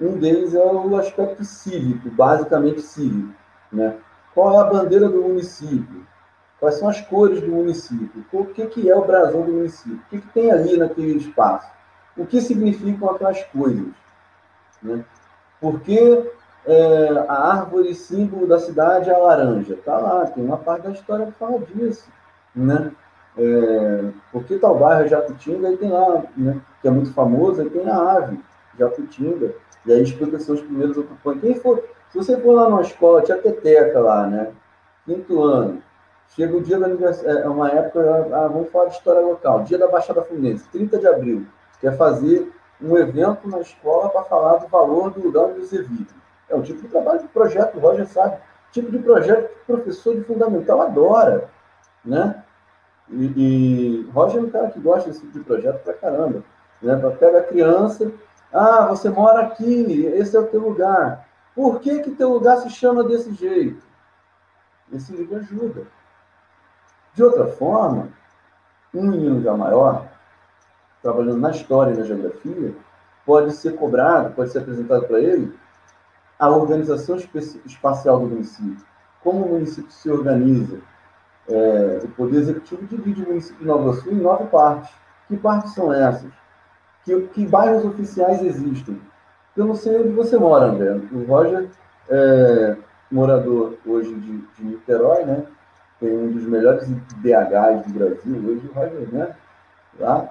Um 0.00 0.18
deles 0.18 0.54
é 0.54 0.62
o 0.62 0.96
aspecto 0.96 1.44
cívico, 1.44 2.10
basicamente 2.10 2.82
cívico. 2.82 3.34
Né? 3.72 3.96
Qual 4.36 4.52
é 4.52 4.60
a 4.60 4.64
bandeira 4.64 5.08
do 5.08 5.22
município? 5.22 6.06
Quais 6.60 6.74
são 6.74 6.90
as 6.90 7.00
cores 7.00 7.40
do 7.40 7.48
município? 7.48 8.22
O 8.30 8.44
que, 8.44 8.66
que 8.66 8.90
é 8.90 8.94
o 8.94 9.02
brasão 9.02 9.40
do 9.40 9.50
município? 9.50 9.96
O 9.96 10.10
que, 10.10 10.20
que 10.20 10.28
tem 10.28 10.52
ali 10.52 10.76
naquele 10.76 11.16
espaço? 11.16 11.66
O 12.14 12.26
que 12.26 12.42
significam 12.42 13.08
aquelas 13.08 13.42
coisas? 13.44 13.88
Né? 14.82 15.02
Por 15.58 15.80
que 15.80 16.30
é, 16.66 17.24
a 17.26 17.50
árvore 17.60 17.94
símbolo 17.94 18.46
da 18.46 18.58
cidade 18.58 19.08
é 19.08 19.14
a 19.14 19.18
laranja? 19.18 19.72
Está 19.72 19.96
lá, 19.96 20.26
tem 20.26 20.44
uma 20.44 20.58
parte 20.58 20.82
da 20.82 20.90
história 20.90 21.24
que 21.24 21.32
fala 21.32 21.58
disso. 21.60 22.06
Né? 22.54 22.92
É, 23.38 24.10
porque 24.32 24.58
tal 24.58 24.78
bairro 24.78 25.04
é 25.04 25.08
Jacutinga 25.08 25.72
e 25.72 25.78
tem 25.78 25.90
lá, 25.90 26.24
né, 26.36 26.60
que 26.82 26.88
é 26.88 26.90
muito 26.90 27.10
famoso, 27.14 27.62
e 27.62 27.70
tem 27.70 27.88
a 27.88 27.96
ave, 27.96 28.38
Jacutinga. 28.78 29.54
E 29.86 29.92
aí 29.92 30.02
explica 30.02 30.36
os 30.36 30.60
primeiros 30.60 30.98
ocupantes. 30.98 31.40
Quem 31.40 31.54
for, 31.54 31.82
se 32.10 32.18
você 32.18 32.36
for 32.40 32.52
lá 32.52 32.68
numa 32.68 32.82
escola, 32.82 33.22
tinha 33.22 33.38
peteca 33.38 34.00
lá, 34.00 34.26
né? 34.26 34.52
Quinto 35.04 35.42
ano. 35.42 35.82
Chega 36.28 36.56
o 36.56 36.60
dia 36.60 36.78
do 36.78 36.84
aniversário, 36.84 37.38
é 37.38 37.48
uma 37.48 37.70
época, 37.70 38.28
ah, 38.32 38.48
vamos 38.48 38.70
falar 38.70 38.86
de 38.86 38.94
história 38.94 39.20
local, 39.20 39.62
dia 39.62 39.78
da 39.78 39.88
Baixada 39.88 40.22
Fluminense, 40.22 40.68
30 40.68 40.98
de 40.98 41.06
abril. 41.06 41.46
Quer 41.80 41.96
fazer 41.96 42.52
um 42.80 42.96
evento 42.96 43.48
na 43.48 43.60
escola 43.60 44.08
para 44.08 44.24
falar 44.24 44.56
do 44.56 44.68
valor 44.68 45.10
do 45.10 45.30
vive. 45.30 46.08
É 46.48 46.54
o 46.54 46.62
tipo 46.62 46.82
de 46.82 46.88
trabalho 46.88 47.20
de 47.20 47.28
projeto, 47.28 47.76
o 47.76 47.80
Roger 47.80 48.06
sabe. 48.06 48.38
Tipo 48.70 48.90
de 48.90 48.98
projeto 48.98 49.48
que 49.48 49.72
o 49.72 49.76
professor 49.76 50.14
de 50.14 50.24
fundamental 50.24 50.82
adora, 50.82 51.48
né? 52.04 52.42
E, 53.08 53.32
e 53.36 54.10
Roger 54.12 54.40
é 54.40 54.44
um 54.44 54.50
cara 54.50 54.70
que 54.70 54.80
gosta 54.80 55.08
desse 55.08 55.20
tipo 55.20 55.38
de 55.38 55.44
projeto 55.44 55.82
pra 55.82 55.94
caramba. 55.94 56.42
Né? 56.82 56.96
Pega 57.18 57.38
a 57.38 57.44
criança, 57.44 58.12
ah, 58.52 58.86
você 58.86 59.08
mora 59.08 59.40
aqui, 59.42 60.06
esse 60.14 60.36
é 60.36 60.40
o 60.40 60.46
teu 60.46 60.60
lugar. 60.60 61.25
Por 61.56 61.80
que 61.80 62.00
que 62.00 62.10
teu 62.10 62.34
lugar 62.34 62.58
se 62.58 62.68
chama 62.68 63.02
desse 63.02 63.32
jeito? 63.32 63.82
Esse 64.92 65.10
livro 65.16 65.38
ajuda. 65.38 65.86
De 67.14 67.24
outra 67.24 67.46
forma, 67.46 68.10
um 68.94 69.08
menino 69.08 69.40
já 69.40 69.56
maior, 69.56 70.06
trabalhando 71.00 71.38
na 71.38 71.50
história 71.50 71.94
e 71.94 71.96
na 71.96 72.04
geografia, 72.04 72.76
pode 73.24 73.52
ser 73.52 73.74
cobrado, 73.74 74.34
pode 74.34 74.50
ser 74.50 74.58
apresentado 74.58 75.06
para 75.06 75.18
ele 75.18 75.58
a 76.38 76.50
organização 76.50 77.16
espacial 77.64 78.20
do 78.20 78.26
município, 78.26 78.84
como 79.22 79.46
o 79.46 79.48
município 79.48 79.90
se 79.90 80.10
organiza. 80.10 80.78
É, 81.48 82.00
o 82.04 82.08
Poder 82.08 82.40
Executivo 82.40 82.84
divide 82.84 83.22
o 83.22 83.28
município 83.28 83.60
de 83.60 83.64
Nova 83.64 83.94
Sul 83.94 84.12
em 84.12 84.16
nove 84.16 84.44
partes. 84.48 84.90
Que 85.26 85.38
partes 85.38 85.72
são 85.72 85.90
essas? 85.90 86.30
Que, 87.02 87.18
que 87.28 87.46
bairros 87.46 87.84
oficiais 87.86 88.42
existem? 88.42 89.00
Eu 89.56 89.64
não 89.64 89.74
sei 89.74 89.98
onde 89.98 90.10
você 90.10 90.38
mora, 90.38 90.66
André. 90.66 90.90
O 91.12 91.24
Roger 91.26 91.68
é 92.08 92.76
morador 93.10 93.74
hoje 93.86 94.12
de, 94.14 94.38
de 94.38 94.64
Niterói, 94.64 95.24
né? 95.24 95.44
Tem 95.98 96.12
um 96.12 96.30
dos 96.30 96.44
melhores 96.44 96.86
DHs 96.88 97.86
do 97.86 97.94
Brasil 97.94 98.36
hoje, 98.46 98.68
o 98.68 98.72
Roger, 98.72 99.08
né? 99.12 99.34
Lá, 99.98 100.28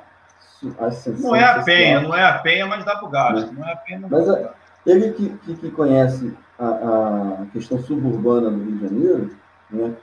não 1.19 1.35
é 1.35 1.43
a 1.43 1.63
penha, 1.63 2.01
não 2.01 2.15
é 2.15 2.23
a 2.23 2.37
penha, 2.39 2.65
mas 2.65 2.85
dá 2.85 2.95
para 2.95 3.05
o 3.05 3.09
gasto. 3.09 3.51
Não 3.53 3.67
é 3.67 3.73
a 3.73 3.75
penha, 3.75 4.07
mas 4.09 4.29
a, 4.29 4.53
ele 4.85 5.11
que, 5.11 5.29
que, 5.29 5.55
que 5.55 5.71
conhece 5.71 6.33
a, 6.57 6.67
a, 6.67 7.45
questão 7.51 7.79
suburbana 7.81 8.49
do 8.49 8.63
Rio 8.63 8.77
de 8.77 8.87
Janeiro, 8.87 9.35
né, 9.69 9.93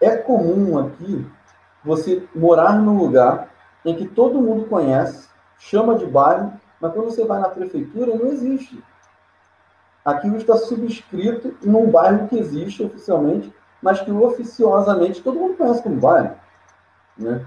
é 0.00 0.16
comum 0.16 0.78
aqui 0.78 1.26
você 1.84 2.26
morar 2.34 2.72
num 2.72 2.98
lugar 2.98 3.48
em 3.84 3.94
que 3.94 4.06
todo 4.06 4.40
mundo 4.40 4.66
conhece, 4.66 5.28
chama 5.58 5.96
de 5.96 6.06
bairro, 6.06 6.52
mas 6.80 6.92
quando 6.92 7.06
você 7.06 7.24
vai 7.24 7.40
na 7.40 7.48
prefeitura, 7.48 8.14
não 8.14 8.26
existe. 8.26 8.82
Aquilo 10.04 10.36
está 10.36 10.56
subscrito 10.56 11.56
num 11.62 11.90
bairro 11.90 12.28
que 12.28 12.38
existe 12.38 12.82
oficialmente, 12.82 13.52
mas 13.82 14.00
que 14.00 14.10
oficiosamente 14.10 15.22
todo 15.22 15.38
mundo 15.38 15.56
conhece 15.56 15.82
como 15.82 15.96
bairro. 15.96 16.34
Né? 17.18 17.44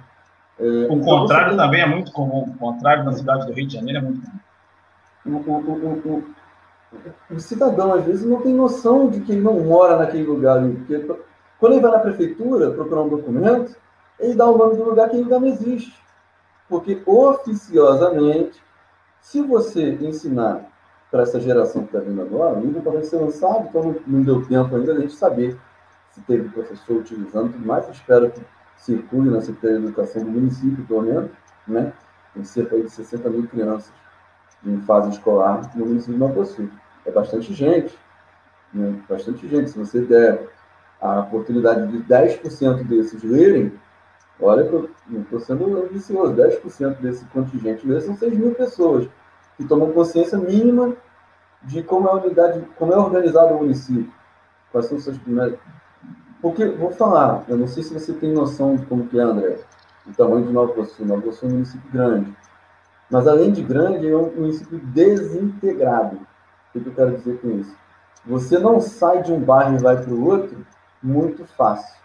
É, 0.60 0.64
o 0.64 0.94
então 0.94 1.02
contrário 1.02 1.50
tem... 1.50 1.58
também 1.58 1.82
é 1.82 1.86
muito 1.86 2.12
comum. 2.12 2.44
O 2.44 2.58
contrário 2.58 3.04
na 3.06 3.14
cidade 3.14 3.46
do 3.46 3.54
Rio 3.54 3.68
de 3.68 3.74
Janeiro 3.74 4.00
é 4.00 4.02
muito 4.02 4.22
comum 4.22 4.40
o, 5.26 5.30
o, 5.30 6.24
o, 7.30 7.36
o, 7.36 7.40
cidadão, 7.40 7.94
às 7.94 8.04
vezes, 8.04 8.26
não 8.26 8.42
tem 8.42 8.54
noção 8.54 9.10
de 9.10 9.22
que 9.22 9.34
ele 9.34 9.42
não 9.42 9.60
mora 9.60 9.98
naquele 9.98 10.24
lugar 10.24 10.58
ali. 10.58 10.76
Porque 10.76 11.06
quando 11.60 11.74
ele 11.74 11.82
vai 11.82 11.92
na 11.92 12.00
prefeitura 12.00 12.72
procurar 12.72 13.02
um 13.02 13.10
documento, 13.10 13.76
ele 14.20 14.36
dá 14.36 14.46
o 14.46 14.58
nome 14.58 14.76
do 14.76 14.84
lugar 14.84 15.10
que 15.10 15.18
ainda 15.18 15.40
não 15.40 15.48
existe. 15.48 15.94
Porque 16.68 17.02
oficiosamente, 17.06 18.62
se 19.22 19.42
você 19.42 19.92
ensinar 20.02 20.66
para 21.12 21.24
essa 21.24 21.40
geração 21.40 21.84
que 21.84 21.96
está 21.96 22.00
vindo 22.00 22.22
agora, 22.22 22.58
o 22.58 22.62
livro 22.62 22.82
talvez 22.82 23.08
ser 23.08 23.18
lançado, 23.18 23.68
então 23.68 23.96
não 24.06 24.22
deu 24.22 24.46
tempo 24.46 24.76
ainda 24.76 24.94
de 24.94 25.00
a 25.00 25.02
gente 25.02 25.16
saber 25.16 25.58
se 26.12 26.22
teve 26.22 26.50
professor 26.50 26.98
utilizando 26.98 27.52
tudo 27.52 27.66
mais. 27.66 27.88
espero 27.90 28.30
que 28.32 28.42
circule 28.78 29.30
na 29.30 29.42
Secretaria 29.42 29.80
de 29.80 29.86
Educação 29.86 30.24
do 30.24 30.32
município, 30.32 30.86
pelo 30.86 31.02
menos, 31.02 31.32
né? 31.68 31.94
Tem 32.34 32.44
cerca 32.44 32.80
de 32.80 32.90
60 32.90 33.30
mil 33.30 33.48
crianças 33.48 33.92
em 34.66 34.80
fase 34.82 35.10
escolar 35.10 35.62
no 35.76 35.86
município 35.86 36.18
de 36.18 36.46
Sul. 36.48 36.70
É 37.06 37.12
bastante 37.12 37.54
gente, 37.54 37.98
né? 38.74 39.02
bastante 39.08 39.48
gente. 39.48 39.72
Se 39.72 39.78
você 39.78 40.02
der 40.02 40.48
a 41.02 41.22
oportunidade 41.22 41.88
de 41.88 42.04
10% 42.04 42.84
desses 42.84 43.24
lerem, 43.24 43.74
olha, 44.42 44.62
eu 44.62 44.90
não 45.08 45.22
estou 45.22 45.40
sendo 45.40 45.84
ambicioso, 45.84 46.34
10% 46.34 47.00
desse 47.00 47.26
contingente 47.26 47.88
ler 47.88 48.02
são 48.02 48.16
6 48.16 48.38
mil 48.38 48.56
pessoas 48.56 49.08
que 49.58 49.66
tomam 49.66 49.92
consciência 49.92 50.38
mínima 50.38 50.96
de 51.64 51.84
como 51.84 52.08
é 52.08 52.12
a 52.12 52.16
unidade, 52.16 52.66
como 52.78 52.94
é 52.94 52.98
organizado 52.98 53.54
o 53.54 53.60
município. 53.60 54.12
Quais 54.72 54.86
são 54.86 54.98
os 54.98 55.04
seus 55.04 55.18
primeiros... 55.18 55.60
Porque, 56.42 56.66
vou 56.66 56.92
falar, 56.92 57.44
eu 57.50 57.58
não 57.58 57.68
sei 57.68 57.84
se 57.84 57.94
você 57.94 58.14
tem 58.14 58.32
noção 58.32 58.78
de 58.78 58.86
como 58.86 59.08
que 59.08 59.20
é, 59.20 59.24
André, 59.24 59.58
o 60.08 60.14
tamanho 60.14 60.46
de 60.46 60.54
Nova 60.54 60.86
Sul. 60.86 61.06
Nova 61.06 61.32
Sul 61.34 61.50
é 61.50 61.52
um 61.52 61.56
município 61.56 61.92
grande. 61.92 62.34
Mas, 63.12 63.28
além 63.28 63.52
de 63.52 63.62
grande, 63.62 64.10
é 64.10 64.16
um 64.16 64.32
município 64.32 64.80
desintegrado. 64.80 66.16
O 66.74 66.80
que 66.80 66.88
eu 66.88 66.94
quero 66.94 67.18
dizer 67.18 67.42
com 67.42 67.50
isso? 67.60 67.76
Você 68.26 68.58
não 68.58 68.80
sai 68.80 69.22
de 69.22 69.34
um 69.34 69.40
bairro 69.40 69.76
e 69.76 69.82
vai 69.82 70.02
para 70.02 70.14
o 70.14 70.26
outro 70.26 70.66
muito 71.02 71.46
fácil. 71.46 72.00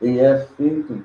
E 0.00 0.18
é 0.18 0.38
feito 0.56 1.04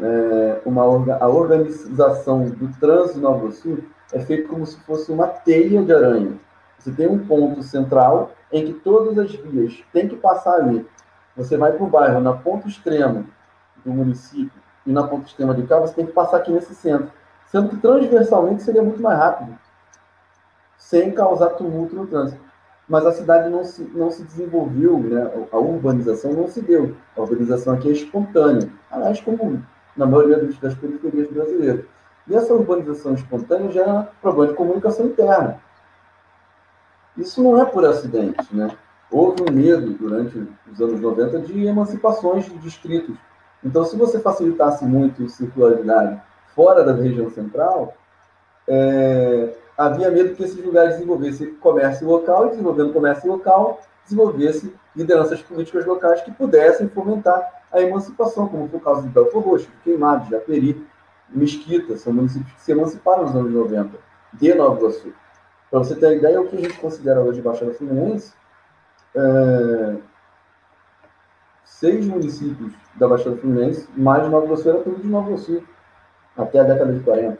é, 0.00 0.60
uma 0.64 0.82
a 1.20 1.28
organização 1.28 2.44
do 2.44 2.68
trânsito 2.78 3.20
no 3.20 3.52
Sul 3.52 3.78
é 4.12 4.20
feito 4.20 4.48
como 4.48 4.64
se 4.64 4.78
fosse 4.80 5.10
uma 5.10 5.26
teia 5.26 5.82
de 5.82 5.92
aranha. 5.92 6.32
Você 6.78 6.92
tem 6.92 7.08
um 7.08 7.26
ponto 7.26 7.62
central 7.62 8.30
em 8.52 8.66
que 8.66 8.72
todas 8.72 9.18
as 9.18 9.34
vias 9.34 9.82
têm 9.92 10.08
que 10.08 10.16
passar 10.16 10.54
ali. 10.54 10.86
Você 11.36 11.56
vai 11.56 11.72
para 11.72 11.84
o 11.84 11.88
bairro 11.88 12.20
na 12.20 12.32
ponta 12.32 12.68
extrema 12.68 13.24
do 13.84 13.92
município 13.92 14.62
e 14.86 14.92
na 14.92 15.06
ponta 15.06 15.26
extrema 15.26 15.54
de 15.54 15.64
cá, 15.64 15.78
você 15.78 15.94
tem 15.94 16.06
que 16.06 16.12
passar 16.12 16.38
aqui 16.38 16.50
nesse 16.50 16.74
centro 16.74 17.10
sendo 17.50 17.70
que 17.70 17.76
transversalmente 17.78 18.62
seria 18.62 18.82
muito 18.82 19.02
mais 19.02 19.18
rápido, 19.18 19.58
sem 20.76 21.12
causar 21.12 21.50
tumulto 21.50 21.94
no 21.94 22.06
trânsito. 22.06 22.40
Mas 22.88 23.04
a 23.04 23.12
cidade 23.12 23.50
não 23.50 23.64
se, 23.64 23.82
não 23.94 24.10
se 24.10 24.22
desenvolveu, 24.22 24.98
né? 24.98 25.30
a 25.52 25.58
urbanização 25.58 26.32
não 26.32 26.48
se 26.48 26.62
deu. 26.62 26.96
A 27.16 27.20
urbanização 27.20 27.74
aqui 27.74 27.88
é 27.88 27.92
espontânea, 27.92 28.70
aliás, 28.90 29.20
como 29.20 29.62
na 29.98 30.06
maioria 30.06 30.38
das 30.38 30.74
periferias 30.74 31.28
brasileiras. 31.28 31.84
E 32.28 32.34
essa 32.34 32.54
urbanização 32.54 33.14
espontânea 33.14 33.70
gera 33.70 34.08
problema 34.22 34.52
de 34.52 34.56
comunicação 34.56 35.06
interna. 35.06 35.60
Isso 37.16 37.42
não 37.42 37.60
é 37.60 37.64
por 37.64 37.84
acidente, 37.84 38.54
né? 38.54 38.70
Houve 39.10 39.42
um 39.42 39.52
medo 39.52 39.90
durante 39.94 40.46
os 40.70 40.80
anos 40.80 41.00
90 41.00 41.40
de 41.40 41.66
emancipações 41.66 42.44
de 42.44 42.56
distritos. 42.58 43.16
Então, 43.64 43.84
se 43.84 43.96
você 43.96 44.20
facilitasse 44.20 44.84
muito 44.84 45.24
a 45.24 45.28
circularidade 45.28 46.20
fora 46.54 46.84
da 46.84 46.92
região 46.92 47.28
central, 47.30 47.94
é, 48.68 49.54
havia 49.76 50.10
medo 50.10 50.36
que 50.36 50.44
esses 50.44 50.62
lugares 50.62 50.94
desenvolvessem 50.94 51.54
comércio 51.54 52.06
local 52.06 52.46
e, 52.46 52.50
desenvolvendo 52.50 52.92
comércio 52.92 53.28
local, 53.28 53.80
desenvolvesse 54.04 54.72
lideranças 54.94 55.42
políticas 55.42 55.86
locais 55.86 56.20
que 56.20 56.30
pudessem 56.30 56.88
fomentar 56.88 57.57
a 57.72 57.80
emancipação, 57.80 58.48
como 58.48 58.68
foi 58.68 58.78
o 58.78 58.82
caso 58.82 59.02
de 59.02 59.08
Belfor 59.08 59.42
Roxo, 59.42 59.70
Queimados, 59.84 60.28
Japeri, 60.28 60.86
Mesquita, 61.28 61.96
são 61.96 62.12
municípios 62.12 62.52
que 62.52 62.60
se 62.60 62.72
emanciparam 62.72 63.24
nos 63.24 63.34
anos 63.34 63.52
90, 63.52 63.98
de 64.34 64.54
Nova 64.54 64.78
Iguaçu. 64.78 65.12
Para 65.70 65.78
você 65.80 65.94
ter 65.94 66.16
ideia, 66.16 66.40
o 66.40 66.48
que 66.48 66.56
a 66.56 66.60
gente 66.60 66.78
considera 66.78 67.20
hoje 67.20 67.42
Baixada 67.42 67.74
Fluminense, 67.74 68.32
é, 69.14 69.96
seis 71.64 72.06
municípios 72.06 72.72
da 72.96 73.06
Baixada 73.06 73.36
Fluminense, 73.36 73.88
mais 73.96 74.28
Nova 74.30 74.46
Iguaçu 74.46 74.68
era 74.68 74.80
tudo 74.80 75.02
de 75.02 75.08
Nova 75.08 75.28
Iguaçu 75.28 75.62
até 76.36 76.60
a 76.60 76.64
década 76.64 76.92
de 76.92 77.00
40. 77.00 77.38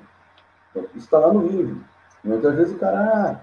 Então, 0.70 0.82
isso 0.94 1.04
está 1.04 1.18
lá 1.18 1.32
no 1.32 1.46
livro. 1.46 1.82
Muitas 2.22 2.54
vezes 2.54 2.74
o 2.74 2.78
cara 2.78 2.98
ah, 2.98 3.40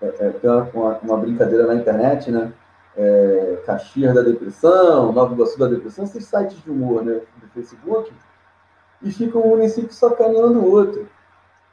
é, 0.00 0.06
é, 0.06 0.30
tem 0.30 0.50
uma, 0.50 0.98
uma, 0.98 1.16
brincadeira 1.18 1.66
na 1.66 1.74
internet, 1.74 2.30
né? 2.30 2.52
É, 2.96 3.62
Caxias 3.64 4.14
da 4.14 4.22
Depressão, 4.22 5.12
Nova 5.12 5.34
Iguaçu 5.34 5.58
da 5.58 5.66
Depressão, 5.66 6.04
esses 6.04 6.24
sites 6.24 6.62
de 6.62 6.70
humor 6.70 7.04
né, 7.04 7.20
do 7.40 7.48
Facebook, 7.48 8.12
e 9.02 9.10
fica 9.10 9.38
um 9.38 9.48
município 9.48 9.92
sacaneando 9.92 10.60
o 10.60 10.70
outro. 10.70 11.08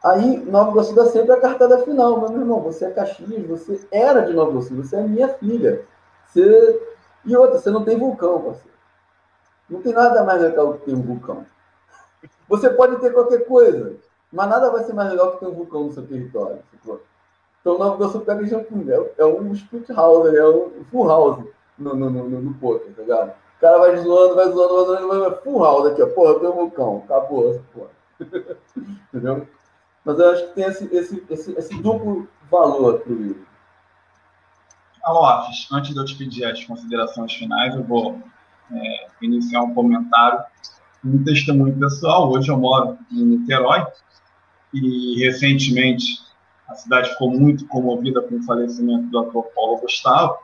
Aí, 0.03 0.37
Nova 0.45 0.71
Iguaçu 0.71 0.95
dá 0.95 1.05
sempre 1.07 1.33
a 1.33 1.39
cartada 1.39 1.79
final. 1.79 2.19
Mas, 2.21 2.31
meu 2.31 2.41
irmão, 2.41 2.61
você 2.61 2.85
é 2.85 2.91
Caxias, 2.91 3.45
você 3.45 3.87
era 3.91 4.21
de 4.21 4.33
Nova 4.33 4.51
Iguaçu, 4.51 4.75
você 4.75 4.95
é 4.95 5.01
minha 5.01 5.27
filha. 5.29 5.85
Você... 6.25 6.81
E 7.25 7.35
outra, 7.35 7.59
você 7.59 7.69
não 7.69 7.83
tem 7.83 7.97
vulcão, 7.99 8.41
parceiro. 8.41 8.69
Não 9.69 9.81
tem 9.81 9.93
nada 9.93 10.23
mais 10.23 10.41
legal 10.41 10.73
que 10.73 10.85
ter 10.85 10.93
um 10.93 11.01
vulcão. 11.01 11.45
Você 12.47 12.69
pode 12.69 12.95
ter 12.99 13.13
qualquer 13.13 13.45
coisa, 13.45 13.97
mas 14.31 14.49
nada 14.49 14.71
vai 14.71 14.83
ser 14.83 14.93
mais 14.93 15.09
legal 15.11 15.33
que 15.33 15.39
ter 15.39 15.47
um 15.47 15.53
vulcão 15.53 15.83
no 15.83 15.93
seu 15.93 16.07
território. 16.07 16.59
Então, 17.69 17.77
Nova 17.77 17.95
Iguaçu 17.95 18.19
pega 18.21 18.43
é, 18.43 19.21
é 19.21 19.25
um 19.25 19.51
split 19.53 19.87
house, 19.89 20.33
é 20.33 20.47
um 20.47 20.83
full 20.89 21.07
house 21.07 21.45
no, 21.77 21.95
no, 21.95 22.09
no, 22.09 22.41
no 22.41 22.53
poker, 22.55 22.91
tá 22.95 23.01
ligado? 23.03 23.29
O 23.29 23.61
cara 23.61 23.77
vai 23.77 23.97
zoando, 23.97 24.35
vai 24.35 24.49
zoando, 24.49 24.87
vai 24.87 25.01
zoando, 25.01 25.29
vai 25.29 25.43
full 25.43 25.63
house 25.63 25.91
aqui, 25.91 26.01
ó. 26.01 26.07
Porra, 26.07 26.39
tem 26.39 26.49
um 26.49 26.53
vulcão. 26.53 27.03
Acabou 27.05 27.51
essa 27.51 27.63
porra. 27.71 27.89
Entendeu? 29.13 29.47
Mas 30.03 30.17
eu 30.17 30.31
acho 30.31 30.47
que 30.47 30.55
tem 30.55 30.63
esse, 30.63 30.95
esse, 30.95 31.23
esse, 31.29 31.51
esse 31.51 31.81
duplo 31.81 32.27
valor 32.49 33.01
para 33.01 33.11
o 33.11 33.15
livro. 33.15 33.45
Alofes, 35.03 35.67
antes 35.71 35.93
de 35.93 35.99
eu 35.99 36.05
te 36.05 36.15
pedir 36.15 36.45
as 36.45 36.63
considerações 36.63 37.33
finais, 37.33 37.75
eu 37.75 37.83
vou 37.83 38.19
é, 38.71 39.07
iniciar 39.21 39.61
um 39.61 39.75
comentário, 39.75 40.43
um 41.05 41.23
testemunho 41.23 41.77
pessoal. 41.77 42.31
Hoje 42.31 42.49
eu 42.49 42.57
moro 42.57 42.97
em 43.11 43.23
Niterói 43.23 43.85
e 44.73 45.23
recentemente 45.23 46.28
a 46.69 46.75
cidade 46.75 47.09
ficou 47.09 47.31
muito 47.31 47.67
comovida 47.67 48.21
com 48.21 48.35
o 48.35 48.43
falecimento 48.43 49.07
do 49.07 49.19
ator 49.19 49.43
Paulo 49.55 49.81
Gustavo 49.81 50.37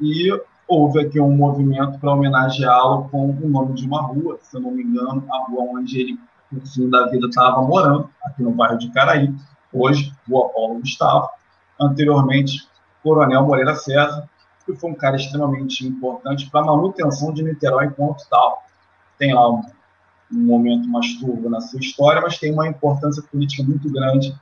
e 0.00 0.30
houve 0.68 1.00
aqui 1.00 1.20
um 1.20 1.36
movimento 1.36 1.98
para 1.98 2.12
homenageá-lo 2.12 3.08
com 3.10 3.30
o 3.30 3.48
nome 3.48 3.74
de 3.74 3.86
uma 3.86 4.02
rua, 4.02 4.38
se 4.40 4.56
eu 4.56 4.60
não 4.60 4.70
me 4.70 4.84
engano, 4.84 5.26
a 5.30 5.50
rua 5.50 5.64
onde 5.78 6.00
ele 6.00 6.18
no 6.50 6.64
fim 6.66 6.88
da 6.88 7.06
vida 7.06 7.26
estava 7.26 7.62
morando, 7.62 8.08
aqui 8.24 8.42
no 8.42 8.52
bairro 8.52 8.78
de 8.78 8.90
Caraí, 8.90 9.34
hoje, 9.72 10.12
Rua 10.28 10.50
Paulo 10.50 10.80
Gustavo, 10.80 11.28
anteriormente, 11.80 12.68
Coronel 13.02 13.44
Moreira 13.46 13.74
César, 13.74 14.28
que 14.64 14.74
foi 14.74 14.90
um 14.90 14.94
cara 14.94 15.16
extremamente 15.16 15.86
importante 15.86 16.48
para 16.50 16.60
a 16.60 16.64
manutenção 16.64 17.32
de 17.32 17.42
Niterói 17.42 17.86
enquanto 17.86 18.28
tal. 18.28 18.62
Tem 19.18 19.34
lá 19.34 19.50
um, 19.50 19.62
um 20.30 20.44
momento 20.44 20.86
mais 20.88 21.18
turvo 21.18 21.48
na 21.48 21.60
sua 21.60 21.80
história, 21.80 22.20
mas 22.20 22.38
tem 22.38 22.52
uma 22.52 22.68
importância 22.68 23.22
política 23.22 23.62
muito 23.62 23.90
grande 23.90 24.34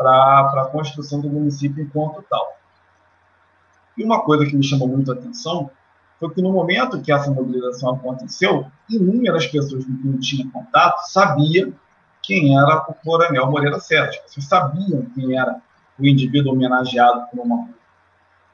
para 0.00 0.62
a 0.62 0.68
construção 0.72 1.20
do 1.20 1.28
município 1.28 1.84
enquanto 1.84 2.24
tal. 2.30 2.56
E 3.98 4.02
uma 4.02 4.22
coisa 4.22 4.46
que 4.46 4.56
me 4.56 4.64
chamou 4.64 4.88
muito 4.88 5.12
a 5.12 5.14
atenção 5.14 5.70
foi 6.18 6.30
que 6.30 6.40
no 6.40 6.50
momento 6.52 7.02
que 7.02 7.12
essa 7.12 7.30
mobilização 7.30 7.94
aconteceu, 7.94 8.66
inúmeras 8.88 9.46
pessoas 9.46 9.84
com 9.84 9.94
quem 9.98 10.12
eu 10.12 10.20
tinha 10.20 10.50
contato 10.50 11.00
sabiam 11.10 11.74
quem 12.22 12.58
era 12.58 12.76
o 12.88 12.94
Coronel 12.94 13.50
Moreira 13.50 13.78
Sérgio. 13.78 14.22
Sabiam 14.40 15.04
quem 15.14 15.38
era 15.38 15.60
o 15.98 16.06
indivíduo 16.06 16.54
homenageado 16.54 17.26
por 17.30 17.40
uma 17.40 17.68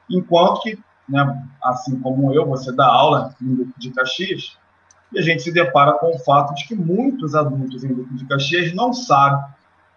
Enquanto 0.09 0.61
que, 0.61 0.77
né, 1.07 1.47
assim 1.63 1.97
como 1.99 2.33
eu, 2.33 2.45
você 2.45 2.73
dá 2.73 2.85
aula 2.85 3.33
em 3.41 3.55
Duque 3.55 3.79
de 3.79 3.91
Caxias, 3.91 4.57
e 5.13 5.19
a 5.19 5.21
gente 5.21 5.43
se 5.43 5.51
depara 5.53 5.93
com 5.93 6.13
o 6.13 6.19
fato 6.19 6.53
de 6.55 6.67
que 6.67 6.75
muitos 6.75 7.35
adultos 7.35 7.85
em 7.85 7.93
Duque 7.93 8.13
de 8.15 8.25
Caxias 8.25 8.73
não 8.73 8.91
sabem 8.91 9.45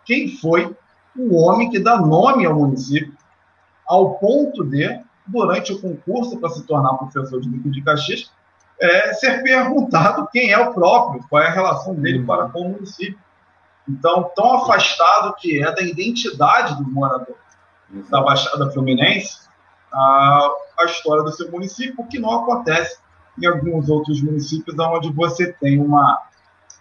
quem 0.04 0.36
foi 0.36 0.76
o 1.16 1.36
homem 1.36 1.70
que 1.70 1.78
dá 1.78 2.00
nome 2.00 2.46
ao 2.46 2.54
município, 2.54 3.12
ao 3.86 4.14
ponto 4.14 4.64
de 4.64 5.00
durante 5.26 5.72
o 5.72 5.80
concurso 5.80 6.38
para 6.38 6.50
se 6.50 6.64
tornar 6.64 6.94
professor 6.94 7.40
de 7.40 7.48
Duque 7.48 7.70
de 7.70 7.82
Caxias, 7.82 8.32
é, 8.80 9.12
ser 9.14 9.42
perguntado 9.42 10.28
quem 10.32 10.50
é 10.50 10.58
o 10.58 10.72
próprio, 10.72 11.24
qual 11.28 11.42
é 11.42 11.48
a 11.48 11.52
relação 11.52 11.94
dele 11.94 12.20
uhum. 12.20 12.26
para 12.26 12.48
com 12.48 12.62
o 12.62 12.68
município. 12.70 13.18
Então, 13.88 14.30
tão 14.34 14.54
afastado 14.54 15.34
que 15.36 15.62
é 15.62 15.72
da 15.72 15.82
identidade 15.82 16.76
do 16.76 16.90
morador 16.90 17.36
da 18.08 18.22
Baixada 18.22 18.70
Fluminense, 18.70 19.48
a, 19.92 20.50
a 20.80 20.84
história 20.84 21.22
do 21.22 21.32
seu 21.32 21.50
município, 21.50 21.96
o 21.98 22.06
que 22.06 22.18
não 22.18 22.42
acontece 22.42 22.98
em 23.40 23.46
alguns 23.46 23.88
outros 23.88 24.22
municípios 24.22 24.78
onde 24.78 25.12
você 25.12 25.52
tem 25.54 25.80
uma, 25.80 26.20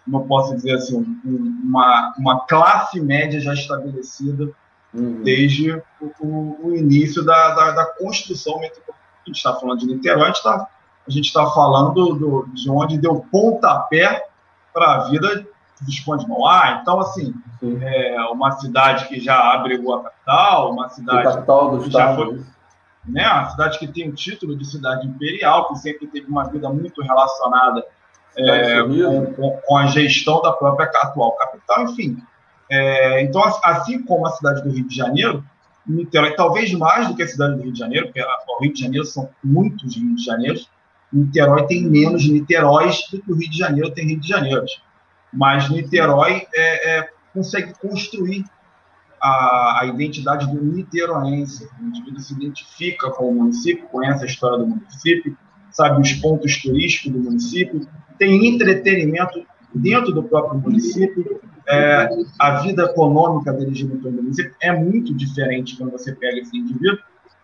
não 0.06 0.26
posso 0.26 0.54
dizer 0.54 0.72
assim, 0.72 0.96
um, 1.24 1.62
uma, 1.64 2.14
uma 2.18 2.40
classe 2.46 3.00
média 3.00 3.40
já 3.40 3.52
estabelecida 3.52 4.50
uhum. 4.94 5.22
desde 5.22 5.72
o, 6.20 6.56
o, 6.62 6.76
início 6.76 7.24
da, 7.24 7.54
da, 7.54 7.70
da 7.72 7.86
construção 7.94 8.58
metropolitana. 8.58 8.98
A 9.22 9.28
gente 9.28 9.36
está 9.36 9.54
falando 9.54 9.78
de 9.78 9.86
Niterói, 9.86 10.30
a 10.30 11.10
gente 11.10 11.26
está 11.26 11.44
tá 11.44 11.50
falando 11.50 12.14
do, 12.14 12.46
de 12.52 12.70
onde 12.70 12.98
deu 12.98 13.24
pontapé 13.30 14.26
para 14.72 14.94
a 14.94 15.08
vida 15.08 15.36
do 15.36 15.86
Visconde 15.86 16.26
Mauá. 16.28 16.80
Então, 16.80 17.00
assim, 17.00 17.34
Sim. 17.58 17.78
é 17.82 18.20
uma 18.26 18.52
cidade 18.52 19.06
que 19.08 19.20
já 19.20 19.52
abrigou 19.54 19.96
a 19.96 20.04
capital, 20.04 20.72
uma 20.72 20.88
cidade 20.88 21.24
capital 21.24 21.70
do 21.70 21.84
que 21.84 21.90
já 21.90 22.14
foi, 22.14 22.42
né, 23.06 23.26
uma 23.28 23.50
cidade 23.50 23.78
que 23.78 23.88
tem 23.88 24.08
o 24.08 24.14
título 24.14 24.56
de 24.56 24.64
cidade 24.64 25.06
imperial, 25.06 25.68
que 25.68 25.78
sempre 25.78 26.06
teve 26.06 26.26
uma 26.28 26.44
vida 26.44 26.68
muito 26.68 27.02
relacionada 27.02 27.84
é, 28.36 28.82
com, 28.82 29.60
com, 29.66 29.76
a 29.76 29.86
gestão 29.86 30.40
da 30.42 30.52
própria 30.52 30.86
atual 30.86 31.32
capital, 31.32 31.84
enfim. 31.84 32.16
É, 32.70 33.22
então, 33.22 33.42
assim 33.64 34.02
como 34.04 34.26
a 34.26 34.30
cidade 34.30 34.62
do 34.62 34.70
Rio 34.70 34.86
de 34.86 34.94
Janeiro, 34.94 35.44
Niterói, 35.86 36.34
talvez 36.34 36.72
mais 36.72 37.08
do 37.08 37.16
que 37.16 37.22
a 37.22 37.28
cidade 37.28 37.56
do 37.56 37.62
Rio 37.62 37.72
de 37.72 37.78
Janeiro, 37.78 38.06
porque 38.06 38.22
o 38.22 38.62
Rio 38.62 38.72
de 38.72 38.80
Janeiro 38.80 39.04
são 39.04 39.28
muitos 39.42 39.96
Rio 39.96 40.14
de 40.14 40.24
Janeiro, 40.24 40.60
Niterói 41.12 41.66
tem 41.66 41.82
menos 41.84 42.28
Niteróis 42.28 43.08
do 43.10 43.20
que 43.20 43.32
o 43.32 43.34
Rio 43.34 43.50
de 43.50 43.58
Janeiro 43.58 43.90
tem 43.90 44.06
Rio 44.06 44.20
de 44.20 44.28
Janeiro. 44.28 44.64
Mas 45.32 45.68
Niterói 45.68 46.46
é, 46.54 46.98
é, 46.98 47.08
consegue 47.32 47.72
construir 47.80 48.44
a, 49.20 49.80
a, 49.80 49.86
identidade 49.86 50.46
do 50.46 50.62
niteroense. 50.62 51.68
O 51.80 51.84
indivíduo 51.84 52.20
se 52.20 52.32
identifica 52.34 53.10
com 53.10 53.28
o 53.28 53.34
município, 53.34 53.88
conhece 53.88 54.22
a 54.22 54.26
história 54.26 54.58
do 54.58 54.66
município, 54.66 55.36
sabe 55.70 56.00
os 56.00 56.12
pontos 56.14 56.60
turísticos 56.60 57.12
do 57.12 57.18
município, 57.18 57.86
tem 58.20 58.46
entretenimento 58.46 59.42
dentro 59.74 60.12
do 60.12 60.22
próprio 60.22 60.60
município, 60.60 61.40
é, 61.66 62.06
a 62.38 62.60
vida 62.60 62.82
econômica 62.82 63.50
deles 63.50 63.78
de 63.78 63.86
no 63.86 64.10
município 64.10 64.54
é 64.60 64.72
muito 64.72 65.14
diferente 65.14 65.76
quando 65.78 65.92
você 65.92 66.14
pega 66.14 66.38
esse 66.38 66.54
indivíduo 66.54 66.98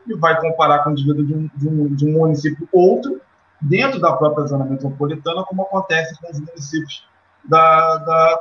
e 0.07 0.15
vai 0.17 0.39
comparar 0.39 0.81
com 0.81 0.91
o 0.91 0.93
indivíduo 0.93 1.25
de 1.25 1.35
um, 1.35 1.51
de 1.55 1.69
um, 1.69 1.95
de 1.95 2.07
um 2.07 2.13
município 2.13 2.69
outro, 2.71 3.23
dentro 3.59 3.99
da 3.99 4.13
própria 4.13 4.47
zona 4.47 4.67
metropolitana, 4.67 5.45
como 5.45 5.63
acontece 5.63 6.15
com 6.21 6.31
os 6.31 6.39
municípios 6.39 7.09
da, 7.43 7.97
da 7.97 8.41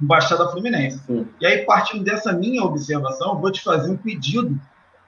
Baixada 0.00 0.48
Fluminense. 0.48 1.00
Sim. 1.06 1.28
E 1.38 1.46
aí, 1.46 1.66
partindo 1.66 2.02
dessa 2.02 2.32
minha 2.32 2.64
observação, 2.64 3.38
vou 3.38 3.52
te 3.52 3.62
fazer 3.62 3.90
um 3.90 3.96
pedido 3.96 4.58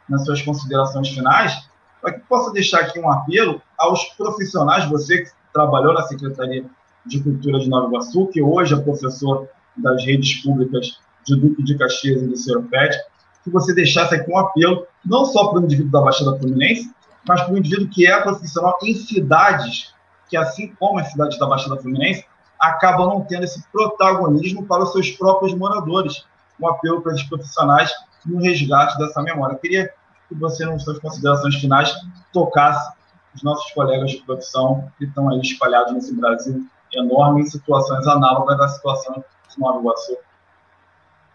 nas 0.07 0.27
suas 0.27 0.43
considerações 0.43 1.09
finais, 1.09 1.71
para 2.03 2.13
que 2.13 2.21
possa 2.21 2.53
deixar 2.53 2.81
aqui 2.81 2.99
um 2.99 3.11
apelo 3.11 3.63
aos 3.79 4.05
profissionais, 4.17 4.85
você 4.91 5.23
que 5.23 5.40
trabalhou 5.53 5.93
na 5.93 6.03
Secretaria 6.03 6.65
de 7.07 7.23
Cultura 7.23 7.59
de 7.59 7.69
Nova 7.69 7.89
Iguaçu, 7.89 8.27
que 8.29 8.43
hoje 8.43 8.75
é 8.75 8.77
professor 8.79 9.49
das 9.77 10.05
redes 10.05 10.43
públicas 10.43 10.99
de 11.27 11.37
Duque 11.37 11.63
de 11.63 11.77
Caxias 11.77 12.23
e 12.23 12.27
do 12.27 12.37
Seropédia, 12.37 13.01
que 13.43 13.51
você 13.51 13.75
deixasse 13.75 14.15
aqui 14.15 14.31
um 14.31 14.39
apelo, 14.39 14.87
não 15.05 15.25
só 15.25 15.49
para 15.49 15.61
o 15.61 15.65
indivíduo 15.65 15.91
da 15.91 16.01
Baixada 16.03 16.39
Fluminense, 16.39 16.91
mas 17.27 17.43
para 17.43 17.55
o 17.55 17.59
indivíduo 17.59 17.89
que 17.89 18.07
é 18.07 18.21
profissional 18.21 18.79
em 18.83 18.95
cidades 18.95 19.95
que, 20.29 20.37
assim 20.37 20.75
como 20.79 20.99
a 20.99 21.05
cidade 21.05 21.39
da 21.39 21.47
Baixada 21.47 21.77
Fluminense, 21.77 22.25
acabam 22.61 23.09
não 23.09 23.23
tendo 23.23 23.45
esse 23.45 23.63
protagonismo 23.73 24.67
para 24.67 24.83
os 24.83 24.93
seus 24.93 25.11
próprios 25.11 25.55
moradores. 25.55 26.25
Um 26.61 26.69
apelo 26.69 27.01
para 27.01 27.15
os 27.15 27.23
profissionais 27.23 27.91
no 28.25 28.39
resgate 28.39 28.99
dessa 28.99 29.23
memória. 29.23 29.55
Eu 29.55 29.59
queria 29.59 29.93
que 30.29 30.35
você, 30.35 30.65
nas 30.67 30.85
suas 30.85 30.99
considerações 30.99 31.57
finais, 31.57 31.93
tocasse 32.33 32.93
os 33.35 33.43
nossos 33.43 33.71
colegas 33.73 34.11
de 34.11 34.23
profissão 34.23 34.91
que 34.99 35.05
estão 35.05 35.29
aí 35.31 35.41
espalhados 35.41 35.93
nesse 35.93 36.15
Brasil 36.15 36.67
enorme 36.93 37.43
em 37.43 37.47
situações 37.47 38.07
análogas 38.07 38.61
à 38.61 38.69
situação 38.69 39.25
de 39.49 39.61
Nova 39.61 39.81
Iguaçu. 39.81 40.17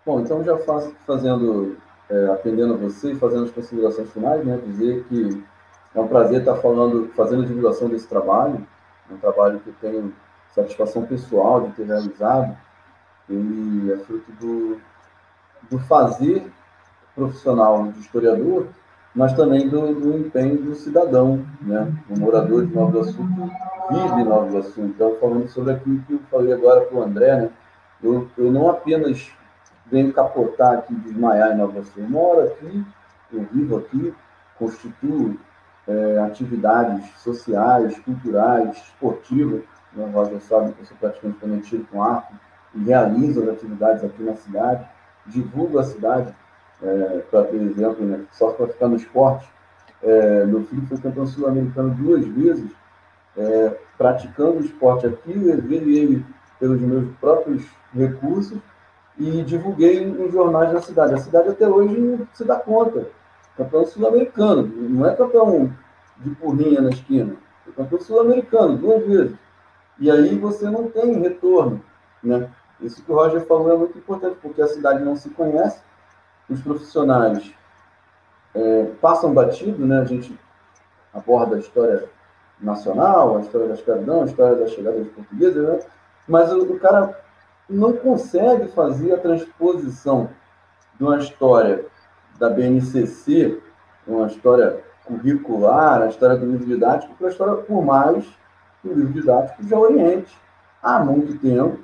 Bom, 0.06 0.20
então 0.20 0.44
já 0.44 0.58
faço, 0.60 0.94
fazendo, 1.06 1.78
é, 2.10 2.28
atendendo 2.28 2.78
você 2.78 3.14
e 3.14 3.16
fazendo 3.16 3.46
as 3.46 3.52
considerações 3.52 4.12
finais, 4.12 4.46
né, 4.46 4.58
dizer 4.58 5.04
que 5.06 5.44
é 5.96 6.00
um 6.00 6.08
prazer 6.08 6.40
estar 6.40 6.58
falando, 6.58 7.10
fazendo 7.16 7.44
a 7.44 7.46
divulgação 7.46 7.88
desse 7.88 8.08
trabalho, 8.08 8.68
um 9.10 9.18
trabalho 9.18 9.60
que 9.60 9.70
eu 9.70 9.76
tenho 9.80 10.14
satisfação 10.54 11.06
pessoal 11.06 11.62
de 11.62 11.72
ter 11.74 11.86
realizado, 11.86 12.56
ele 13.30 13.94
é 13.94 13.98
fruto 13.98 14.32
do, 14.34 14.80
do 15.70 15.80
fazer 15.80 16.52
profissional 17.16 17.88
de 17.92 18.00
historiador, 18.00 18.68
mas 19.16 19.34
também 19.34 19.70
do, 19.70 19.96
do 19.96 20.18
empenho 20.18 20.62
do 20.62 20.76
cidadão, 20.76 21.46
né? 21.62 21.92
o 22.10 22.20
morador 22.20 22.66
de 22.66 22.76
Nova 22.76 22.92
Iguaçu 22.92 23.18
que 23.18 23.94
vive 23.94 24.22
em 24.22 24.26
Nova 24.26 24.48
Iguaçu. 24.48 24.82
Então, 24.82 25.16
falando 25.20 25.48
sobre 25.48 25.74
aquilo 25.74 26.02
que 26.02 26.14
eu 26.14 26.20
falei 26.30 26.54
agora 26.54 26.82
para 26.82 26.98
o 26.98 27.04
André, 27.04 27.36
né? 27.36 27.50
eu, 28.04 28.28
eu 28.38 28.52
não 28.52 28.70
apenas 28.70 29.32
venho 29.90 30.12
capotar 30.12 30.74
aqui, 30.74 30.94
desmaiar 30.96 31.54
em 31.54 31.58
Nova 31.58 31.74
Iguaçu, 31.74 32.00
eu 32.00 32.10
moro 32.10 32.42
aqui, 32.42 32.86
eu 33.32 33.48
vivo 33.52 33.78
aqui, 33.78 34.14
constituo 34.60 35.38
é, 35.88 36.20
atividades 36.20 37.10
sociais, 37.18 37.98
culturais, 38.00 38.78
esportivas. 38.78 39.64
Né? 39.94 40.10
Roger 40.14 40.42
sabe 40.42 40.74
que 40.74 40.82
eu 40.82 40.86
sou 40.86 40.98
praticamente 40.98 41.40
prometido 41.40 41.88
com 41.92 42.04
arte 42.04 42.34
e 42.74 42.84
realizo 42.84 43.44
as 43.44 43.50
atividades 43.50 44.04
aqui 44.04 44.24
na 44.24 44.36
cidade, 44.36 44.86
divulgo 45.26 45.80
a 45.80 45.84
cidade, 45.84 46.36
é, 46.82 47.24
para, 47.30 47.44
por 47.44 47.56
exemplo, 47.56 48.06
né, 48.06 48.22
só 48.32 48.52
para 48.52 48.68
ficar 48.68 48.88
no 48.88 48.96
esporte, 48.96 49.48
é, 50.04 50.46
meu 50.46 50.64
filho 50.66 50.86
foi 50.88 50.98
campeão 50.98 51.26
sul-americano 51.26 51.94
duas 51.96 52.26
vezes, 52.26 52.72
é, 53.38 53.78
praticando 53.98 54.64
esporte 54.64 55.08
aqui, 55.08 55.34
levei 55.34 55.80
ele 55.80 56.26
pelos 56.60 56.80
meus 56.80 57.10
próprios 57.18 57.66
recursos 57.94 58.60
e 59.18 59.44
divulguei 59.44 60.04
em 60.04 60.32
jornais 60.32 60.72
da 60.72 60.82
cidade. 60.82 61.14
A 61.14 61.18
cidade 61.18 61.50
até 61.50 61.68
hoje 61.68 61.98
não 61.98 62.28
se 62.34 62.44
dá 62.44 62.56
conta. 62.58 63.08
Campeão 63.58 63.86
sul-americano, 63.86 64.68
não 64.68 65.08
é 65.08 65.16
campeão 65.16 65.72
de 66.18 66.30
porrinha 66.32 66.82
na 66.82 66.90
esquina, 66.90 67.36
é 67.68 67.72
campeão 67.72 68.02
sul-americano, 68.02 68.78
duas 68.78 69.06
vezes. 69.06 69.38
E 69.98 70.12
aí 70.12 70.38
você 70.38 70.70
não 70.70 70.90
tem 70.90 71.20
retorno. 71.22 71.82
Né? 72.22 72.50
Isso 72.82 73.02
que 73.02 73.12
o 73.12 73.16
Roger 73.16 73.46
falou 73.46 73.72
é 73.72 73.78
muito 73.78 73.98
importante, 73.98 74.38
porque 74.42 74.62
a 74.62 74.68
cidade 74.68 75.04
não 75.04 75.16
se 75.16 75.30
conhece, 75.30 75.80
os 76.50 76.62
profissionais 76.62 77.54
é, 78.54 78.86
passam 79.02 79.34
batido, 79.34 79.86
né? 79.86 80.00
a 80.00 80.06
gente 80.06 80.38
aborda 81.14 81.56
a 81.56 81.60
história 81.60 82.06
nacional, 82.60 83.38
a 83.38 83.42
história 83.42 83.68
da 83.68 83.74
escravidão, 83.74 84.22
a 84.22 84.26
história 84.26 84.56
da 84.56 84.68
chegada 84.68 85.00
dos 85.00 85.12
portugueses, 85.12 85.64
né? 85.64 85.80
mas 86.28 86.52
o, 86.52 86.62
o 86.64 86.80
cara 86.80 87.20
não 87.70 87.94
consegue 87.94 88.68
fazer 88.70 89.14
a 89.14 89.18
transposição 89.18 90.30
de 90.98 91.04
uma 91.04 91.18
história 91.18 91.86
da 92.38 92.50
BNCC, 92.50 93.62
uma 94.08 94.28
história 94.28 94.84
curricular, 95.06 96.02
a 96.02 96.08
história 96.08 96.38
do 96.38 96.46
livro 96.46 96.66
didático, 96.66 97.16
para 97.16 97.28
a 97.28 97.32
história, 97.32 97.56
por 97.64 97.84
mais 97.84 98.26
que 98.82 98.88
o 98.88 98.94
livro 98.94 99.14
didático 99.14 99.64
já 99.68 99.78
oriente 99.78 100.36
há 100.82 101.00
muito 101.00 101.38
tempo 101.40 101.80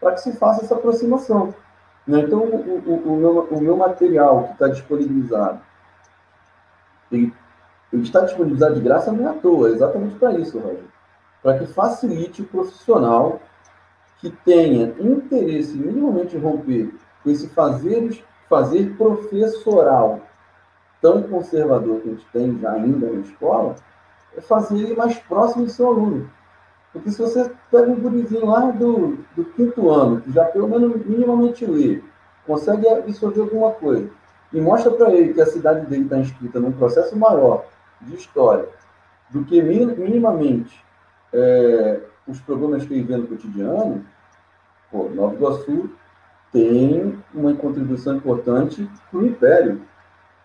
para 0.00 0.12
que 0.12 0.20
se 0.20 0.32
faça 0.32 0.64
essa 0.64 0.74
aproximação. 0.74 1.54
Né? 2.08 2.20
Então, 2.20 2.40
o, 2.40 2.82
o, 2.86 3.12
o, 3.12 3.16
meu, 3.16 3.48
o 3.50 3.60
meu 3.60 3.76
material 3.76 4.44
que 4.44 4.52
está 4.54 4.68
disponibilizado, 4.68 5.60
ele, 7.12 7.34
está 7.92 8.22
disponibilizado 8.22 8.76
de 8.76 8.80
graça 8.80 9.12
não 9.12 9.28
é 9.28 9.30
à 9.30 9.34
toa, 9.34 9.68
é 9.68 9.72
exatamente 9.72 10.16
para 10.16 10.32
isso, 10.32 10.58
Roger. 10.58 10.84
Para 11.42 11.58
que 11.58 11.66
facilite 11.66 12.40
o 12.40 12.46
profissional 12.46 13.40
que 14.16 14.30
tenha 14.30 14.94
interesse 14.98 15.76
minimamente 15.76 16.34
em 16.34 16.40
romper 16.40 16.92
com 17.22 17.30
esse 17.30 17.46
fazer, 17.48 18.24
fazer 18.48 18.96
professoral 18.96 20.20
tão 21.00 21.22
conservador 21.22 22.00
que 22.00 22.08
a 22.08 22.12
gente 22.12 22.26
tem 22.32 22.58
já 22.58 22.72
ainda 22.72 23.06
na 23.06 23.20
escola, 23.20 23.76
é 24.36 24.40
fazer 24.40 24.78
ele 24.78 24.96
mais 24.96 25.16
próximo 25.18 25.66
do 25.66 25.70
seu 25.70 25.88
aluno. 25.88 26.30
Porque 26.92 27.10
se 27.10 27.20
você 27.20 27.50
pega 27.70 27.90
um 27.90 28.00
gurizinho 28.00 28.46
lá 28.46 28.70
do, 28.70 29.18
do 29.36 29.44
quinto 29.44 29.90
ano, 29.90 30.20
que 30.20 30.32
já 30.32 30.44
pelo 30.46 30.68
menos 30.68 31.04
minimamente 31.04 31.66
lê, 31.66 32.02
consegue 32.46 32.88
absorver 32.88 33.42
alguma 33.42 33.72
coisa, 33.72 34.08
e 34.52 34.60
mostra 34.60 34.90
para 34.90 35.12
ele 35.12 35.34
que 35.34 35.40
a 35.40 35.46
cidade 35.46 35.86
dele 35.86 36.04
está 36.04 36.18
inscrita 36.18 36.58
num 36.58 36.72
processo 36.72 37.14
maior 37.16 37.66
de 38.00 38.14
história 38.14 38.66
do 39.30 39.44
que 39.44 39.60
minimamente 39.60 40.82
é, 41.32 42.00
os 42.26 42.40
problemas 42.40 42.84
que 42.86 42.94
ele 42.94 43.02
vê 43.02 43.16
no 43.16 43.26
cotidiano, 43.26 44.04
pô, 44.90 45.08
Nova 45.10 45.34
Iguaçu 45.34 45.90
tem 46.50 47.22
uma 47.34 47.54
contribuição 47.54 48.16
importante 48.16 48.88
para 49.10 49.20
o 49.20 49.26
Império. 49.26 49.82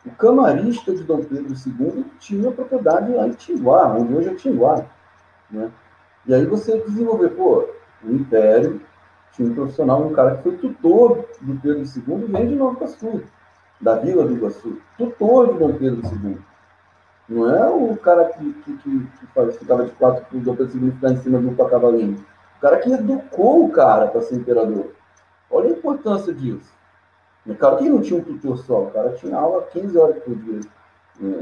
O 0.05 0.11
camarista 0.11 0.93
de 0.93 1.03
Dom 1.03 1.23
Pedro 1.23 1.53
II 1.53 2.05
tinha 2.19 2.51
propriedade 2.51 3.13
lá 3.13 3.25
em 3.25 3.31
Tinguá, 3.31 3.87
onde 3.93 4.13
hoje 4.13 4.29
é 4.29 4.35
Tinguá. 4.35 4.85
Né? 5.49 5.71
E 6.25 6.33
aí 6.33 6.45
você 6.45 6.79
desenvolver, 6.79 7.29
pô, 7.29 7.67
o 8.03 8.11
Império 8.11 8.81
tinha 9.33 9.49
um 9.49 9.53
profissional, 9.53 10.01
um 10.01 10.13
cara 10.13 10.37
que 10.37 10.43
foi 10.43 10.57
tutor 10.57 11.25
do 11.41 11.59
Pedro 11.59 11.83
II, 11.83 12.27
vem 12.27 12.47
de 12.47 12.55
Nova 12.55 12.75
Iguaçu, 12.77 13.23
da 13.81 13.95
Vila 13.95 14.25
do 14.25 14.33
Iguaçu, 14.33 14.77
tutor 14.97 15.53
de 15.53 15.59
Dom 15.59 15.73
Pedro 15.73 16.01
II. 16.05 16.37
Não 17.27 17.49
é 17.49 17.69
o 17.69 17.95
cara 17.97 18.25
que, 18.25 18.53
que, 18.53 18.77
que, 18.77 18.99
que 18.99 19.57
ficava 19.57 19.85
de 19.85 19.91
quatro 19.91 20.25
para 20.25 20.37
o 20.37 20.41
Dom 20.41 20.55
Pedro 20.55 20.77
II 20.77 20.91
ficar 20.91 21.11
em 21.11 21.17
cima 21.17 21.39
do 21.39 21.55
cavalinho. 21.55 22.25
O 22.57 22.61
cara 22.61 22.77
que 22.77 22.91
educou 22.91 23.65
o 23.65 23.71
cara 23.71 24.07
para 24.07 24.21
ser 24.21 24.35
imperador. 24.35 24.91
Olha 25.49 25.69
a 25.69 25.71
importância 25.71 26.33
disso. 26.33 26.71
O 27.45 27.55
cara 27.55 27.77
que 27.77 27.89
não 27.89 28.01
tinha 28.01 28.19
um 28.19 28.23
tutor 28.23 28.57
só, 28.59 28.83
o 28.83 28.91
cara 28.91 29.11
tinha 29.13 29.35
aula 29.35 29.63
15 29.63 29.97
horas 29.97 30.23
por 30.23 30.35
dia. 30.35 30.61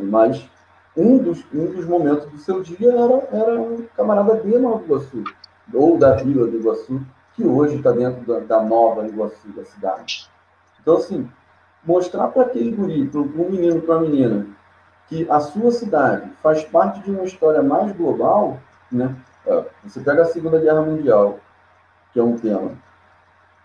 Mas 0.03 0.49
um 0.95 1.17
dos, 1.17 1.43
um 1.53 1.65
dos 1.67 1.85
momentos 1.85 2.25
do 2.27 2.37
seu 2.37 2.61
dia 2.61 2.91
era, 2.91 3.27
era 3.31 3.61
um 3.61 3.85
camarada 3.95 4.35
de 4.37 4.57
Nova 4.57 4.83
Iguaçu, 4.83 5.23
ou 5.73 5.97
da 5.97 6.15
Vila 6.15 6.47
do 6.47 6.57
Iguaçu, 6.57 7.01
que 7.33 7.45
hoje 7.45 7.77
está 7.77 7.91
dentro 7.91 8.21
da, 8.25 8.39
da, 8.39 8.63
nova 8.63 9.07
Iguaçu, 9.07 9.49
da 9.55 9.63
cidade. 9.63 10.29
Então, 10.81 10.97
assim, 10.97 11.29
mostrar 11.85 12.27
para 12.27 12.43
aquele 12.43 12.71
guri, 12.71 13.07
para 13.07 13.21
um 13.21 13.49
menino, 13.49 13.81
para 13.81 13.95
uma 13.95 14.01
menina, 14.01 14.47
que 15.07 15.29
a 15.29 15.39
sua 15.39 15.71
cidade 15.71 16.29
faz 16.41 16.63
parte 16.63 17.01
de 17.01 17.11
uma 17.11 17.23
história 17.23 17.61
mais 17.61 17.91
global, 17.93 18.59
né? 18.91 19.15
Você 19.83 19.99
pega 20.01 20.23
a 20.23 20.25
Segunda 20.25 20.59
Guerra 20.59 20.81
Mundial, 20.81 21.39
que 22.13 22.19
é 22.19 22.23
um 22.23 22.37
tema 22.37 22.71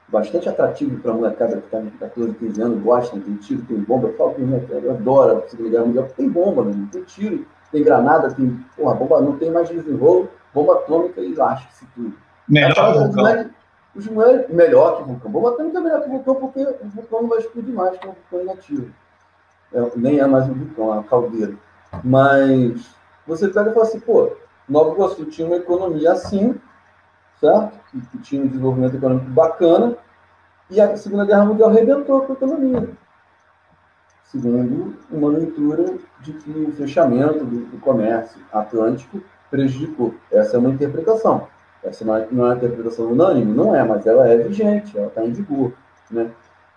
bastante 0.09 0.49
atrativo 0.49 1.01
para 1.01 1.11
a 1.11 1.15
molecada 1.15 1.57
que 1.57 1.67
está 1.67 1.81
com 1.81 1.91
14, 1.99 2.35
15 2.35 2.63
anos, 2.63 2.83
gosta, 2.83 3.19
tem 3.19 3.35
tiro, 3.37 3.63
tem 3.63 3.79
bomba. 3.79 4.09
Eu 4.09 4.17
falo 4.17 4.35
que 4.35 4.43
eu 4.43 4.91
adoro 4.91 5.39
a 5.39 5.49
Segunda 5.49 5.71
Guerra 5.71 5.85
Mundial, 5.85 6.09
tem 6.17 6.29
bomba, 6.29 6.65
né? 6.65 6.89
tem 6.93 7.03
tiro, 7.03 7.47
tem 7.73 7.83
granada, 7.83 8.33
tem. 8.33 8.65
Porra, 8.77 8.95
bomba 8.95 9.21
não 9.21 9.37
tem 9.37 9.51
mais 9.51 9.69
desenrolo, 9.69 10.29
bomba 10.55 10.75
atômica 10.75 11.21
e 11.21 11.35
lasca-se 11.35 11.87
tudo. 11.95 12.15
Melhor 12.49 13.09
os 13.09 13.15
moleques, 13.15 13.53
os 13.95 14.07
moleques, 14.07 14.55
melhor 14.55 14.97
que 14.97 15.03
o 15.03 15.07
vulcão. 15.07 15.31
Bomba 15.31 15.51
atômica 15.51 15.79
é 15.79 15.81
melhor 15.81 16.03
que 16.03 16.09
o 16.09 16.13
vulcão 16.13 16.35
porque 16.37 16.63
o 16.63 16.89
vulcão 16.89 17.23
não 17.23 17.29
vai 17.29 17.39
explodir 17.39 17.75
mais 17.75 17.99
que 17.99 18.07
o 18.07 18.13
vulcão 18.13 18.41
inativo. 18.43 18.91
É, 19.73 19.91
nem 19.97 20.21
é 20.21 20.27
mais 20.27 20.49
um 20.49 20.55
vulcão, 20.55 20.93
é 20.93 20.99
uma 20.99 21.03
caldeira. 21.03 21.55
Mas 22.05 22.95
você 23.27 23.49
pega 23.49 23.71
e 23.71 23.75
fala 23.75 23.87
assim, 23.87 24.01
pô, 24.01 24.31
Nova 24.69 24.93
Iguaçu 24.93 25.25
tinha 25.27 25.47
uma 25.47 25.57
economia 25.57 26.13
assim, 26.13 26.55
certo? 27.41 27.79
Que 28.11 28.19
tinha 28.19 28.43
um 28.43 28.49
desenvolvimento 28.49 28.97
econômico 28.97 29.31
bacana, 29.31 29.97
e 30.71 30.81
a 30.81 30.97
Segunda 30.97 31.25
Guerra 31.25 31.45
Mundial 31.45 31.71
arrebentou 31.71 32.23
com 32.23 32.33
a 32.33 32.37
economia. 32.37 32.89
Segundo 34.25 34.97
uma 35.11 35.29
leitura 35.29 35.95
de 36.21 36.33
que 36.33 36.51
o 36.51 36.73
fechamento 36.73 37.45
do, 37.45 37.67
do 37.67 37.79
comércio 37.79 38.41
atlântico 38.53 39.23
prejudicou. 39.51 40.15
Essa 40.31 40.57
é 40.57 40.59
uma 40.59 40.71
interpretação. 40.71 41.47
Essa 41.85 42.05
não 42.05 42.17
é, 42.17 42.27
não 42.31 42.45
é 42.45 42.49
uma 42.49 42.57
interpretação 42.57 43.07
unânime? 43.07 43.53
Não 43.53 43.75
é, 43.75 43.85
mas 43.85 44.05
ela 44.07 44.27
é 44.27 44.37
vigente, 44.37 44.99
ela 44.99 45.07
está 45.07 45.25
em 45.25 45.33
vigor. 45.33 45.73
Né? 46.11 46.31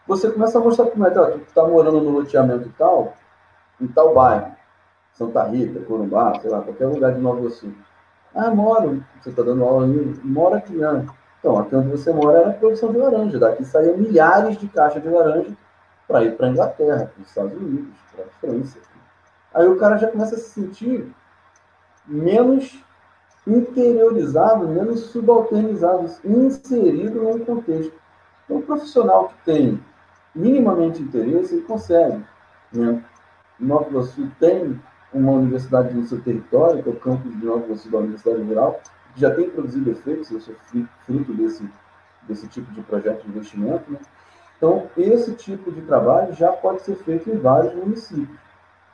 Você 0.07 0.29
começa 0.29 0.59
a 0.59 0.61
mostrar 0.61 0.85
como 0.85 1.05
é 1.05 1.09
que 1.09 1.15
tu 1.15 1.47
está 1.47 1.67
morando 1.67 1.99
no 1.99 2.11
loteamento 2.11 2.71
tal, 2.77 3.15
em 3.81 3.87
tal 3.87 4.13
bairro, 4.13 4.51
Santa 5.13 5.43
Rita, 5.43 5.79
Corumbá, 5.81 6.39
sei 6.39 6.51
lá, 6.51 6.61
qualquer 6.61 6.87
lugar 6.87 7.13
de 7.13 7.19
Nova 7.19 7.39
Iguaçu. 7.39 7.73
Ah, 8.33 8.49
moro. 8.51 9.03
Você 9.19 9.29
está 9.29 9.41
dando 9.41 9.63
aula 9.63 9.85
ali, 9.85 10.19
mora 10.23 10.57
aqui, 10.57 10.73
né? 10.73 11.05
Então, 11.39 11.57
aqui 11.57 11.75
onde 11.75 11.89
você 11.89 12.11
mora 12.11 12.39
era 12.39 12.53
produção 12.53 12.91
de 12.91 12.97
laranja. 12.97 13.39
Daqui 13.39 13.63
saíam 13.65 13.97
milhares 13.97 14.57
de 14.57 14.67
caixas 14.67 15.01
de 15.01 15.09
laranja 15.09 15.55
para 16.07 16.23
ir 16.23 16.35
para 16.35 16.47
a 16.47 16.49
Inglaterra, 16.49 17.11
para 17.13 17.21
os 17.21 17.27
Estados 17.27 17.53
Unidos, 17.53 17.93
para 18.13 18.25
a 18.25 18.27
França. 18.39 18.79
Aí 19.53 19.67
o 19.67 19.77
cara 19.77 19.97
já 19.97 20.07
começa 20.07 20.35
a 20.35 20.37
se 20.37 20.49
sentir 20.49 21.11
menos 22.05 22.83
interiorizado, 23.47 24.67
menos 24.67 25.01
subalternizado, 25.11 26.05
inserido 26.23 27.21
num 27.21 27.39
contexto. 27.45 27.93
Então, 28.45 28.57
o 28.57 28.61
profissional 28.61 29.29
que 29.29 29.45
tem 29.45 29.83
minimamente 30.35 31.01
interesse, 31.01 31.55
ele 31.55 31.63
consegue. 31.63 32.23
Né? 32.71 33.03
Nova 33.59 33.89
Iguaçu 33.89 34.29
tem 34.39 34.79
uma 35.13 35.31
universidade 35.31 35.93
no 35.93 36.05
seu 36.05 36.21
território, 36.21 36.83
que 36.83 36.89
é 36.89 36.91
o 36.91 36.99
campus 36.99 37.31
de 37.37 37.45
Nova 37.45 37.65
Iguaçu 37.65 37.89
da 37.89 37.97
Universidade 37.97 38.41
Rural, 38.41 38.79
que 39.13 39.21
já 39.21 39.33
tem 39.33 39.49
produzido 39.49 39.89
efeitos, 39.89 40.29
eu 40.31 40.39
sou 40.39 40.55
fruto 41.05 41.33
desse, 41.33 41.67
desse 42.23 42.47
tipo 42.47 42.71
de 42.73 42.81
projeto 42.81 43.23
de 43.23 43.29
investimento. 43.29 43.91
Né? 43.91 43.99
Então, 44.57 44.89
esse 44.97 45.33
tipo 45.33 45.71
de 45.71 45.81
trabalho 45.81 46.33
já 46.33 46.51
pode 46.51 46.81
ser 46.81 46.95
feito 46.97 47.29
em 47.29 47.37
vários 47.37 47.73
municípios. 47.73 48.39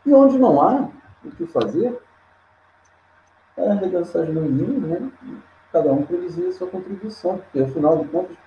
E 0.06 0.14
onde 0.14 0.38
não 0.38 0.62
há 0.62 0.90
o 1.24 1.32
que 1.32 1.46
fazer, 1.48 2.00
é 3.58 3.72
arregaçar 3.72 4.24
as 4.24 4.30
manguinhas, 4.30 4.84
né? 4.84 5.12
cada 5.72 5.92
um 5.92 6.04
produzir 6.04 6.48
a 6.48 6.54
sua 6.54 6.68
contribuição, 6.68 7.38
porque, 7.38 7.60
afinal 7.60 7.98
de 7.98 8.08
contas, 8.08 8.38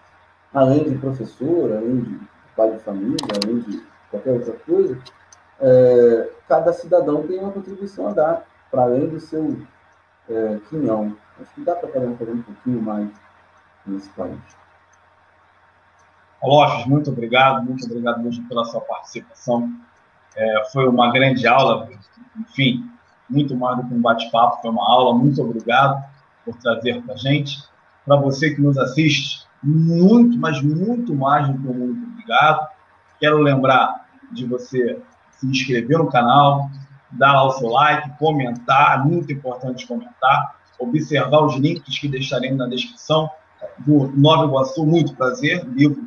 além 0.55 0.85
de 0.85 0.97
professor, 0.97 1.73
além 1.73 2.01
de 2.01 2.21
pai 2.57 2.73
de 2.73 2.79
família, 2.79 3.17
além 3.43 3.61
de 3.61 3.83
qualquer 4.11 4.33
outra 4.33 4.55
coisa, 4.55 4.99
é, 5.61 6.31
cada 6.49 6.73
cidadão 6.73 7.27
tem 7.27 7.39
uma 7.39 7.53
contribuição 7.53 8.09
a 8.09 8.13
dar, 8.13 8.47
para 8.71 8.83
além 8.83 9.09
do 9.09 9.21
seu 9.21 9.57
é, 10.29 10.59
quinhão. 10.69 11.17
Acho 11.41 11.55
que 11.55 11.61
dá 11.63 11.75
para 11.75 11.89
cada 11.89 12.07
um 12.07 12.13
um 12.13 12.43
pouquinho 12.43 12.83
mais 12.83 13.09
nesse 13.87 14.09
país. 14.11 14.39
Lofes, 16.43 16.87
muito 16.87 17.11
obrigado, 17.11 17.65
muito 17.65 17.85
obrigado 17.87 18.23
mesmo 18.23 18.47
pela 18.49 18.65
sua 18.65 18.81
participação. 18.81 19.71
É, 20.37 20.65
foi 20.73 20.87
uma 20.89 21.11
grande 21.13 21.47
aula, 21.47 21.89
enfim, 22.39 22.89
muito 23.29 23.57
mais 23.57 23.77
do 23.79 23.89
que 23.89 23.95
um 23.95 24.01
bate-papo, 24.01 24.63
foi 24.63 24.71
uma 24.71 24.89
aula. 24.89 25.19
Muito 25.19 25.43
obrigado 25.43 26.05
por 26.45 26.57
trazer 26.57 27.03
para 27.03 27.15
a 27.15 27.17
gente. 27.17 27.59
Para 28.07 28.17
você 28.17 28.55
que 28.55 28.61
nos 28.61 28.79
assiste, 28.79 29.47
muito, 29.63 30.39
mas 30.39 30.63
muito 30.63 31.15
mais 31.15 31.49
do 31.49 31.59
que 31.59 31.69
um 31.69 31.75
muito 31.75 32.13
obrigado. 32.13 32.69
Quero 33.19 33.39
lembrar 33.39 34.07
de 34.31 34.47
você 34.47 35.03
se 35.39 35.47
inscrever 35.47 35.99
no 35.99 36.11
canal, 36.11 36.69
dar 37.11 37.33
lá 37.33 37.45
o 37.45 37.53
seu 37.53 37.69
like, 37.69 38.11
comentar, 38.19 39.07
muito 39.07 39.33
importante 39.33 39.87
comentar, 39.87 40.57
observar 40.79 41.45
os 41.45 41.57
links 41.57 41.99
que 41.99 42.09
deixarei 42.09 42.53
na 42.53 42.67
descrição 42.67 43.31
do 43.79 44.09
Nova 44.17 44.45
Iguaçu, 44.45 44.85
muito 44.85 45.15
prazer, 45.15 45.65
livro 45.67 46.03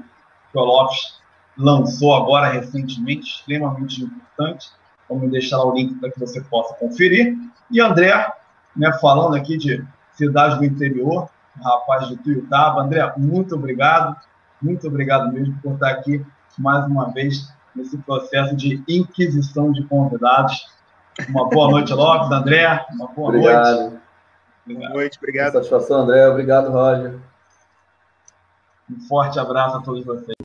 que 0.52 0.58
o 0.58 0.64
Lopes 0.64 1.20
lançou 1.58 2.16
agora 2.16 2.50
recentemente, 2.50 3.38
extremamente 3.38 4.04
importante. 4.04 4.70
Vamos 5.10 5.32
deixar 5.32 5.58
lá 5.58 5.66
o 5.66 5.74
link 5.74 5.96
para 5.96 6.12
que 6.12 6.20
você 6.20 6.42
possa 6.42 6.74
conferir. 6.76 7.38
E 7.70 7.82
André, 7.82 8.32
né, 8.76 8.92
falando 9.00 9.36
aqui 9.36 9.58
de 9.58 9.86
cidade 10.14 10.58
do 10.58 10.66
interior, 10.66 11.30
rapaz 11.62 12.08
de 12.08 12.18
Tuiutaba. 12.18 12.82
André, 12.82 13.14
muito 13.18 13.56
obrigado, 13.56 14.16
muito 14.62 14.88
obrigado 14.88 15.32
mesmo 15.32 15.58
por 15.62 15.74
estar 15.74 15.90
aqui 15.90 16.26
mais 16.58 16.86
uma 16.86 17.12
vez 17.12 17.52
nesse 17.76 17.98
processo 18.00 18.56
de 18.56 18.84
inquisição 18.88 19.72
de 19.72 19.84
convidados. 19.86 20.68
Uma 21.30 21.50
boa 21.50 21.70
noite, 21.70 21.94
Lopes, 21.94 22.32
André. 22.32 22.86
Uma 22.92 23.08
boa 23.08 23.30
obrigado. 23.30 23.80
noite. 23.80 24.02
Boa 24.68 24.90
noite, 24.90 25.18
obrigado. 25.18 25.54
Satisfação, 25.54 26.02
André. 26.02 26.28
Obrigado, 26.28 26.72
Roger. 26.72 27.20
Um 28.90 29.00
forte 29.08 29.40
abraço 29.40 29.78
a 29.78 29.82
todos 29.82 30.06
vocês. 30.06 30.41